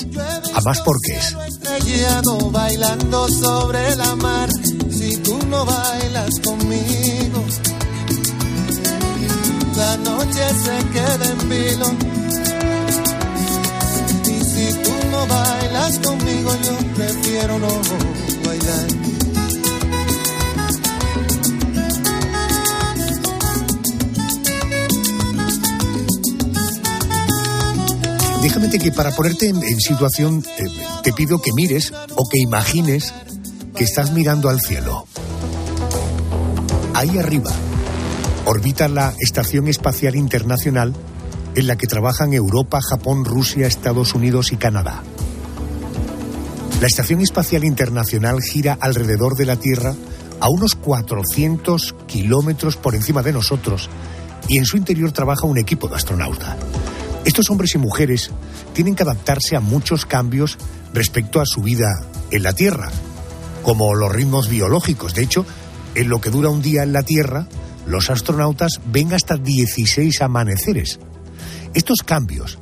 a 0.55 0.61
más 0.61 0.81
porqués. 0.81 1.35
bailando 2.53 3.29
sobre 3.31 3.97
la 3.97 4.14
mar. 4.16 4.51
Si 4.91 5.16
tú 5.16 5.39
no 5.49 5.64
bailas 5.64 6.39
conmigo, 6.41 7.43
la 9.75 9.97
noche 9.97 10.49
se 10.64 10.77
queda 10.93 11.31
en 11.31 11.49
vilo. 11.49 11.87
Y 14.27 14.45
si 14.45 14.75
tú 14.83 14.93
no 15.12 15.27
bailas 15.27 15.99
conmigo, 16.01 16.51
yo 16.62 16.95
prefiero 16.95 17.59
no 17.59 17.69
bailar. 18.45 19.18
Déjame 28.43 28.70
que 28.70 28.93
para 28.93 29.11
ponerte 29.11 29.49
en, 29.49 29.80
situación 29.80 30.45
eh, 30.59 30.64
te 31.03 31.12
pido 31.12 31.43
que 31.43 31.51
mires 31.55 31.93
o 32.14 32.28
que 32.28 32.39
imagines 32.39 33.12
que 33.74 33.84
estás 33.84 34.12
mirando 34.12 34.49
al 34.49 34.61
cielo. 34.61 35.07
Ahí 36.95 37.18
arriba 37.18 37.51
orbita 38.45 38.89
la 38.89 39.12
Estación 39.18 39.68
Espacial 39.68 40.16
Internacional 40.16 40.95
en 41.55 41.66
la 41.66 41.76
que 41.76 41.86
trabajan 41.86 42.32
Europa, 42.32 42.78
Japón, 42.80 43.24
Rusia, 43.24 43.66
Estados 43.66 44.14
Unidos 44.14 44.53
y 44.53 44.57
Canadá. 44.57 45.03
La 46.80 46.86
Estación 46.86 47.20
Espacial 47.20 47.64
Internacional 47.64 48.41
gira 48.41 48.78
alrededor 48.80 49.36
de 49.36 49.47
la 49.47 49.57
Tierra 49.57 49.95
a 50.41 50.49
unos 50.49 50.76
400 50.76 51.95
kilómetros 52.07 52.76
por 52.76 52.95
encima 52.95 53.22
de 53.22 53.32
nosotros 53.32 53.91
y 54.49 54.59
en 54.59 54.64
su 54.64 54.76
interior 54.76 55.12
trabaja 55.12 55.47
un 55.47 55.59
equipo 55.59 55.89
de 55.89 55.97
astronautas. 55.97 56.57
Estos 57.29 57.51
hombres 57.51 57.74
y 57.74 57.79
mujeres 57.79 58.31
tienen 58.72 58.95
que 58.95 59.03
adaptarse 59.03 59.55
a 59.55 59.61
muchos 59.61 60.07
cambios 60.07 60.57
respecto 60.95 61.43
a 61.43 61.45
su 61.45 61.61
vida 61.61 61.87
en 62.31 62.43
la 62.43 62.55
Tierra, 62.55 62.91
como 63.62 63.95
los 63.95 64.11
ritmos 64.11 64.49
biológicos. 64.49 65.12
De 65.12 65.24
hecho, 65.24 65.45
en 65.95 66.09
lo 66.09 66.22
que 66.22 66.31
dura 66.31 66.49
un 66.49 66.62
día 66.62 66.85
en 66.85 66.95
la 66.95 67.03
Tierra, 67.03 67.47
los 67.87 68.09
astronautas 68.09 68.81
ven 68.87 69.12
hasta 69.12 69.37
16 69.37 70.22
amaneceres. 70.22 71.01
Estos 71.74 71.99
cambios 72.03 72.59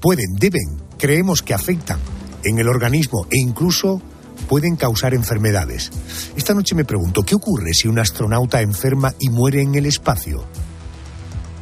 pueden, 0.00 0.34
deben 0.34 0.82
creemos 0.98 1.44
que 1.44 1.54
afectan 1.54 2.00
en 2.42 2.58
el 2.58 2.66
organismo 2.66 3.28
e 3.30 3.38
incluso 3.38 4.02
pueden 4.48 4.74
causar 4.74 5.14
enfermedades. 5.14 5.92
Esta 6.34 6.52
noche 6.52 6.74
me 6.74 6.84
pregunto, 6.84 7.22
¿qué 7.22 7.36
ocurre 7.36 7.74
si 7.74 7.86
un 7.86 8.00
astronauta 8.00 8.60
enferma 8.60 9.14
y 9.20 9.28
muere 9.28 9.62
en 9.62 9.76
el 9.76 9.86
espacio? 9.86 10.44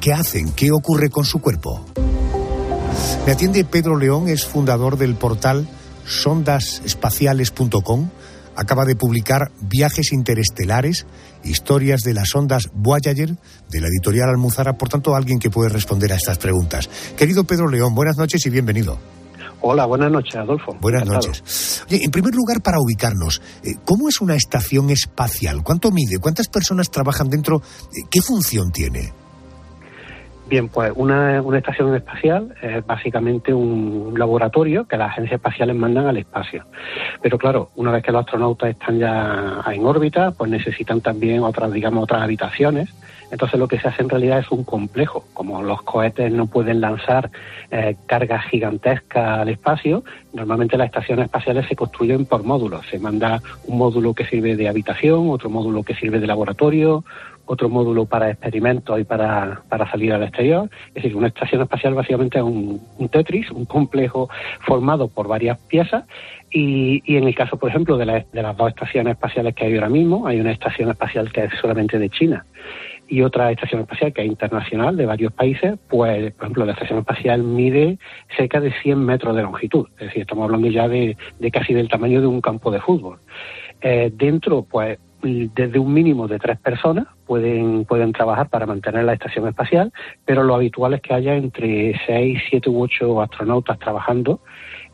¿Qué 0.01 0.14
hacen? 0.14 0.53
¿Qué 0.53 0.72
ocurre 0.72 1.11
con 1.11 1.26
su 1.26 1.40
cuerpo? 1.40 1.84
Me 3.26 3.32
atiende 3.32 3.64
Pedro 3.64 3.96
León, 3.96 4.28
es 4.28 4.46
fundador 4.46 4.98
del 4.98 5.14
portal 5.14 5.66
sondasespaciales.com. 6.06 8.11
Acaba 8.56 8.84
de 8.84 8.96
publicar 8.96 9.52
Viajes 9.61 10.12
Interestelares, 10.12 11.06
historias 11.44 12.00
de 12.00 12.14
las 12.14 12.34
ondas 12.34 12.70
Voyager, 12.72 13.36
de 13.70 13.80
la 13.80 13.86
editorial 13.88 14.30
Almuzara, 14.30 14.78
por 14.78 14.88
tanto, 14.88 15.14
alguien 15.14 15.38
que 15.38 15.50
puede 15.50 15.68
responder 15.68 16.12
a 16.12 16.16
estas 16.16 16.38
preguntas. 16.38 16.88
Querido 17.16 17.44
Pedro 17.44 17.68
León, 17.68 17.94
buenas 17.94 18.16
noches 18.16 18.44
y 18.46 18.50
bienvenido. 18.50 18.98
Hola, 19.61 19.86
buenas 19.86 20.11
noches, 20.11 20.34
Adolfo. 20.36 20.76
Buenas 20.80 21.06
noches. 21.06 21.84
Oye, 21.88 22.04
en 22.04 22.11
primer 22.11 22.34
lugar, 22.34 22.62
para 22.62 22.80
ubicarnos, 22.80 23.42
eh, 23.62 23.74
¿cómo 23.84 24.09
es 24.09 24.20
una 24.20 24.36
estación 24.36 24.90
espacial? 24.90 25.62
¿Cuánto 25.62 25.90
mide? 25.90 26.18
¿Cuántas 26.18 26.48
personas 26.48 26.90
trabajan 26.90 27.28
dentro? 27.28 27.61
Eh, 27.92 28.02
¿Qué 28.11 28.22
función 28.22 28.70
tiene? 28.70 29.12
Bien, 30.49 30.68
pues 30.70 30.92
una, 30.96 31.40
estación 31.59 31.94
espacial 31.94 32.55
es 32.62 32.84
básicamente 32.86 33.53
un 33.53 34.14
laboratorio 34.16 34.86
que 34.86 34.96
las 34.96 35.11
agencias 35.11 35.34
espaciales 35.34 35.76
mandan 35.76 36.07
al 36.07 36.16
espacio. 36.16 36.64
Pero 37.20 37.36
claro, 37.36 37.70
una 37.76 37.92
vez 37.92 38.03
que 38.03 38.12
los 38.12 38.24
astronautas 38.24 38.70
están 38.70 38.99
ya 38.99 39.62
en 39.70 39.84
órbita, 39.84 40.30
pues 40.30 40.51
necesitan 40.51 41.03
también 41.03 41.42
otras, 41.42 41.70
digamos, 41.70 42.05
otras 42.05 42.22
habitaciones. 42.22 42.94
Entonces 43.30 43.61
lo 43.61 43.68
que 43.68 43.78
se 43.78 43.88
hace 43.88 44.03
en 44.03 44.09
realidad 44.09 44.38
es 44.38 44.51
un 44.51 44.64
complejo. 44.64 45.26
Como 45.34 45.62
los 45.62 45.82
cohetes 45.82 46.32
no 46.32 46.46
pueden 46.46 46.80
lanzar 46.80 47.30
eh, 47.70 47.96
cargas 48.07 48.46
gigantescas 48.46 49.40
al 49.40 49.51
espacio, 49.51 50.03
normalmente 50.32 50.78
las 50.78 50.86
estaciones 50.86 51.26
espaciales 51.26 51.68
se 51.68 51.76
construyen 51.76 52.24
por 52.24 52.42
módulos. 52.42 52.86
Se 52.90 52.99
manda 52.99 53.42
un 53.66 53.76
módulo 53.76 54.14
que 54.14 54.24
sirve 54.24 54.57
de 54.57 54.68
habitación, 54.68 55.28
otro 55.28 55.51
módulo 55.51 55.82
que 55.82 55.94
sirve 55.94 56.20
de 56.20 56.26
laboratorio, 56.26 57.05
otro 57.49 57.68
módulo 57.68 58.05
para 58.05 58.30
experimentos 58.30 59.01
y 59.01 59.05
para, 59.05 59.62
para 59.68 59.90
salir 59.90 60.12
al 60.12 60.22
exterior. 60.22 60.70
Es 60.88 60.94
decir, 61.03 61.16
una 61.16 61.28
estación 61.28 61.62
espacial 61.62 61.94
básicamente 61.94 62.38
es 62.38 62.44
un, 62.44 62.80
Tetris, 63.11 63.51
un 63.51 63.64
complejo 63.64 64.28
formado 64.61 65.09
por 65.09 65.26
varias 65.26 65.59
piezas. 65.59 66.05
Y, 66.51 67.03
en 67.16 67.24
el 67.24 67.34
caso, 67.34 67.59
por 67.59 67.70
ejemplo, 67.70 67.96
de, 67.99 68.24
de 68.32 68.42
las 68.42 68.57
dos 68.57 68.68
estaciones 68.68 69.12
espaciales 69.12 69.55
que 69.55 69.66
hay 69.66 69.74
ahora 69.74 69.88
mismo, 69.88 70.26
hay 70.26 70.40
una 70.40 70.53
estación 70.53 70.90
espacial 70.90 71.32
que 71.32 71.44
es 71.44 71.53
solamente 71.61 71.99
de 71.99 72.09
China 72.09 72.44
y 73.09 73.22
otra 73.22 73.51
estación 73.51 73.80
espacial 73.80 74.12
que 74.12 74.22
es 74.22 74.28
internacional 74.28 74.96
de 74.96 75.07
varios 75.07 75.32
países, 75.32 75.78
pues, 75.88 76.32
por 76.34 76.44
ejemplo, 76.44 76.66
la 76.66 76.72
estación 76.72 76.99
espacial 76.99 77.42
mide 77.42 77.99
cerca 78.36 78.61
de 78.61 78.70
100 78.82 78.99
metros 78.99 79.34
de 79.34 79.42
longitud. 79.42 79.86
Es 79.99 80.09
decir, 80.09 80.22
estamos 80.22 80.44
hablando 80.44 80.68
ya 80.68 80.88
de, 80.88 81.16
de 81.38 81.51
casi 81.51 81.72
del 81.72 81.88
tamaño 81.88 82.20
de 82.20 82.26
un 82.26 82.40
campo 82.40 82.70
de 82.70 82.80
fútbol. 82.80 83.18
Eh, 83.80 84.12
dentro, 84.14 84.62
pues, 84.62 84.99
desde 85.22 85.78
un 85.78 85.92
mínimo 85.92 86.28
de 86.28 86.38
tres 86.38 86.58
personas 86.58 87.06
pueden, 87.26 87.84
pueden 87.84 88.12
trabajar 88.12 88.48
para 88.48 88.66
mantener 88.66 89.04
la 89.04 89.14
estación 89.14 89.48
espacial, 89.48 89.92
pero 90.24 90.42
lo 90.42 90.54
habitual 90.54 90.94
es 90.94 91.00
que 91.00 91.14
haya 91.14 91.34
entre 91.34 92.00
seis, 92.06 92.40
siete 92.48 92.70
u 92.70 92.82
ocho 92.82 93.20
astronautas 93.20 93.78
trabajando 93.78 94.40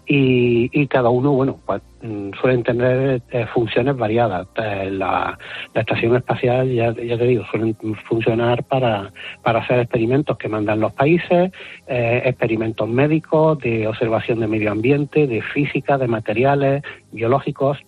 y, 0.06 0.68
y 0.72 0.86
cada 0.86 1.08
uno, 1.08 1.32
bueno, 1.32 1.60
pues 1.64 1.80
mm, 2.02 2.30
suelen 2.40 2.62
tener 2.62 3.22
eh, 3.30 3.46
funciones 3.54 3.96
variadas. 3.96 4.46
Eh, 4.56 4.90
la, 4.90 5.38
la, 5.72 5.80
estación 5.80 6.14
espacial, 6.16 6.70
ya, 6.70 6.92
ya, 6.92 7.16
te 7.16 7.24
digo, 7.24 7.44
suelen 7.50 7.74
funcionar 8.08 8.64
para, 8.64 9.12
para 9.42 9.60
hacer 9.60 9.80
experimentos 9.80 10.36
que 10.36 10.48
mandan 10.48 10.80
los 10.80 10.92
países, 10.92 11.52
eh, 11.86 12.22
experimentos 12.24 12.88
médicos, 12.88 13.58
de 13.60 13.86
observación 13.86 14.40
de 14.40 14.46
medio 14.46 14.72
ambiente, 14.72 15.26
de 15.26 15.40
física, 15.40 15.96
de 15.96 16.08
materiales 16.08 16.82
biológicos, 17.10 17.78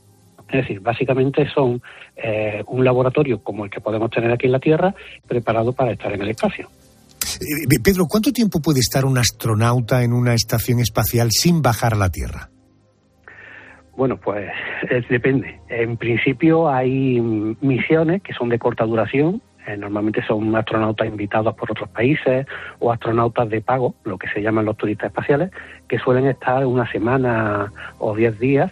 es 0.49 0.63
decir, 0.63 0.81
básicamente 0.81 1.49
son 1.53 1.83
eh, 2.17 2.63
un 2.69 2.85
laboratorio 2.85 3.43
como 3.43 3.65
el 3.65 3.71
que 3.71 3.81
podemos 3.81 4.11
tener 4.11 4.31
aquí 4.31 4.47
en 4.47 4.53
la 4.53 4.61
Tierra, 4.61 4.95
preparado 5.27 5.73
para 5.73 5.93
estar 5.93 6.13
en 6.13 6.23
el 6.23 6.31
espacio. 6.31 6.69
Eh, 7.41 7.81
Pedro, 7.83 8.07
¿cuánto 8.09 8.33
tiempo 8.33 8.61
puede 8.61 8.81
estar 8.81 9.05
un 9.05 9.19
astronauta 9.19 10.03
en 10.03 10.13
una 10.13 10.35
estación 10.35 10.79
espacial 10.79 11.29
sin 11.31 11.63
bajar 11.63 11.95
a 11.95 11.97
la 11.97 12.11
Tierra? 12.11 12.49
Bueno, 13.97 14.19
pues 14.19 14.51
depende. 15.09 15.59
En 15.69 15.97
principio 15.97 16.69
hay 16.69 17.19
misiones 17.61 18.23
que 18.23 18.35
son 18.35 18.51
de 18.51 18.59
corta 18.59 18.85
duración. 18.85 19.41
Eh, 19.67 19.77
normalmente 19.77 20.23
son 20.25 20.55
astronautas 20.55 21.09
invitados 21.09 21.55
por 21.57 21.73
otros 21.73 21.89
países 21.89 22.47
o 22.79 22.93
astronautas 22.93 23.49
de 23.49 23.61
pago, 23.63 23.97
lo 24.05 24.17
que 24.17 24.29
se 24.29 24.41
llaman 24.41 24.67
los 24.67 24.77
turistas 24.77 25.09
espaciales, 25.09 25.51
que 25.89 25.99
suelen 25.99 26.27
estar 26.27 26.65
una 26.67 26.89
semana 26.93 27.73
o 27.99 28.15
diez 28.15 28.39
días 28.39 28.71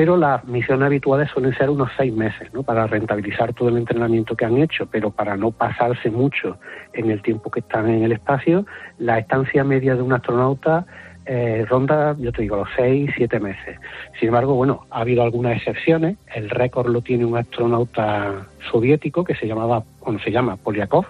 pero 0.00 0.16
las 0.16 0.42
misiones 0.46 0.86
habituales 0.86 1.28
suelen 1.28 1.54
ser 1.58 1.68
unos 1.68 1.90
seis 1.94 2.10
meses, 2.10 2.48
¿no? 2.54 2.62
Para 2.62 2.86
rentabilizar 2.86 3.52
todo 3.52 3.68
el 3.68 3.76
entrenamiento 3.76 4.34
que 4.34 4.46
han 4.46 4.56
hecho, 4.56 4.86
pero 4.86 5.10
para 5.10 5.36
no 5.36 5.50
pasarse 5.50 6.10
mucho 6.10 6.56
en 6.94 7.10
el 7.10 7.20
tiempo 7.20 7.50
que 7.50 7.60
están 7.60 7.86
en 7.90 8.04
el 8.04 8.12
espacio, 8.12 8.64
la 8.98 9.18
estancia 9.18 9.62
media 9.62 9.94
de 9.96 10.00
un 10.00 10.14
astronauta 10.14 10.86
eh, 11.26 11.66
ronda, 11.68 12.16
yo 12.18 12.32
te 12.32 12.40
digo, 12.40 12.56
los 12.56 12.70
seis, 12.74 13.10
siete 13.14 13.38
meses. 13.40 13.78
Sin 14.18 14.28
embargo, 14.28 14.54
bueno, 14.54 14.86
ha 14.90 15.00
habido 15.00 15.22
algunas 15.22 15.58
excepciones. 15.58 16.16
El 16.34 16.48
récord 16.48 16.90
lo 16.90 17.02
tiene 17.02 17.26
un 17.26 17.36
astronauta 17.36 18.46
soviético 18.72 19.22
que 19.22 19.34
se 19.34 19.46
llamaba, 19.46 19.84
bueno, 20.02 20.18
se 20.24 20.30
llama 20.30 20.56
Polyakov, 20.56 21.04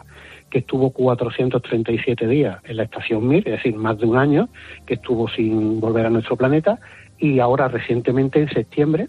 que 0.51 0.59
estuvo 0.59 0.91
437 0.91 2.26
días 2.26 2.59
en 2.64 2.76
la 2.76 2.82
estación 2.82 3.28
Mir, 3.28 3.47
es 3.47 3.55
decir, 3.55 3.76
más 3.76 3.99
de 3.99 4.07
un 4.07 4.16
año, 4.16 4.49
que 4.84 4.95
estuvo 4.95 5.28
sin 5.28 5.78
volver 5.78 6.07
a 6.07 6.11
nuestro 6.11 6.36
planeta, 6.36 6.80
y 7.20 7.38
ahora 7.38 7.68
recientemente, 7.68 8.40
en 8.40 8.48
septiembre, 8.48 9.08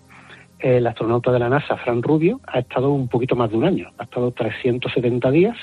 el 0.60 0.86
astronauta 0.86 1.32
de 1.32 1.40
la 1.40 1.50
NASA, 1.50 1.78
Fran 1.78 2.04
Rubio, 2.04 2.40
ha 2.48 2.60
estado 2.60 2.92
un 2.92 3.08
poquito 3.08 3.36
más 3.36 3.50
de 3.50 3.58
un 3.58 3.64
año, 3.64 3.90
ha 3.98 4.04
estado 4.04 4.32
370 4.32 5.32
días, 5.32 5.58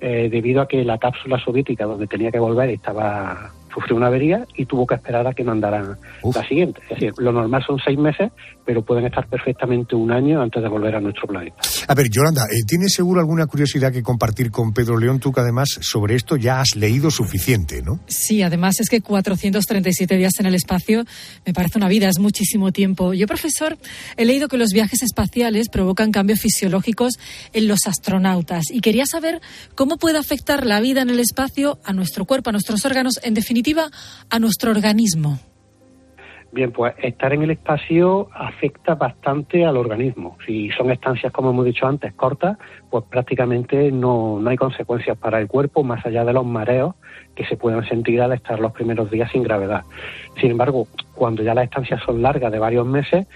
eh, 0.00 0.28
debido 0.30 0.62
a 0.62 0.68
que 0.68 0.84
la 0.84 0.98
cápsula 0.98 1.38
soviética 1.38 1.84
donde 1.84 2.06
tenía 2.06 2.32
que 2.32 2.40
volver 2.40 2.70
estaba 2.70 3.52
sufrió 3.72 3.96
una 3.96 4.06
avería 4.08 4.46
y 4.56 4.66
tuvo 4.66 4.86
que 4.86 4.94
esperar 4.94 5.26
a 5.26 5.32
que 5.32 5.44
mandaran 5.44 5.96
la 6.22 6.48
siguiente. 6.48 6.80
Es 6.84 6.90
decir, 6.90 7.12
lo 7.18 7.32
normal 7.32 7.62
son 7.66 7.78
seis 7.84 7.98
meses, 7.98 8.30
pero 8.64 8.82
pueden 8.82 9.06
estar 9.06 9.26
perfectamente 9.26 9.96
un 9.96 10.12
año 10.12 10.40
antes 10.40 10.62
de 10.62 10.68
volver 10.68 10.94
a 10.96 11.00
nuestro 11.00 11.26
planeta. 11.26 11.56
A 11.88 11.94
ver, 11.94 12.08
Yolanda, 12.10 12.44
eh, 12.44 12.62
¿tienes 12.66 12.92
seguro 12.92 13.20
alguna 13.20 13.46
curiosidad 13.46 13.92
que 13.92 14.02
compartir 14.02 14.50
con 14.50 14.72
Pedro 14.72 14.98
León? 14.98 15.18
Tú 15.18 15.32
que 15.32 15.40
además 15.40 15.78
sobre 15.80 16.14
esto 16.14 16.36
ya 16.36 16.60
has 16.60 16.76
leído 16.76 17.10
suficiente, 17.10 17.82
¿no? 17.82 18.00
Sí, 18.06 18.42
además 18.42 18.80
es 18.80 18.88
que 18.88 19.00
437 19.00 20.16
días 20.16 20.32
en 20.38 20.46
el 20.46 20.54
espacio 20.54 21.04
me 21.44 21.52
parece 21.52 21.78
una 21.78 21.88
vida, 21.88 22.08
es 22.08 22.18
muchísimo 22.18 22.72
tiempo. 22.72 23.14
Yo, 23.14 23.26
profesor, 23.26 23.76
he 24.16 24.24
leído 24.24 24.48
que 24.48 24.56
los 24.56 24.70
viajes 24.72 25.02
espaciales 25.02 25.68
provocan 25.68 26.12
cambios 26.12 26.40
fisiológicos 26.40 27.14
en 27.52 27.68
los 27.68 27.86
astronautas 27.86 28.70
y 28.70 28.80
quería 28.80 29.06
saber 29.06 29.40
cómo 29.74 29.96
puede 29.96 30.18
afectar 30.18 30.66
la 30.66 30.80
vida 30.80 31.02
en 31.02 31.10
el 31.10 31.20
espacio 31.20 31.78
a 31.84 31.92
nuestro 31.92 32.24
cuerpo, 32.24 32.50
a 32.50 32.52
nuestros 32.52 32.84
órganos, 32.84 33.20
en 33.22 33.34
definitiva 33.34 33.61
a 34.30 34.38
nuestro 34.38 34.70
organismo? 34.70 35.38
Bien, 36.52 36.70
pues 36.70 36.92
estar 36.98 37.32
en 37.32 37.42
el 37.42 37.50
espacio 37.52 38.28
afecta 38.34 38.94
bastante 38.94 39.64
al 39.64 39.78
organismo. 39.78 40.36
Si 40.46 40.68
son 40.70 40.90
estancias, 40.90 41.32
como 41.32 41.48
hemos 41.48 41.64
dicho 41.64 41.86
antes, 41.86 42.12
cortas, 42.12 42.58
pues 42.90 43.04
prácticamente 43.04 43.90
no, 43.90 44.38
no 44.38 44.50
hay 44.50 44.58
consecuencias 44.58 45.16
para 45.16 45.38
el 45.40 45.48
cuerpo 45.48 45.82
más 45.82 46.04
allá 46.04 46.26
de 46.26 46.34
los 46.34 46.44
mareos 46.44 46.94
que 47.34 47.46
se 47.46 47.56
pueden 47.56 47.82
sentir 47.88 48.20
al 48.20 48.34
estar 48.34 48.60
los 48.60 48.72
primeros 48.72 49.10
días 49.10 49.30
sin 49.32 49.42
gravedad. 49.42 49.82
Sin 50.42 50.50
embargo, 50.50 50.88
cuando 51.14 51.42
ya 51.42 51.54
las 51.54 51.64
estancias 51.64 52.02
son 52.04 52.20
largas 52.20 52.52
de 52.52 52.58
varios 52.58 52.86
meses, 52.86 53.26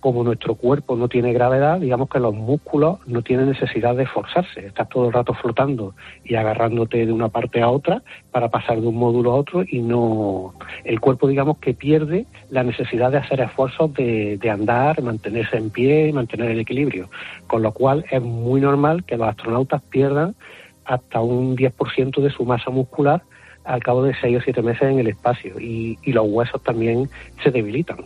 como 0.00 0.22
nuestro 0.22 0.54
cuerpo 0.54 0.96
no 0.96 1.08
tiene 1.08 1.32
gravedad, 1.32 1.80
digamos 1.80 2.08
que 2.08 2.20
los 2.20 2.34
músculos 2.34 2.98
no 3.06 3.22
tienen 3.22 3.48
necesidad 3.48 3.96
de 3.96 4.06
forzarse. 4.06 4.66
Estás 4.66 4.88
todo 4.88 5.06
el 5.06 5.12
rato 5.12 5.34
flotando 5.34 5.94
y 6.24 6.36
agarrándote 6.36 7.04
de 7.04 7.12
una 7.12 7.28
parte 7.28 7.60
a 7.60 7.68
otra 7.68 8.02
para 8.30 8.48
pasar 8.48 8.80
de 8.80 8.86
un 8.86 8.96
módulo 8.96 9.32
a 9.32 9.34
otro 9.34 9.64
y 9.68 9.80
no. 9.80 10.54
El 10.84 11.00
cuerpo, 11.00 11.26
digamos, 11.26 11.58
que 11.58 11.74
pierde 11.74 12.26
la 12.50 12.62
necesidad 12.62 13.10
de 13.10 13.18
hacer 13.18 13.40
esfuerzos 13.40 13.92
de, 13.94 14.38
de 14.38 14.50
andar, 14.50 15.02
mantenerse 15.02 15.56
en 15.56 15.70
pie 15.70 16.08
y 16.08 16.12
mantener 16.12 16.50
el 16.52 16.60
equilibrio. 16.60 17.10
Con 17.48 17.62
lo 17.62 17.72
cual 17.72 18.04
es 18.10 18.22
muy 18.22 18.60
normal 18.60 19.04
que 19.04 19.16
los 19.16 19.28
astronautas 19.28 19.82
pierdan 19.82 20.36
hasta 20.84 21.20
un 21.20 21.56
10% 21.56 22.20
de 22.20 22.30
su 22.30 22.44
masa 22.44 22.70
muscular 22.70 23.22
al 23.64 23.82
cabo 23.82 24.02
de 24.04 24.14
6 24.18 24.38
o 24.38 24.40
7 24.40 24.62
meses 24.62 24.82
en 24.82 24.98
el 25.00 25.08
espacio 25.08 25.60
y, 25.60 25.98
y 26.02 26.12
los 26.12 26.26
huesos 26.26 26.62
también 26.62 27.10
se 27.42 27.50
debilitan 27.50 27.98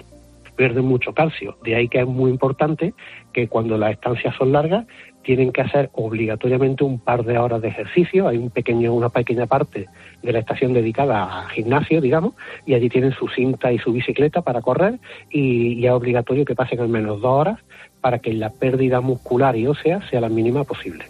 pierden 0.56 0.84
mucho 0.84 1.12
calcio. 1.12 1.56
De 1.64 1.74
ahí 1.74 1.88
que 1.88 2.00
es 2.00 2.06
muy 2.06 2.30
importante 2.30 2.94
que 3.32 3.48
cuando 3.48 3.78
las 3.78 3.92
estancias 3.92 4.34
son 4.36 4.52
largas 4.52 4.86
tienen 5.22 5.52
que 5.52 5.60
hacer 5.60 5.90
obligatoriamente 5.92 6.84
un 6.84 6.98
par 6.98 7.24
de 7.24 7.38
horas 7.38 7.62
de 7.62 7.68
ejercicio. 7.68 8.28
Hay 8.28 8.38
un 8.38 8.50
pequeño, 8.50 8.92
una 8.92 9.08
pequeña 9.08 9.46
parte 9.46 9.86
de 10.22 10.32
la 10.32 10.40
estación 10.40 10.72
dedicada 10.72 11.22
a 11.22 11.48
gimnasio, 11.48 12.00
digamos, 12.00 12.34
y 12.66 12.74
allí 12.74 12.88
tienen 12.88 13.12
su 13.12 13.28
cinta 13.28 13.72
y 13.72 13.78
su 13.78 13.92
bicicleta 13.92 14.42
para 14.42 14.60
correr 14.60 14.98
y, 15.30 15.74
y 15.74 15.86
es 15.86 15.92
obligatorio 15.92 16.44
que 16.44 16.54
pasen 16.54 16.80
al 16.80 16.88
menos 16.88 17.20
dos 17.20 17.32
horas 17.32 17.60
para 18.00 18.18
que 18.18 18.32
la 18.32 18.50
pérdida 18.50 19.00
muscular 19.00 19.56
y 19.56 19.66
ósea 19.66 20.00
sea 20.10 20.20
la 20.20 20.28
mínima 20.28 20.64
posible. 20.64 21.04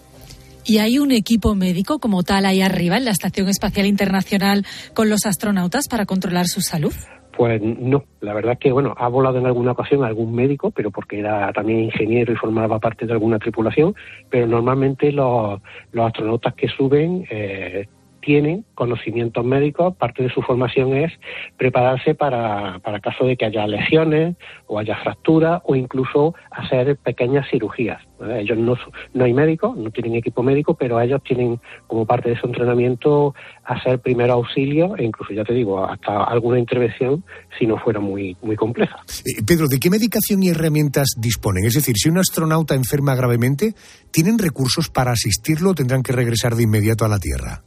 ¿Y 0.65 0.79
hay 0.79 0.99
un 0.99 1.11
equipo 1.11 1.55
médico 1.55 1.99
como 1.99 2.23
tal 2.23 2.47
ahí 2.47 2.61
arriba 2.61 2.97
en 2.97 3.05
la 3.05 3.11
Estación 3.11 3.49
Espacial 3.49 3.87
Internacional 3.87 4.65
con 4.95 5.11
los 5.11 5.27
astronautas 5.27 5.89
para 5.89 6.07
controlar 6.07 6.47
su 6.47 6.61
salud? 6.61 6.95
Pues 7.43 7.61
no, 7.61 8.05
la 8.21 8.35
verdad 8.35 8.53
es 8.53 8.61
que, 8.61 8.71
bueno, 8.71 8.95
ha 8.97 9.09
volado 9.09 9.37
en 9.37 9.47
alguna 9.47 9.73
ocasión 9.73 10.05
algún 10.05 10.33
médico, 10.33 10.71
pero 10.71 10.93
porque 10.93 11.19
era 11.19 11.53
también 11.53 11.81
ingeniero 11.81 12.33
y 12.33 12.37
formaba 12.37 12.79
parte 12.79 13.05
de 13.05 13.15
alguna 13.15 13.41
tripulación, 13.41 13.97
pero 14.31 14.47
normalmente 14.47 15.11
los, 15.11 15.61
los 15.91 16.07
astronautas 16.07 16.55
que 16.55 16.69
suben 16.69 17.27
eh, 17.31 17.89
tienen 18.23 18.65
conocimientos 18.75 19.45
médicos, 19.45 19.95
parte 19.97 20.23
de 20.23 20.31
su 20.31 20.41
formación 20.41 20.97
es 20.97 21.13
prepararse 21.59 22.15
para, 22.15 22.79
para 22.79 23.01
caso 23.01 23.27
de 23.27 23.37
que 23.37 23.45
haya 23.45 23.67
lesiones 23.67 24.37
o 24.67 24.79
haya 24.79 24.97
fracturas 25.03 25.61
o 25.65 25.75
incluso 25.75 26.35
hacer 26.51 26.97
pequeñas 26.97 27.47
cirugías. 27.51 28.01
Ellos 28.31 28.57
no, 28.57 28.77
no 29.15 29.25
hay 29.25 29.33
médicos, 29.33 29.77
no 29.77 29.91
tienen 29.91 30.15
equipo 30.15 30.43
médico, 30.43 30.75
pero 30.75 31.01
ellos 31.01 31.21
tienen 31.25 31.61
como 31.87 32.07
parte 32.07 32.31
de 32.31 32.39
su 32.39 32.47
entrenamiento 32.47 33.35
hacer 33.65 33.99
primero 34.01 34.35
auxilio 34.35 34.97
e 34.97 35.05
incluso, 35.05 35.35
ya 35.35 35.45
te 35.45 35.53
digo, 35.53 35.85
hasta 35.85 36.25
alguna 36.25 36.59
intervención 36.59 37.25
si 37.59 37.67
no 37.67 37.79
fuera 37.79 38.01
muy, 38.01 38.37
muy 38.43 38.57
compleja. 38.57 38.97
Eh, 39.25 39.43
Pedro, 39.45 39.67
¿de 39.69 39.79
qué 39.79 39.91
medicación 39.91 40.43
y 40.43 40.49
herramientas 40.49 41.15
disponen? 41.19 41.65
Es 41.65 41.75
decir, 41.75 41.97
si 41.97 42.09
un 42.09 42.19
astronauta 42.19 42.75
enferma 42.75 43.15
gravemente, 43.15 43.75
¿tienen 44.13 44.39
recursos 44.39 44.89
para 44.89 45.13
asistirlo 45.13 45.71
o 45.71 45.75
tendrán 45.75 46.03
que 46.03 46.13
regresar 46.13 46.55
de 46.55 46.63
inmediato 46.63 47.05
a 47.05 47.09
la 47.09 47.19
Tierra? 47.19 47.63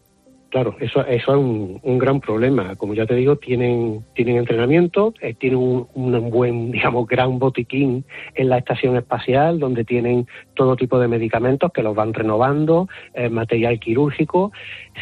Claro, 0.56 0.78
eso, 0.80 1.06
eso 1.06 1.32
es 1.34 1.38
un, 1.84 2.00
gran 2.00 2.22
problema. 2.22 2.78
Como 2.78 2.94
ya 2.94 3.06
te 3.06 3.14
digo, 3.14 3.36
tienen, 3.36 4.06
tienen 4.14 4.38
entrenamiento, 4.38 5.14
eh, 5.20 5.34
tienen 5.34 5.60
un, 5.60 6.30
buen, 6.30 6.72
digamos, 6.72 7.06
gran 7.08 7.40
botiquín 7.40 8.06
en 8.36 8.48
la 8.48 8.60
estación 8.60 8.96
espacial, 8.96 9.60
donde 9.60 9.84
tienen 9.84 10.28
todo 10.54 10.78
tipo 10.78 10.98
de 10.98 11.10
medicamentos 11.10 11.74
que 11.74 11.84
los 11.84 11.94
van 11.94 12.14
renovando, 12.14 12.88
eh, 13.16 13.28
material 13.28 13.82
quirúrgico. 13.82 14.54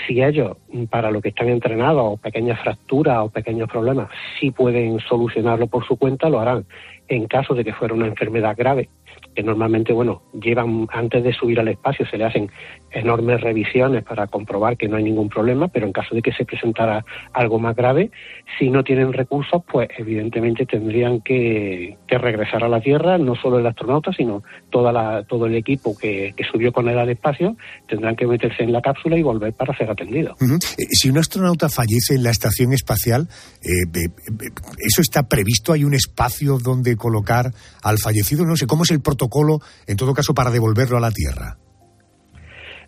Si 0.08 0.24
ellos, 0.24 0.58
para 0.90 1.12
lo 1.12 1.22
que 1.22 1.30
están 1.30 1.50
entrenados, 1.50 2.20
pequeñas 2.20 2.60
fracturas 2.60 3.20
o 3.20 3.30
pequeños 3.30 3.70
problemas, 3.70 4.10
sí 4.40 4.50
pueden 4.50 5.02
solucionarlo 5.02 5.68
por 5.68 5.86
su 5.86 5.98
cuenta, 5.98 6.30
lo 6.30 6.40
harán. 6.40 6.66
En 7.08 7.28
caso 7.28 7.54
de 7.54 7.64
que 7.64 7.74
fuera 7.74 7.94
una 7.94 8.08
enfermedad 8.08 8.56
grave, 8.58 8.90
que 9.36 9.44
normalmente, 9.44 9.94
bueno, 9.94 10.22
llevan 10.34 10.88
antes 10.92 11.24
de 11.24 11.34
subir 11.34 11.60
al 11.60 11.68
espacio, 11.68 12.06
se 12.06 12.18
le 12.18 12.26
hacen 12.26 12.50
enormes 12.92 13.42
revisiones 13.42 14.04
para 14.04 14.28
comprobar 14.28 14.78
que 14.78 14.88
no 14.88 14.98
hay 14.98 15.04
ningún 15.04 15.30
problema, 15.30 15.68
pero 15.68 15.86
en 15.86 15.94
caso 15.94 16.16
de 16.16 16.22
que 16.22 16.32
se 16.32 16.46
presentara 16.46 17.04
algo 17.34 17.60
más 17.60 17.76
grave, 17.76 18.12
si 18.60 18.70
no 18.70 18.84
tienen 18.84 19.14
recursos, 19.14 19.64
pues 19.70 19.90
evidentemente 19.98 20.66
tendrían 20.66 21.22
que, 21.22 21.98
que 22.08 22.18
regresar 22.18 22.64
a 22.64 22.70
la 22.70 22.82
Tierra, 22.82 23.18
no 23.18 23.36
solo 23.36 23.60
el 23.60 23.66
astronauta, 23.66 24.12
sino 24.14 24.44
toda 24.70 24.92
la, 24.92 25.24
todo 25.24 25.48
el 25.48 25.56
equipo 25.56 25.98
que, 25.98 26.34
que, 26.36 26.44
subió 26.44 26.72
con 26.72 26.88
él 26.88 27.00
al 27.00 27.10
espacio, 27.10 27.56
tendrán 27.88 28.16
que 28.16 28.28
meterse 28.28 28.64
en 28.64 28.72
la 28.72 28.82
cápsula 28.82 29.18
y 29.18 29.24
volver 29.24 29.54
para 29.54 29.76
ser 29.76 29.90
atendidos. 29.90 30.40
Uh 30.42 30.46
-huh. 30.46 30.60
Si 30.92 31.10
un 31.10 31.18
astronauta 31.18 31.70
fallece 31.70 32.16
en 32.16 32.24
la 32.24 32.30
estación 32.30 32.74
espacial, 32.74 33.28
eh, 33.64 34.10
¿eso 34.80 35.02
está 35.02 35.24
previsto? 35.24 35.74
¿Hay 35.74 35.84
un 35.84 35.94
espacio 35.94 36.60
donde 36.60 36.96
colocar 36.96 37.52
al 37.82 37.98
fallecido? 37.98 38.46
No 38.46 38.56
sé, 38.56 38.68
¿cómo 38.68 38.84
es 38.84 38.92
el 38.92 39.02
protocolo, 39.02 39.23
en 39.88 39.98
todo 39.98 40.14
caso, 40.14 40.34
para 40.34 40.52
devolverlo 40.52 40.98
a 40.98 41.02
la 41.02 41.12
Tierra? 41.12 41.58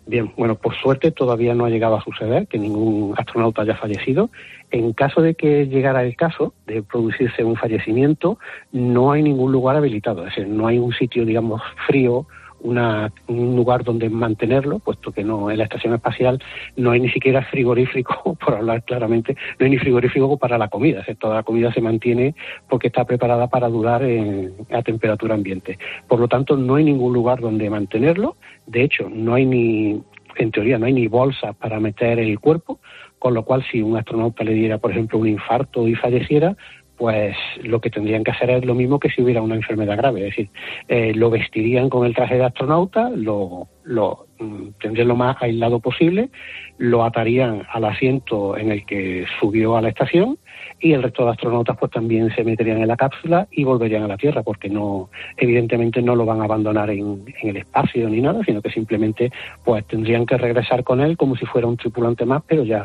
Bien, 0.08 0.32
bueno, 0.36 0.54
por 0.54 0.76
suerte 0.76 1.10
todavía 1.10 1.52
no 1.54 1.64
ha 1.64 1.68
llegado 1.68 1.96
a 1.96 2.04
suceder 2.04 2.46
que 2.46 2.58
ningún 2.58 3.12
astronauta 3.18 3.62
haya 3.62 3.76
fallecido. 3.76 4.30
En 4.70 4.92
caso 4.92 5.20
de 5.20 5.34
que 5.34 5.66
llegara 5.66 6.04
el 6.04 6.14
caso 6.14 6.54
de 6.64 6.82
producirse 6.84 7.42
un 7.42 7.56
fallecimiento, 7.56 8.38
no 8.70 9.10
hay 9.10 9.24
ningún 9.24 9.50
lugar 9.50 9.74
habilitado, 9.76 10.24
es 10.26 10.36
decir, 10.36 10.46
no 10.46 10.68
hay 10.68 10.78
un 10.78 10.92
sitio, 10.92 11.24
digamos, 11.24 11.60
frío, 11.88 12.28
una, 12.60 13.12
un 13.28 13.56
lugar 13.56 13.84
donde 13.84 14.08
mantenerlo, 14.08 14.78
puesto 14.78 15.12
que 15.12 15.24
no 15.24 15.50
en 15.50 15.58
la 15.58 15.64
estación 15.64 15.94
espacial 15.94 16.42
no 16.76 16.90
hay 16.90 17.00
ni 17.00 17.10
siquiera 17.10 17.42
frigorífico, 17.42 18.34
por 18.44 18.54
hablar 18.54 18.82
claramente, 18.84 19.36
no 19.58 19.64
hay 19.64 19.70
ni 19.70 19.78
frigorífico 19.78 20.36
para 20.36 20.58
la 20.58 20.68
comida, 20.68 21.04
es 21.06 21.18
toda 21.18 21.36
la 21.36 21.42
comida 21.42 21.72
se 21.72 21.80
mantiene 21.80 22.34
porque 22.68 22.88
está 22.88 23.04
preparada 23.04 23.48
para 23.48 23.68
durar 23.68 24.02
en, 24.02 24.52
a 24.70 24.82
temperatura 24.82 25.34
ambiente. 25.34 25.78
Por 26.08 26.20
lo 26.20 26.28
tanto, 26.28 26.56
no 26.56 26.76
hay 26.76 26.84
ningún 26.84 27.12
lugar 27.12 27.40
donde 27.40 27.70
mantenerlo, 27.70 28.36
de 28.66 28.82
hecho, 28.82 29.08
no 29.08 29.34
hay 29.34 29.46
ni, 29.46 30.02
en 30.36 30.50
teoría, 30.50 30.78
no 30.78 30.86
hay 30.86 30.92
ni 30.92 31.06
bolsas 31.08 31.54
para 31.56 31.80
meter 31.80 32.18
el 32.18 32.38
cuerpo, 32.40 32.80
con 33.18 33.34
lo 33.34 33.44
cual 33.44 33.64
si 33.70 33.80
un 33.80 33.96
astronauta 33.96 34.44
le 34.44 34.52
diera, 34.52 34.78
por 34.78 34.90
ejemplo, 34.90 35.18
un 35.18 35.28
infarto 35.28 35.88
y 35.88 35.94
falleciera, 35.94 36.56
pues 36.96 37.36
lo 37.62 37.80
que 37.80 37.90
tendrían 37.90 38.24
que 38.24 38.30
hacer 38.30 38.50
es 38.50 38.64
lo 38.64 38.74
mismo 38.74 38.98
que 38.98 39.10
si 39.10 39.22
hubiera 39.22 39.42
una 39.42 39.54
enfermedad 39.54 39.96
grave, 39.96 40.20
es 40.20 40.26
decir, 40.26 40.50
eh, 40.88 41.12
lo 41.14 41.30
vestirían 41.30 41.88
con 41.88 42.06
el 42.06 42.14
traje 42.14 42.36
de 42.36 42.44
astronauta, 42.44 43.10
lo, 43.10 43.68
lo 43.84 44.25
mm, 44.38 44.68
tendrían 44.80 45.08
lo 45.08 45.16
más 45.16 45.36
aislado 45.40 45.80
posible, 45.80 46.30
lo 46.78 47.04
atarían 47.04 47.62
al 47.72 47.84
asiento 47.84 48.56
en 48.56 48.70
el 48.70 48.84
que 48.84 49.24
subió 49.40 49.76
a 49.76 49.82
la 49.82 49.88
estación 49.88 50.38
y 50.80 50.92
el 50.92 51.02
resto 51.02 51.24
de 51.24 51.30
astronautas 51.30 51.76
pues 51.78 51.90
también 51.92 52.34
se 52.34 52.44
meterían 52.44 52.78
en 52.78 52.88
la 52.88 52.96
cápsula 52.96 53.48
y 53.50 53.64
volverían 53.64 54.02
a 54.02 54.08
la 54.08 54.16
Tierra 54.16 54.42
porque 54.42 54.68
no 54.68 55.10
evidentemente 55.36 56.02
no 56.02 56.14
lo 56.14 56.26
van 56.26 56.40
a 56.40 56.44
abandonar 56.44 56.90
en, 56.90 57.24
en, 57.42 57.48
el 57.48 57.56
espacio 57.58 58.08
ni 58.08 58.20
nada 58.20 58.40
sino 58.44 58.60
que 58.60 58.70
simplemente 58.70 59.30
pues 59.64 59.86
tendrían 59.86 60.26
que 60.26 60.36
regresar 60.36 60.84
con 60.84 61.00
él 61.00 61.16
como 61.16 61.36
si 61.36 61.46
fuera 61.46 61.66
un 61.66 61.76
tripulante 61.76 62.26
más 62.26 62.42
pero 62.46 62.64
ya 62.64 62.84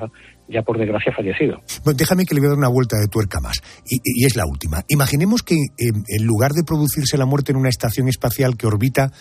ya 0.52 0.62
por 0.62 0.78
desgracia 0.78 1.14
fallecido. 1.16 1.62
Bueno, 1.84 1.98
déjame 1.98 2.26
que 2.26 2.36
le 2.36 2.42
voy 2.42 2.48
a 2.48 2.50
dar 2.50 2.58
una 2.58 2.68
vuelta 2.68 2.98
de 2.98 3.08
tuerca 3.08 3.40
más 3.40 3.62
y, 3.86 4.26
es 4.26 4.36
la 4.36 4.44
última. 4.46 4.84
Imaginemos 4.88 5.44
que 5.44 5.56
eh, 5.56 5.92
en 6.08 6.26
lugar 6.26 6.52
de 6.52 6.64
producirse 6.64 7.18
la 7.18 7.26
muerte 7.26 7.52
en 7.52 7.58
una 7.58 7.70
estación 7.70 8.08
espacial 8.08 8.58
que 8.58 8.68
orbita 8.68 9.12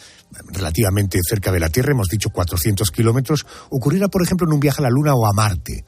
relativamente 0.52 1.18
cerca 1.22 1.52
de 1.52 1.60
la 1.60 1.68
Tierra, 1.68 1.92
hemos 1.92 2.08
dicho 2.08 2.19
400 2.28 2.90
kilómetros, 2.90 3.46
ocurriera 3.70 4.08
por 4.08 4.22
ejemplo 4.22 4.46
en 4.46 4.52
un 4.52 4.60
viaje 4.60 4.82
a 4.82 4.82
la 4.82 4.90
Luna 4.90 5.14
o 5.14 5.24
a 5.24 5.32
Marte. 5.34 5.84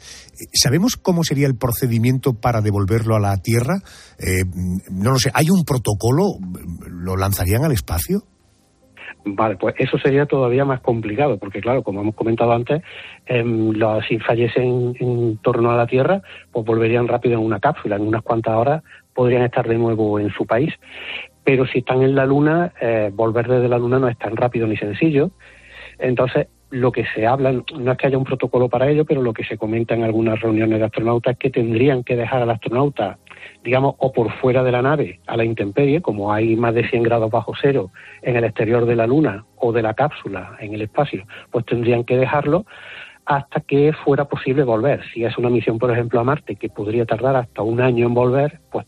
¿Sabemos 0.54 0.96
cómo 0.96 1.22
sería 1.24 1.46
el 1.46 1.56
procedimiento 1.56 2.32
para 2.32 2.62
devolverlo 2.62 3.14
a 3.14 3.20
la 3.20 3.36
Tierra? 3.36 3.74
Eh, 4.18 4.44
no 4.90 5.10
lo 5.10 5.18
sé, 5.18 5.30
¿hay 5.34 5.50
un 5.50 5.64
protocolo? 5.64 6.38
¿Lo 6.88 7.16
lanzarían 7.16 7.64
al 7.64 7.72
espacio? 7.72 8.22
Vale, 9.24 9.56
pues 9.56 9.74
eso 9.78 9.98
sería 9.98 10.26
todavía 10.26 10.64
más 10.64 10.80
complicado, 10.80 11.38
porque 11.38 11.60
claro, 11.60 11.82
como 11.82 12.00
hemos 12.00 12.14
comentado 12.14 12.52
antes, 12.52 12.82
eh, 13.26 13.44
los, 13.44 14.04
si 14.06 14.18
fallecen 14.18 14.94
en 14.98 15.36
torno 15.38 15.70
a 15.70 15.76
la 15.76 15.86
Tierra, 15.86 16.22
pues 16.50 16.66
volverían 16.66 17.06
rápido 17.06 17.38
en 17.38 17.46
una 17.46 17.60
cápsula, 17.60 17.96
en 17.96 18.02
unas 18.02 18.22
cuantas 18.22 18.54
horas 18.54 18.82
podrían 19.14 19.42
estar 19.42 19.68
de 19.68 19.78
nuevo 19.78 20.18
en 20.18 20.30
su 20.30 20.46
país. 20.46 20.72
Pero 21.44 21.66
si 21.66 21.80
están 21.80 22.02
en 22.02 22.14
la 22.14 22.26
Luna, 22.26 22.72
eh, 22.80 23.10
volver 23.12 23.46
desde 23.46 23.68
la 23.68 23.78
Luna 23.78 23.98
no 23.98 24.08
es 24.08 24.18
tan 24.18 24.36
rápido 24.36 24.66
ni 24.66 24.76
sencillo. 24.76 25.30
Entonces, 26.02 26.48
lo 26.70 26.90
que 26.90 27.04
se 27.14 27.26
habla, 27.26 27.52
no 27.52 27.92
es 27.92 27.98
que 27.98 28.06
haya 28.06 28.18
un 28.18 28.24
protocolo 28.24 28.68
para 28.68 28.88
ello, 28.88 29.04
pero 29.04 29.22
lo 29.22 29.32
que 29.32 29.44
se 29.44 29.56
comenta 29.56 29.94
en 29.94 30.02
algunas 30.02 30.40
reuniones 30.40 30.78
de 30.78 30.86
astronautas 30.86 31.34
es 31.34 31.38
que 31.38 31.50
tendrían 31.50 32.02
que 32.02 32.16
dejar 32.16 32.42
al 32.42 32.50
astronauta, 32.50 33.18
digamos, 33.62 33.94
o 33.98 34.12
por 34.12 34.32
fuera 34.32 34.64
de 34.64 34.72
la 34.72 34.82
nave, 34.82 35.20
a 35.26 35.36
la 35.36 35.44
intemperie, 35.44 36.00
como 36.00 36.32
hay 36.32 36.56
más 36.56 36.74
de 36.74 36.88
100 36.88 37.02
grados 37.04 37.30
bajo 37.30 37.52
cero 37.60 37.90
en 38.22 38.36
el 38.36 38.44
exterior 38.44 38.86
de 38.86 38.96
la 38.96 39.06
Luna 39.06 39.44
o 39.56 39.72
de 39.72 39.82
la 39.82 39.94
cápsula 39.94 40.56
en 40.60 40.74
el 40.74 40.82
espacio, 40.82 41.24
pues 41.50 41.66
tendrían 41.66 42.04
que 42.04 42.16
dejarlo 42.16 42.64
hasta 43.26 43.60
que 43.60 43.92
fuera 43.92 44.24
posible 44.24 44.64
volver. 44.64 45.02
Si 45.12 45.24
es 45.24 45.38
una 45.38 45.50
misión, 45.50 45.78
por 45.78 45.92
ejemplo, 45.92 46.18
a 46.18 46.24
Marte, 46.24 46.56
que 46.56 46.68
podría 46.68 47.04
tardar 47.04 47.36
hasta 47.36 47.62
un 47.62 47.80
año 47.80 48.06
en 48.06 48.14
volver, 48.14 48.60
pues 48.72 48.86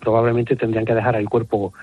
probablemente 0.00 0.56
tendrían 0.56 0.84
que 0.84 0.94
dejar 0.94 1.16
el 1.16 1.28
cuerpo 1.28 1.74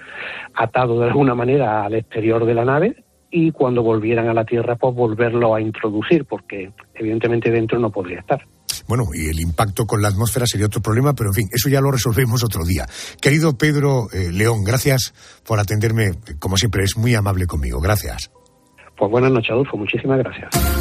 atado 0.56 1.00
de 1.02 1.08
alguna 1.08 1.36
manera 1.36 1.84
al 1.84 1.94
exterior 1.94 2.46
de 2.46 2.54
la 2.54 2.66
nave 2.66 2.96
y 3.32 3.52
cuando 3.52 3.82
volvieran 3.82 4.28
a 4.28 4.34
la 4.34 4.46
Tierra, 4.46 4.76
pues 4.76 4.94
volverlo 4.94 5.56
a 5.56 5.62
introducir, 5.62 6.26
porque 6.26 6.72
evidentemente 6.94 7.50
dentro 7.50 7.80
no 7.80 7.90
podría 7.90 8.20
estar. 8.20 8.46
Bueno, 8.88 9.06
y 9.14 9.30
el 9.30 9.40
impacto 9.40 9.86
con 9.86 10.02
la 10.02 10.10
atmósfera 10.10 10.46
sería 10.46 10.66
otro 10.66 10.82
problema, 10.82 11.14
pero 11.14 11.30
en 11.30 11.34
fin, 11.34 11.50
eso 11.52 11.70
ya 11.70 11.80
lo 11.82 11.92
resolvemos 11.92 12.44
otro 12.44 12.66
día. 12.66 12.86
Querido 13.22 13.58
Pedro 13.58 14.08
eh, 14.12 14.32
León, 14.32 14.64
gracias 14.66 15.14
por 15.46 15.60
atenderme, 15.60 16.12
como 16.40 16.58
siempre, 16.58 16.84
es 16.84 16.98
muy 16.98 17.16
amable 17.16 17.48
conmigo. 17.48 17.80
Gracias. 17.80 18.32
Pues 18.98 19.10
buenas 19.10 19.32
noches, 19.32 19.52
Adolfo, 19.52 19.78
muchísimas 19.78 20.20
gracias. 20.20 20.81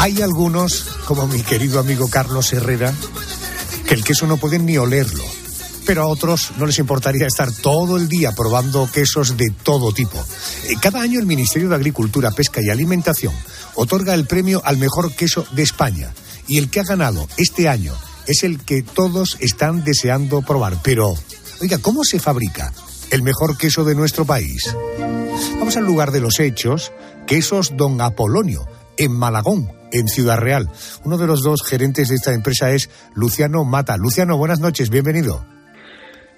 Hay 0.00 0.22
algunos, 0.22 0.84
como 1.06 1.26
mi 1.26 1.42
querido 1.42 1.80
amigo 1.80 2.08
Carlos 2.08 2.52
Herrera, 2.52 2.94
que 3.84 3.94
el 3.94 4.04
queso 4.04 4.28
no 4.28 4.36
pueden 4.36 4.64
ni 4.64 4.78
olerlo. 4.78 5.24
Pero 5.84 6.02
a 6.02 6.06
otros 6.06 6.52
no 6.56 6.66
les 6.66 6.78
importaría 6.78 7.26
estar 7.26 7.50
todo 7.50 7.96
el 7.96 8.08
día 8.08 8.30
probando 8.32 8.88
quesos 8.92 9.36
de 9.36 9.50
todo 9.50 9.90
tipo. 9.92 10.16
Eh, 10.68 10.74
Cada 10.80 11.00
año 11.00 11.18
el 11.18 11.26
Ministerio 11.26 11.68
de 11.68 11.74
Agricultura, 11.74 12.30
Pesca 12.30 12.60
y 12.62 12.70
Alimentación 12.70 13.34
otorga 13.74 14.14
el 14.14 14.26
premio 14.26 14.62
al 14.64 14.76
mejor 14.76 15.12
queso 15.14 15.44
de 15.50 15.64
España. 15.64 16.12
Y 16.46 16.58
el 16.58 16.70
que 16.70 16.78
ha 16.78 16.84
ganado 16.84 17.26
este 17.36 17.68
año 17.68 17.92
es 18.28 18.44
el 18.44 18.60
que 18.62 18.82
todos 18.82 19.36
están 19.40 19.82
deseando 19.82 20.42
probar. 20.42 20.78
Pero, 20.82 21.14
oiga, 21.60 21.78
¿cómo 21.78 22.04
se 22.04 22.20
fabrica 22.20 22.72
el 23.10 23.22
mejor 23.22 23.58
queso 23.58 23.82
de 23.84 23.96
nuestro 23.96 24.24
país? 24.24 24.76
Vamos 25.58 25.76
al 25.76 25.84
lugar 25.84 26.12
de 26.12 26.20
los 26.20 26.38
hechos, 26.38 26.92
quesos 27.26 27.76
Don 27.76 28.00
Apolonio, 28.00 28.64
en 28.96 29.12
Malagón, 29.12 29.77
en 29.92 30.08
Ciudad 30.08 30.38
Real. 30.38 30.68
Uno 31.04 31.18
de 31.18 31.26
los 31.26 31.42
dos 31.42 31.62
gerentes 31.62 32.08
de 32.08 32.14
esta 32.14 32.32
empresa 32.32 32.70
es 32.72 32.90
Luciano 33.14 33.64
Mata. 33.64 33.96
Luciano, 33.96 34.36
buenas 34.36 34.60
noches, 34.60 34.90
bienvenido. 34.90 35.44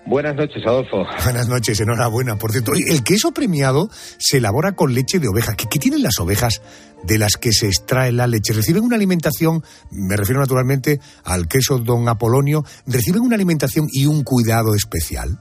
Buenas 0.06 0.34
noches, 0.34 0.62
Adolfo. 0.66 1.04
Buenas 1.24 1.48
noches, 1.48 1.78
enhorabuena. 1.80 2.36
Por 2.36 2.52
cierto, 2.52 2.72
el 2.74 3.04
queso 3.04 3.32
premiado 3.32 3.90
se 4.18 4.38
elabora 4.38 4.72
con 4.72 4.94
leche 4.94 5.18
de 5.18 5.28
oveja. 5.28 5.54
¿Qué, 5.54 5.66
qué 5.70 5.78
tienen 5.78 6.02
las 6.02 6.18
ovejas 6.18 6.62
de 7.04 7.18
las 7.18 7.36
que 7.36 7.52
se 7.52 7.66
extrae 7.66 8.10
la 8.10 8.26
leche? 8.26 8.52
¿Reciben 8.54 8.82
una 8.82 8.96
alimentación, 8.96 9.62
me 9.90 10.16
refiero 10.16 10.40
naturalmente 10.40 11.00
al 11.22 11.48
queso 11.48 11.78
Don 11.78 12.08
Apolonio, 12.08 12.64
reciben 12.86 13.22
una 13.22 13.36
alimentación 13.36 13.88
y 13.92 14.06
un 14.06 14.24
cuidado 14.24 14.74
especial? 14.74 15.38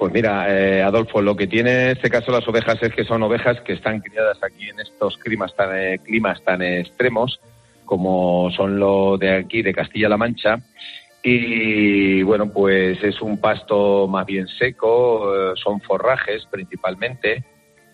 Pues 0.00 0.14
mira, 0.14 0.46
eh, 0.48 0.80
Adolfo, 0.80 1.20
lo 1.20 1.36
que 1.36 1.46
tiene 1.46 1.82
en 1.82 1.90
este 1.90 2.08
caso 2.08 2.32
las 2.32 2.48
ovejas 2.48 2.82
es 2.82 2.94
que 2.94 3.04
son 3.04 3.22
ovejas 3.22 3.60
que 3.60 3.74
están 3.74 4.00
criadas 4.00 4.38
aquí 4.42 4.66
en 4.66 4.80
estos 4.80 5.18
climas 5.18 5.54
tan, 5.54 5.76
eh, 5.78 5.98
climas 6.02 6.42
tan 6.42 6.62
extremos 6.62 7.38
como 7.84 8.50
son 8.50 8.80
los 8.80 9.20
de 9.20 9.30
aquí, 9.30 9.60
de 9.60 9.74
Castilla-La 9.74 10.16
Mancha. 10.16 10.56
Y 11.22 12.22
bueno, 12.22 12.50
pues 12.50 13.04
es 13.04 13.20
un 13.20 13.42
pasto 13.42 14.08
más 14.08 14.24
bien 14.24 14.48
seco, 14.48 15.34
eh, 15.36 15.52
son 15.62 15.82
forrajes 15.82 16.46
principalmente. 16.50 17.44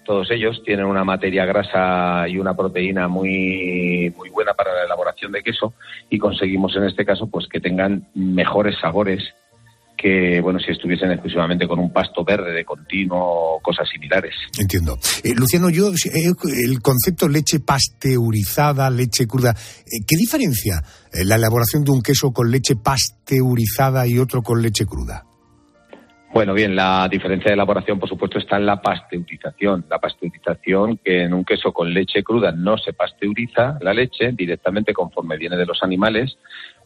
Todos 0.04 0.30
ellos 0.30 0.62
tienen 0.64 0.86
una 0.86 1.02
materia 1.02 1.44
grasa 1.44 2.28
y 2.28 2.38
una 2.38 2.54
proteína 2.54 3.08
muy, 3.08 4.14
muy 4.16 4.30
buena 4.30 4.54
para 4.54 4.72
la 4.72 4.84
elaboración 4.84 5.32
de 5.32 5.42
queso 5.42 5.74
y 6.08 6.18
conseguimos 6.18 6.76
en 6.76 6.84
este 6.84 7.04
caso 7.04 7.28
pues 7.28 7.48
que 7.48 7.58
tengan 7.58 8.06
mejores 8.14 8.78
sabores 8.78 9.34
que 9.96 10.40
bueno 10.40 10.58
si 10.58 10.70
estuviesen 10.70 11.10
exclusivamente 11.10 11.66
con 11.66 11.78
un 11.78 11.92
pasto 11.92 12.24
verde 12.24 12.52
de 12.52 12.64
continuo 12.64 13.56
o 13.56 13.60
cosas 13.60 13.88
similares. 13.88 14.34
Entiendo. 14.58 14.98
Eh, 15.24 15.34
Luciano, 15.34 15.70
yo 15.70 15.88
eh, 15.88 16.32
el 16.68 16.80
concepto 16.82 17.28
leche 17.28 17.60
pasteurizada, 17.60 18.90
leche 18.90 19.26
cruda, 19.26 19.50
eh, 19.50 20.04
¿qué 20.06 20.16
diferencia 20.16 20.82
la 21.24 21.36
elaboración 21.36 21.84
de 21.84 21.92
un 21.92 22.02
queso 22.02 22.30
con 22.30 22.50
leche 22.50 22.76
pasteurizada 22.76 24.06
y 24.06 24.18
otro 24.18 24.42
con 24.42 24.60
leche 24.60 24.84
cruda? 24.84 25.24
Bueno, 26.36 26.52
bien, 26.52 26.76
la 26.76 27.08
diferencia 27.10 27.48
de 27.48 27.54
elaboración, 27.54 27.98
por 27.98 28.10
supuesto, 28.10 28.38
está 28.38 28.58
en 28.58 28.66
la 28.66 28.82
pasteurización. 28.82 29.86
La 29.88 29.98
pasteurización, 29.98 30.98
que 31.02 31.22
en 31.22 31.32
un 31.32 31.46
queso 31.46 31.72
con 31.72 31.94
leche 31.94 32.22
cruda 32.22 32.52
no 32.52 32.76
se 32.76 32.92
pasteuriza 32.92 33.78
la 33.80 33.94
leche 33.94 34.32
directamente 34.32 34.92
conforme 34.92 35.38
viene 35.38 35.56
de 35.56 35.64
los 35.64 35.82
animales, 35.82 36.36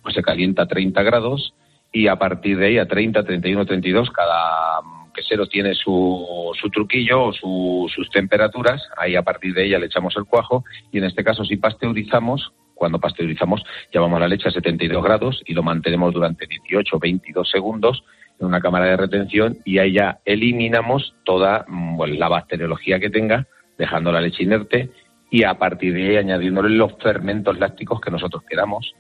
pues 0.03 0.15
se 0.15 0.23
calienta 0.23 0.63
a 0.63 0.69
30 0.69 1.03
grados 1.03 1.53
y 1.93 2.07
a 2.09 2.17
partir 2.17 2.57
de 2.59 2.67
ahí 2.67 2.79
a 2.79 2.87
30, 2.87 3.25
31, 3.25 3.67
32, 3.67 4.11
cada 4.11 4.81
quesero 5.15 5.47
tiene 5.47 5.75
su, 5.75 6.53
su 6.61 6.71
truquillo 6.71 7.25
o 7.25 7.33
su- 7.33 7.91
sus 7.95 8.09
temperaturas, 8.11 8.81
ahí 8.97 9.17
a 9.17 9.23
partir 9.23 9.53
de 9.55 9.65
ella 9.67 9.79
le 9.79 9.87
echamos 9.87 10.15
el 10.17 10.25
cuajo 10.25 10.65
y 10.93 10.99
en 10.99 11.05
este 11.05 11.25
caso 11.25 11.45
si 11.45 11.57
pasteurizamos, 11.57 12.53
cuando 12.75 13.01
pasteurizamos 13.01 13.63
llevamos 13.93 14.21
la 14.21 14.29
leche 14.29 14.49
a 14.49 14.53
72 14.53 15.03
grados 15.03 15.43
y 15.47 15.53
lo 15.55 15.63
mantenemos 15.63 16.15
durante 16.15 16.47
18 16.47 16.97
o 16.97 16.99
22 17.01 17.51
segundos 17.51 18.05
en 18.39 18.47
una 18.47 18.61
cámara 18.61 18.87
de 18.87 18.97
retención 18.97 19.59
y 19.65 19.79
ahí 19.79 19.93
ya 19.95 20.21
eliminamos 20.25 21.15
toda 21.25 21.65
mm, 21.69 22.01
la 22.17 22.29
bacteriología 22.29 23.01
que 23.01 23.11
tenga, 23.11 23.47
dejando 23.77 24.13
la 24.13 24.21
leche 24.21 24.45
inerte 24.45 24.91
y 25.31 25.43
a 25.45 25.55
partir 25.59 25.93
de 25.95 26.09
ahí 26.11 26.17
añadiéndole 26.17 26.71
los 26.71 26.95
fermentos 27.03 27.59
lácticos 27.59 28.01
que 28.01 28.11
nosotros 28.11 28.43
queramos 28.49 28.95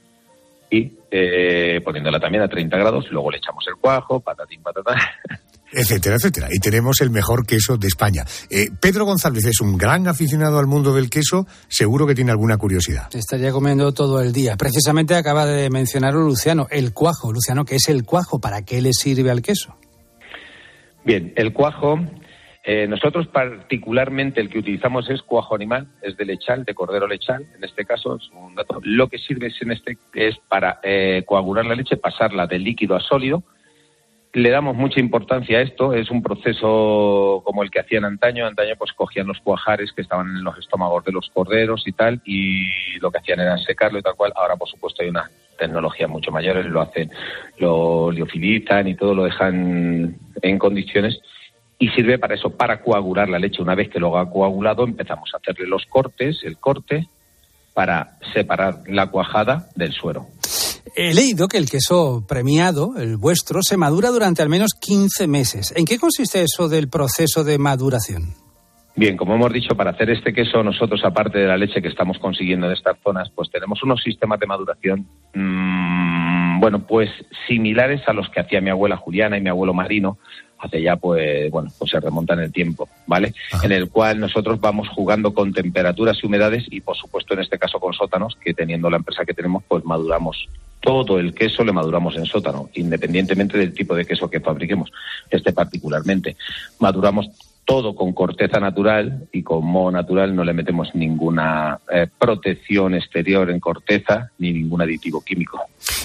y 0.71 0.93
eh, 1.11 1.81
poniéndola 1.85 2.21
también 2.21 2.45
a 2.45 2.49
30 2.49 2.77
grados, 2.77 3.07
luego 3.11 3.31
le 3.31 3.39
echamos 3.39 3.65
el 3.69 3.75
cuajo, 3.81 4.21
patatín, 4.21 4.63
patatán. 4.63 4.97
etcétera, 5.73 6.17
etcétera. 6.17 6.49
Y 6.51 6.59
tenemos 6.59 7.01
el 7.01 7.11
mejor 7.11 7.47
queso 7.47 7.77
de 7.77 7.89
España. 7.89 8.25
Eh, 8.49 8.69
Pedro 8.81 9.05
González 9.05 9.45
es 9.45 9.61
un 9.61 9.77
gran 9.77 10.07
aficionado 10.07 10.59
al 10.59 10.67
mundo 10.67 10.95
del 10.95 11.11
queso, 11.11 11.47
seguro 11.69 12.07
que 12.07 12.15
tiene 12.15 12.31
alguna 12.31 12.57
curiosidad. 12.57 13.09
Estaría 13.13 13.53
comiendo 13.53 13.93
todo 13.93 14.21
el 14.21 14.33
día. 14.33 14.57
Precisamente 14.57 15.15
acaba 15.15 15.47
de 15.47 15.71
mencionarlo 15.71 16.21
Luciano, 16.21 16.67
el 16.71 16.93
cuajo. 16.93 17.33
Luciano, 17.33 17.65
¿qué 17.65 17.77
es 17.77 17.89
el 17.89 18.05
cuajo? 18.05 18.41
¿Para 18.41 18.63
qué 18.63 18.81
le 18.81 18.93
sirve 18.93 19.31
al 19.31 19.43
queso? 19.43 19.77
Bien, 21.05 21.33
el 21.37 21.53
cuajo, 21.53 21.99
eh, 22.63 22.87
nosotros 22.87 23.27
particularmente 23.29 24.41
el 24.41 24.51
que 24.51 24.59
utilizamos 24.59 25.09
es 25.09 25.23
cuajo 25.23 25.55
animal, 25.55 25.87
es 26.03 26.17
de 26.19 26.27
lechal, 26.27 26.65
de 26.65 26.75
cordero 26.75 27.07
lechal, 27.07 27.47
en 27.57 27.65
este 27.65 27.87
caso 27.87 28.17
es 28.17 28.29
un 28.33 28.55
dato. 28.55 28.81
Lo 28.83 29.09
que 29.09 29.19
sirve 29.19 29.47
es, 29.47 29.57
este, 29.63 29.97
es 30.15 30.37
para 30.49 30.79
eh, 30.83 31.23
coagular 31.27 31.65
la 31.65 31.75
leche, 31.75 31.97
pasarla 31.97 32.47
de 32.47 32.59
líquido 32.59 32.97
a 32.97 33.01
sólido. 33.01 33.43
Le 34.33 34.51
damos 34.51 34.77
mucha 34.77 35.01
importancia 35.01 35.59
a 35.59 35.63
esto, 35.63 35.95
es 35.95 36.11
un 36.11 36.23
proceso 36.23 37.43
como 37.45 37.63
el 37.63 37.71
que 37.71 37.81
hacían 37.81 38.05
antaño. 38.05 38.47
Antaño 38.47 38.77
pues 38.79 38.93
cogían 38.93 39.27
los 39.27 39.41
cuajares 39.41 39.93
que 39.93 40.03
estaban 40.03 40.29
en 40.29 40.45
los 40.45 40.57
estómagos 40.59 41.05
de 41.05 41.13
los 41.13 41.31
corderos 41.31 41.89
y 41.89 41.93
tal, 41.93 42.21
y 42.25 42.99
lo 43.01 43.11
que 43.11 43.19
hacían 43.19 43.41
era 43.41 43.57
secarlo 43.59 43.99
y 43.99 44.03
tal 44.03 44.15
cual. 44.15 44.33
Ahora, 44.37 44.57
por 44.57 44.69
supuesto, 44.69 45.03
hay 45.03 45.09
una 45.09 45.29
tecnología 45.59 46.07
mucho 46.07 46.31
mayores, 46.31 46.67
lo 46.67 46.83
hacen, 46.83 47.11
lo 47.59 48.13
liofilizan 48.13 48.87
y 48.87 48.95
todo 48.95 49.15
lo 49.15 49.25
dejan 49.25 50.15
en 50.43 50.59
condiciones 50.59 51.21
y 51.81 51.89
sirve 51.89 52.19
para 52.19 52.35
eso, 52.35 52.51
para 52.51 52.83
coagular 52.83 53.29
la 53.29 53.39
leche. 53.39 53.63
Una 53.63 53.75
vez 53.75 53.89
que 53.89 53.99
lo 53.99 54.17
ha 54.19 54.31
coagulado, 54.31 54.85
empezamos 54.85 55.31
a 55.35 55.39
hacerle 55.39 55.67
los 55.67 55.87
cortes, 55.87 56.41
el 56.45 56.59
corte, 56.59 57.09
para 57.73 58.19
separar 58.35 58.83
la 58.87 59.07
cuajada 59.07 59.67
del 59.75 59.93
suero. 59.93 60.27
He 60.95 61.15
leído 61.15 61.49
que 61.49 61.57
el 61.57 61.71
queso 61.71 62.25
premiado, 62.29 62.99
el 62.99 63.17
vuestro, 63.17 63.63
se 63.63 63.79
madura 63.79 64.11
durante 64.11 64.43
al 64.43 64.51
menos 64.51 64.73
15 64.79 65.27
meses. 65.27 65.73
¿En 65.75 65.87
qué 65.87 65.99
consiste 65.99 66.43
eso 66.43 66.69
del 66.69 66.89
proceso 66.91 67.45
de 67.45 67.59
maduración? 67.59 68.35
Bien, 68.95 69.17
como 69.17 69.35
hemos 69.35 69.53
dicho, 69.53 69.75
para 69.75 69.93
hacer 69.93 70.11
este 70.11 70.35
queso 70.35 70.63
nosotros, 70.63 71.01
aparte 71.05 71.39
de 71.39 71.47
la 71.47 71.57
leche 71.57 71.81
que 71.81 71.89
estamos 71.89 72.19
consiguiendo 72.19 72.67
en 72.67 72.73
estas 72.73 72.99
zonas, 73.03 73.31
pues 73.35 73.49
tenemos 73.51 73.83
unos 73.83 74.03
sistemas 74.03 74.39
de 74.39 74.47
maduración, 74.47 75.07
mmm, 75.33 76.61
bueno, 76.61 76.87
pues 76.87 77.09
similares 77.49 78.03
a 78.07 78.13
los 78.13 78.29
que 78.29 78.41
hacía 78.41 78.61
mi 78.61 78.69
abuela 78.69 78.99
Juliana 78.99 79.39
y 79.39 79.41
mi 79.41 79.49
abuelo 79.49 79.73
Marino, 79.73 80.19
hace 80.61 80.83
ya, 80.83 80.97
pues, 80.97 81.51
bueno, 81.51 81.71
pues 81.79 81.91
se 81.91 82.01
remonta 82.01 82.35
en 82.35 82.41
el 82.41 82.53
tiempo, 82.53 82.89
¿vale? 83.07 83.35
En 83.63 83.73
el 83.73 83.89
cual 83.89 84.21
nosotros 84.21 84.61
vamos 84.61 84.89
jugando 84.89 85.33
con 85.33 85.53
temperaturas 85.53 86.19
y 86.23 86.27
humedades 86.27 86.65
y, 86.71 86.81
por 86.81 86.97
supuesto, 86.97 87.35
en 87.35 87.41
este 87.41 87.59
caso 87.59 87.81
con 87.81 87.93
sótanos, 87.95 88.37
que 88.37 88.55
teniendo 88.55 88.91
la 88.91 88.99
empresa 88.99 89.25
que 89.25 89.35
tenemos, 89.35 89.65
pues 89.67 89.85
maduramos 89.85 90.49
todo 90.81 91.19
el 91.19 91.35
queso, 91.35 91.65
le 91.65 91.73
maduramos 91.73 92.17
en 92.17 92.27
sótano, 92.27 92.71
independientemente 92.75 93.59
del 93.59 93.75
tipo 93.75 93.95
de 93.95 94.05
queso 94.05 94.31
que 94.31 94.41
fabriquemos, 94.41 94.91
este 95.31 95.53
particularmente. 95.53 96.37
Maduramos 96.79 97.29
todo 97.71 97.95
con 97.95 98.13
corteza 98.13 98.59
natural 98.59 99.29
y 99.31 99.45
con 99.45 99.65
moho 99.65 99.93
natural 99.93 100.35
no 100.35 100.43
le 100.43 100.53
metemos 100.53 100.89
ninguna 100.93 101.79
eh, 101.89 102.09
protección 102.19 102.95
exterior 102.95 103.49
en 103.49 103.61
corteza 103.61 104.33
ni 104.39 104.53
ningún 104.53 104.83
aditivo 104.83 105.21
químico. 105.21 105.61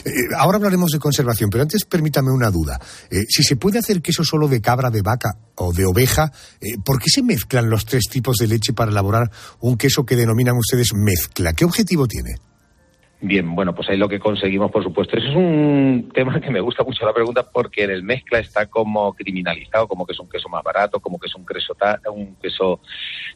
Eh, 0.06 0.12
ahora 0.38 0.58
hablaremos 0.58 0.92
de 0.92 1.00
conservación, 1.00 1.50
pero 1.50 1.64
antes 1.64 1.86
permítame 1.86 2.30
una 2.30 2.52
duda. 2.52 2.80
Eh, 3.10 3.24
si 3.28 3.42
se 3.42 3.56
puede 3.56 3.80
hacer 3.80 4.04
queso 4.04 4.24
solo 4.24 4.48
de 4.48 4.62
cabra, 4.62 4.92
de 4.92 5.02
vaca 5.02 5.40
o 5.56 5.74
de 5.74 5.88
oveja, 5.88 6.32
eh, 6.62 6.78
¿por 6.86 7.00
qué 7.00 7.10
se 7.10 7.24
mezclan 7.24 7.68
los 7.68 7.86
tres 7.86 8.04
tipos 8.12 8.36
de 8.38 8.46
leche 8.46 8.74
para 8.74 8.92
elaborar 8.92 9.32
un 9.60 9.76
queso 9.76 10.06
que 10.06 10.16
denominan 10.16 10.58
ustedes 10.58 10.94
mezcla? 10.94 11.54
¿Qué 11.54 11.66
objetivo 11.66 12.06
tiene? 12.06 12.36
Bien, 13.28 13.56
bueno, 13.56 13.74
pues 13.74 13.90
ahí 13.90 13.98
lo 13.98 14.08
que 14.08 14.20
conseguimos, 14.20 14.70
por 14.70 14.84
supuesto. 14.84 15.18
Eso 15.18 15.30
es 15.30 15.36
un 15.36 16.12
tema 16.14 16.40
que 16.40 16.52
me 16.52 16.60
gusta 16.60 16.84
mucho 16.84 17.08
la 17.08 17.14
pregunta 17.14 17.50
porque 17.52 17.86
en 17.86 17.90
el 17.90 18.04
mezcla 18.04 18.38
está 18.38 18.68
como 18.68 19.16
criminalizado, 19.16 19.88
como 19.88 20.06
que 20.06 20.14
es 20.14 20.20
un 20.20 20.30
queso 20.30 20.48
más 20.48 20.62
barato, 20.64 21.00
como 21.00 21.18
que 21.18 21.26
es 21.26 21.34
un 21.34 21.44
queso, 21.44 21.76
un 22.14 22.36
queso 22.36 22.82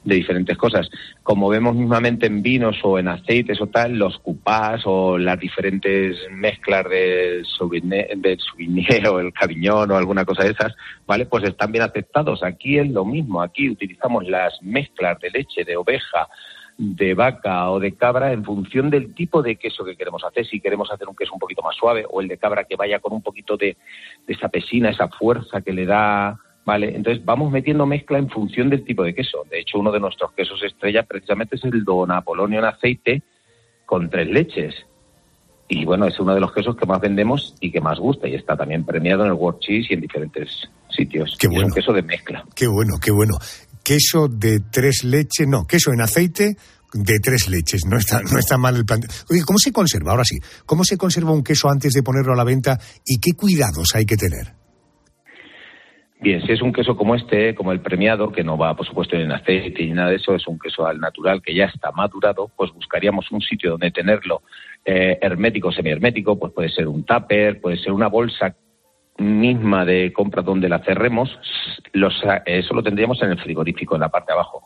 de 0.03 0.13
diferentes 0.13 0.55
cosas. 0.59 0.87
Como 1.23 1.49
vemos 1.49 1.75
mismamente 1.75 2.27
en 2.27 2.43
vinos 2.43 2.77
o 2.83 2.99
en 2.99 3.07
aceites 3.07 3.59
o 3.61 3.65
tal, 3.65 3.97
los 3.97 4.19
cupás 4.19 4.83
o 4.85 5.17
las 5.17 5.39
diferentes 5.39 6.17
mezclas 6.33 6.87
del 6.87 7.43
Sauvigné 7.47 8.09
o 9.11 9.19
el 9.19 9.33
Caviñón 9.33 9.89
o 9.89 9.97
alguna 9.97 10.23
cosa 10.23 10.43
de 10.43 10.51
esas, 10.51 10.75
¿vale? 11.07 11.25
Pues 11.25 11.45
están 11.45 11.71
bien 11.71 11.85
aceptados. 11.85 12.43
Aquí 12.43 12.77
es 12.77 12.87
lo 12.91 13.05
mismo. 13.05 13.41
Aquí 13.41 13.67
utilizamos 13.67 14.27
las 14.27 14.53
mezclas 14.61 15.19
de 15.19 15.31
leche 15.31 15.63
de 15.63 15.77
oveja, 15.77 16.27
de 16.79 17.13
vaca 17.13 17.69
o 17.69 17.77
de 17.77 17.91
cabra 17.91 18.31
en 18.31 18.45
función 18.45 18.89
del 18.89 19.13
tipo 19.13 19.41
de 19.41 19.57
queso 19.57 19.83
que 19.83 19.97
queremos 19.97 20.23
hacer. 20.23 20.45
Si 20.45 20.61
queremos 20.61 20.89
hacer 20.89 21.09
un 21.09 21.15
queso 21.15 21.33
un 21.33 21.39
poquito 21.39 21.61
más 21.61 21.75
suave 21.75 22.05
o 22.09 22.21
el 22.21 22.29
de 22.29 22.37
cabra 22.37 22.63
que 22.63 22.77
vaya 22.77 22.99
con 22.99 23.11
un 23.11 23.21
poquito 23.21 23.57
de, 23.57 23.75
de 24.25 24.33
esa 24.33 24.47
pesina, 24.47 24.89
esa 24.89 25.09
fuerza 25.09 25.59
que 25.59 25.73
le 25.73 25.85
da, 25.85 26.39
¿vale? 26.63 26.95
Entonces 26.95 27.23
vamos 27.25 27.51
metiendo 27.51 27.85
mezcla 27.85 28.17
en 28.17 28.29
función 28.29 28.69
del 28.69 28.85
tipo 28.85 29.03
de 29.03 29.13
queso. 29.13 29.45
De 29.51 29.59
hecho, 29.59 29.77
uno 29.77 29.91
de 29.91 29.99
nuestros 29.99 30.31
quesos 30.31 30.63
estrella 30.63 31.03
precisamente 31.03 31.57
es 31.57 31.65
el 31.65 31.83
Don 31.83 32.11
Apolonio 32.11 32.59
en 32.59 32.65
aceite, 32.65 33.23
con 33.85 34.09
tres 34.09 34.29
leches. 34.29 34.73
Y 35.67 35.83
bueno, 35.83 36.07
es 36.07 36.17
uno 36.17 36.33
de 36.33 36.39
los 36.39 36.53
quesos 36.53 36.77
que 36.77 36.85
más 36.85 37.01
vendemos 37.01 37.55
y 37.59 37.71
que 37.71 37.81
más 37.81 37.99
gusta 37.99 38.27
y 38.29 38.35
está 38.35 38.55
también 38.55 38.85
premiado 38.85 39.25
en 39.25 39.31
el 39.31 39.33
World 39.33 39.59
Cheese 39.59 39.87
y 39.89 39.95
en 39.95 40.01
diferentes 40.01 40.69
sitios. 40.89 41.35
Qué 41.37 41.47
Y 41.51 41.57
Es 41.57 41.63
un 41.63 41.71
queso 41.71 41.91
de 41.91 42.03
mezcla. 42.03 42.45
Qué 42.55 42.67
bueno, 42.67 42.93
qué 43.03 43.11
bueno. 43.11 43.33
Queso 43.89 44.27
de 44.29 44.59
tres 44.71 45.03
leches, 45.03 45.47
no, 45.47 45.65
queso 45.65 45.91
en 45.91 46.01
aceite 46.01 46.53
de 46.93 47.17
tres 47.17 47.49
leches. 47.49 47.87
No 47.89 47.97
está, 47.97 48.21
no 48.21 48.37
está 48.37 48.55
mal 48.55 48.75
el 48.75 48.85
plan. 48.85 48.99
Oye, 49.31 49.41
¿cómo 49.43 49.57
se 49.57 49.73
conserva? 49.73 50.11
Ahora 50.11 50.25
sí, 50.25 50.37
¿cómo 50.67 50.83
se 50.83 50.95
conserva 50.95 51.31
un 51.31 51.41
queso 51.43 51.71
antes 51.71 51.93
de 51.93 52.03
ponerlo 52.03 52.33
a 52.33 52.35
la 52.35 52.43
venta 52.43 52.77
y 53.03 53.17
qué 53.19 53.31
cuidados 53.35 53.95
hay 53.95 54.05
que 54.05 54.15
tener? 54.15 54.53
Bien, 56.21 56.39
si 56.45 56.51
es 56.51 56.61
un 56.61 56.71
queso 56.71 56.95
como 56.95 57.15
este, 57.15 57.55
como 57.55 57.71
el 57.71 57.81
premiado, 57.81 58.31
que 58.31 58.43
no 58.43 58.59
va, 58.59 58.75
por 58.75 58.85
supuesto, 58.85 59.15
en 59.15 59.31
aceite 59.31 59.83
ni 59.83 59.93
nada 59.93 60.11
de 60.11 60.17
eso, 60.17 60.35
es 60.35 60.47
un 60.47 60.59
queso 60.59 60.85
al 60.85 60.99
natural 60.99 61.41
que 61.41 61.55
ya 61.55 61.65
está 61.65 61.91
madurado, 61.91 62.51
pues 62.55 62.71
buscaríamos 62.71 63.31
un 63.31 63.41
sitio 63.41 63.71
donde 63.71 63.89
tenerlo 63.89 64.43
eh, 64.85 65.17
hermético, 65.19 65.71
semihermético, 65.71 66.37
pues 66.37 66.53
puede 66.53 66.69
ser 66.69 66.87
un 66.87 67.05
tupper, 67.05 67.59
puede 67.59 67.77
ser 67.77 67.93
una 67.93 68.07
bolsa 68.07 68.55
misma 69.19 69.85
de 69.85 70.11
compra 70.13 70.41
donde 70.41 70.69
la 70.69 70.79
cerremos, 70.79 71.37
los, 71.93 72.21
eso 72.45 72.73
lo 72.73 72.83
tendríamos 72.83 73.21
en 73.21 73.31
el 73.31 73.39
frigorífico, 73.39 73.95
en 73.95 74.01
la 74.01 74.09
parte 74.09 74.31
de 74.31 74.39
abajo. 74.39 74.63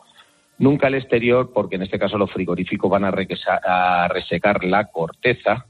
Nunca 0.60 0.88
al 0.88 0.96
exterior, 0.96 1.52
porque 1.54 1.76
en 1.76 1.84
este 1.84 2.00
caso 2.00 2.18
los 2.18 2.32
frigoríficos 2.32 2.90
van 2.90 3.06
a 3.06 4.08
resecar 4.08 4.64
la 4.64 4.86
corteza, 4.86 5.66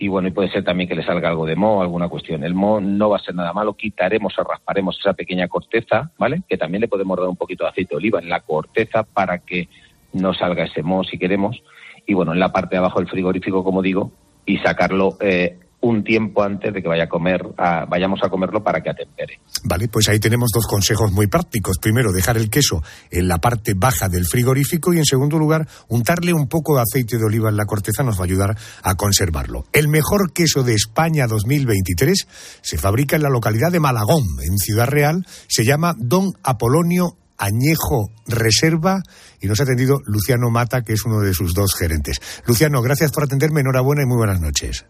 y 0.00 0.08
bueno, 0.08 0.28
y 0.28 0.30
puede 0.30 0.50
ser 0.50 0.64
también 0.64 0.88
que 0.88 0.94
le 0.94 1.04
salga 1.04 1.28
algo 1.28 1.44
de 1.44 1.56
moho, 1.56 1.82
alguna 1.82 2.08
cuestión. 2.08 2.42
El 2.42 2.54
moho 2.54 2.80
no 2.80 3.10
va 3.10 3.18
a 3.18 3.20
ser 3.20 3.34
nada 3.34 3.52
malo, 3.52 3.74
quitaremos 3.74 4.36
o 4.38 4.42
rasparemos 4.42 4.98
esa 4.98 5.12
pequeña 5.12 5.46
corteza, 5.46 6.10
¿vale? 6.16 6.40
Que 6.48 6.56
también 6.56 6.80
le 6.80 6.88
podemos 6.88 7.18
dar 7.18 7.28
un 7.28 7.36
poquito 7.36 7.64
de 7.64 7.70
aceite 7.70 7.90
de 7.90 7.98
oliva 7.98 8.18
en 8.18 8.30
la 8.30 8.40
corteza 8.40 9.02
para 9.02 9.40
que 9.40 9.68
no 10.14 10.32
salga 10.32 10.64
ese 10.64 10.82
moho 10.82 11.04
si 11.04 11.18
queremos. 11.18 11.62
Y 12.06 12.14
bueno, 12.14 12.32
en 12.32 12.40
la 12.40 12.50
parte 12.50 12.76
de 12.76 12.78
abajo 12.78 12.98
del 12.98 13.10
frigorífico, 13.10 13.62
como 13.62 13.82
digo, 13.82 14.10
y 14.46 14.56
sacarlo 14.56 15.18
eh, 15.20 15.58
un 15.82 16.04
tiempo 16.04 16.42
antes 16.42 16.72
de 16.74 16.82
que 16.82 16.88
vaya 16.88 17.04
a 17.04 17.08
comer, 17.08 17.42
vayamos 17.88 18.20
a 18.22 18.28
comerlo 18.28 18.62
para 18.62 18.82
que 18.82 18.90
atempere. 18.90 19.40
Vale, 19.64 19.88
pues 19.88 20.08
ahí 20.08 20.20
tenemos 20.20 20.50
dos 20.52 20.66
consejos 20.66 21.10
muy 21.12 21.26
prácticos. 21.26 21.78
Primero, 21.78 22.12
dejar 22.12 22.36
el 22.36 22.50
queso 22.50 22.82
en 23.10 23.28
la 23.28 23.38
parte 23.38 23.74
baja 23.74 24.08
del 24.08 24.26
frigorífico 24.26 24.92
y 24.92 24.98
en 24.98 25.04
segundo 25.04 25.38
lugar, 25.38 25.66
untarle 25.88 26.32
un 26.32 26.48
poco 26.48 26.76
de 26.76 26.82
aceite 26.82 27.18
de 27.18 27.24
oliva 27.24 27.48
en 27.48 27.56
la 27.56 27.64
corteza 27.64 28.02
nos 28.02 28.18
va 28.18 28.22
a 28.22 28.24
ayudar 28.24 28.56
a 28.82 28.94
conservarlo. 28.94 29.64
El 29.72 29.88
mejor 29.88 30.32
queso 30.32 30.62
de 30.62 30.74
España 30.74 31.26
2023 31.26 32.26
se 32.60 32.78
fabrica 32.78 33.16
en 33.16 33.22
la 33.22 33.30
localidad 33.30 33.72
de 33.72 33.80
Malagón, 33.80 34.24
en 34.42 34.58
Ciudad 34.58 34.86
Real. 34.86 35.26
Se 35.48 35.64
llama 35.64 35.94
Don 35.98 36.32
Apolonio 36.42 37.16
Añejo 37.38 38.10
Reserva 38.26 39.02
y 39.40 39.46
nos 39.46 39.60
ha 39.60 39.62
atendido 39.62 39.98
Luciano 40.04 40.50
Mata, 40.50 40.82
que 40.82 40.92
es 40.92 41.04
uno 41.06 41.20
de 41.20 41.32
sus 41.32 41.54
dos 41.54 41.74
gerentes. 41.74 42.20
Luciano, 42.46 42.82
gracias 42.82 43.12
por 43.12 43.24
atenderme, 43.24 43.60
enhorabuena 43.60 44.02
y 44.02 44.06
muy 44.06 44.18
buenas 44.18 44.40
noches. 44.40 44.84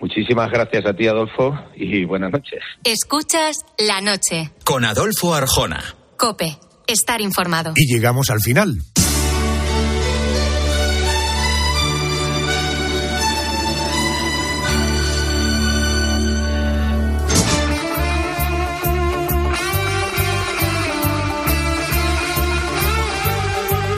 Muchísimas 0.00 0.50
gracias 0.50 0.84
a 0.86 0.92
ti, 0.94 1.06
Adolfo, 1.06 1.54
y 1.76 2.04
buenas 2.04 2.32
noches. 2.32 2.60
Escuchas 2.84 3.64
la 3.78 4.00
noche. 4.00 4.50
Con 4.64 4.84
Adolfo 4.84 5.34
Arjona. 5.34 5.82
Cope. 6.16 6.58
Estar 6.86 7.20
informado. 7.20 7.72
Y 7.76 7.86
llegamos 7.86 8.28
al 8.30 8.40
final. 8.40 8.78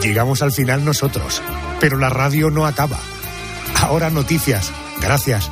Llegamos 0.01 0.41
al 0.41 0.53
final 0.53 0.85
nosotros, 0.85 1.41
pero 1.81 1.97
la 1.97 2.07
radio 2.07 2.49
no 2.49 2.65
acaba. 2.65 2.97
Ahora 3.81 4.09
noticias. 4.09 4.71
Gracias. 5.01 5.51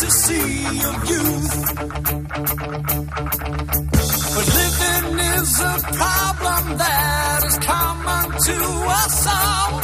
Fantasy 0.00 0.80
of 0.86 1.10
youth. 1.10 1.76
But 4.34 4.46
living 4.56 5.18
is 5.18 5.60
a 5.60 5.78
problem 5.92 6.78
that 6.78 7.40
is 7.44 7.58
common 7.58 8.30
to 8.30 8.56
us 9.02 9.26
all. 9.26 9.76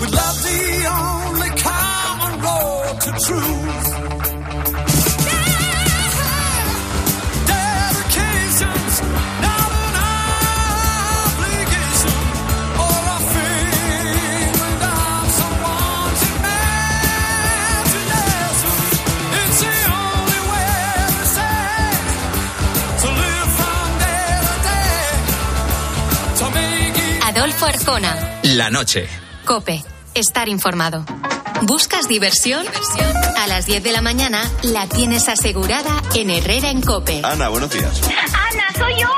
With 0.00 0.12
love 0.12 0.42
the 0.42 0.86
only 0.98 1.50
common 1.60 2.40
road 2.42 3.00
to 3.02 3.10
truth. 3.26 3.93
Adolfo 27.44 27.66
Arjona. 27.66 28.40
La 28.44 28.70
noche. 28.70 29.06
Cope. 29.44 29.84
Estar 30.14 30.48
informado. 30.48 31.04
¿Buscas 31.60 32.08
diversión? 32.08 32.64
A 33.36 33.46
las 33.48 33.66
10 33.66 33.82
de 33.82 33.92
la 33.92 34.00
mañana 34.00 34.50
la 34.62 34.86
tienes 34.86 35.28
asegurada 35.28 36.02
en 36.14 36.30
Herrera 36.30 36.70
en 36.70 36.80
Cope. 36.80 37.20
Ana, 37.22 37.50
buenos 37.50 37.70
días. 37.70 38.00
Ana, 38.32 38.64
soy 38.78 38.98
yo. 38.98 39.08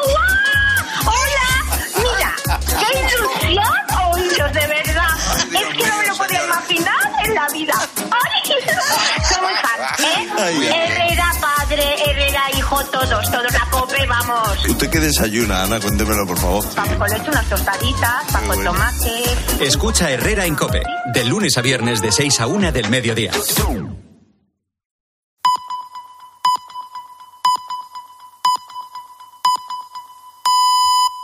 Todos, 12.84 13.30
todos 13.30 13.52
la 13.52 13.70
cope, 13.70 14.06
vamos. 14.06 14.68
¿Usted 14.68 14.90
qué 14.90 15.00
desayuna, 15.00 15.62
Ana? 15.62 15.80
Cuéntemelo, 15.80 16.26
por 16.26 16.38
favor. 16.38 16.64
Pan 16.74 16.98
con 16.98 17.08
leche, 17.08 17.30
unas 17.30 17.48
tostaditas, 17.48 18.24
pan 18.30 18.46
con 18.46 18.64
tomate. 18.64 19.24
Escucha 19.60 20.10
Herrera 20.10 20.44
en 20.44 20.54
Cope, 20.54 20.82
de 21.14 21.24
lunes 21.24 21.56
a 21.56 21.62
viernes 21.62 22.02
de 22.02 22.12
6 22.12 22.40
a 22.40 22.46
1 22.46 22.72
del 22.72 22.90
mediodía. 22.90 23.32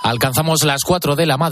Alcanzamos 0.03 0.65
las 0.65 0.83
4 0.85 1.15
de 1.15 1.27
la 1.27 1.37
madrugada. 1.37 1.41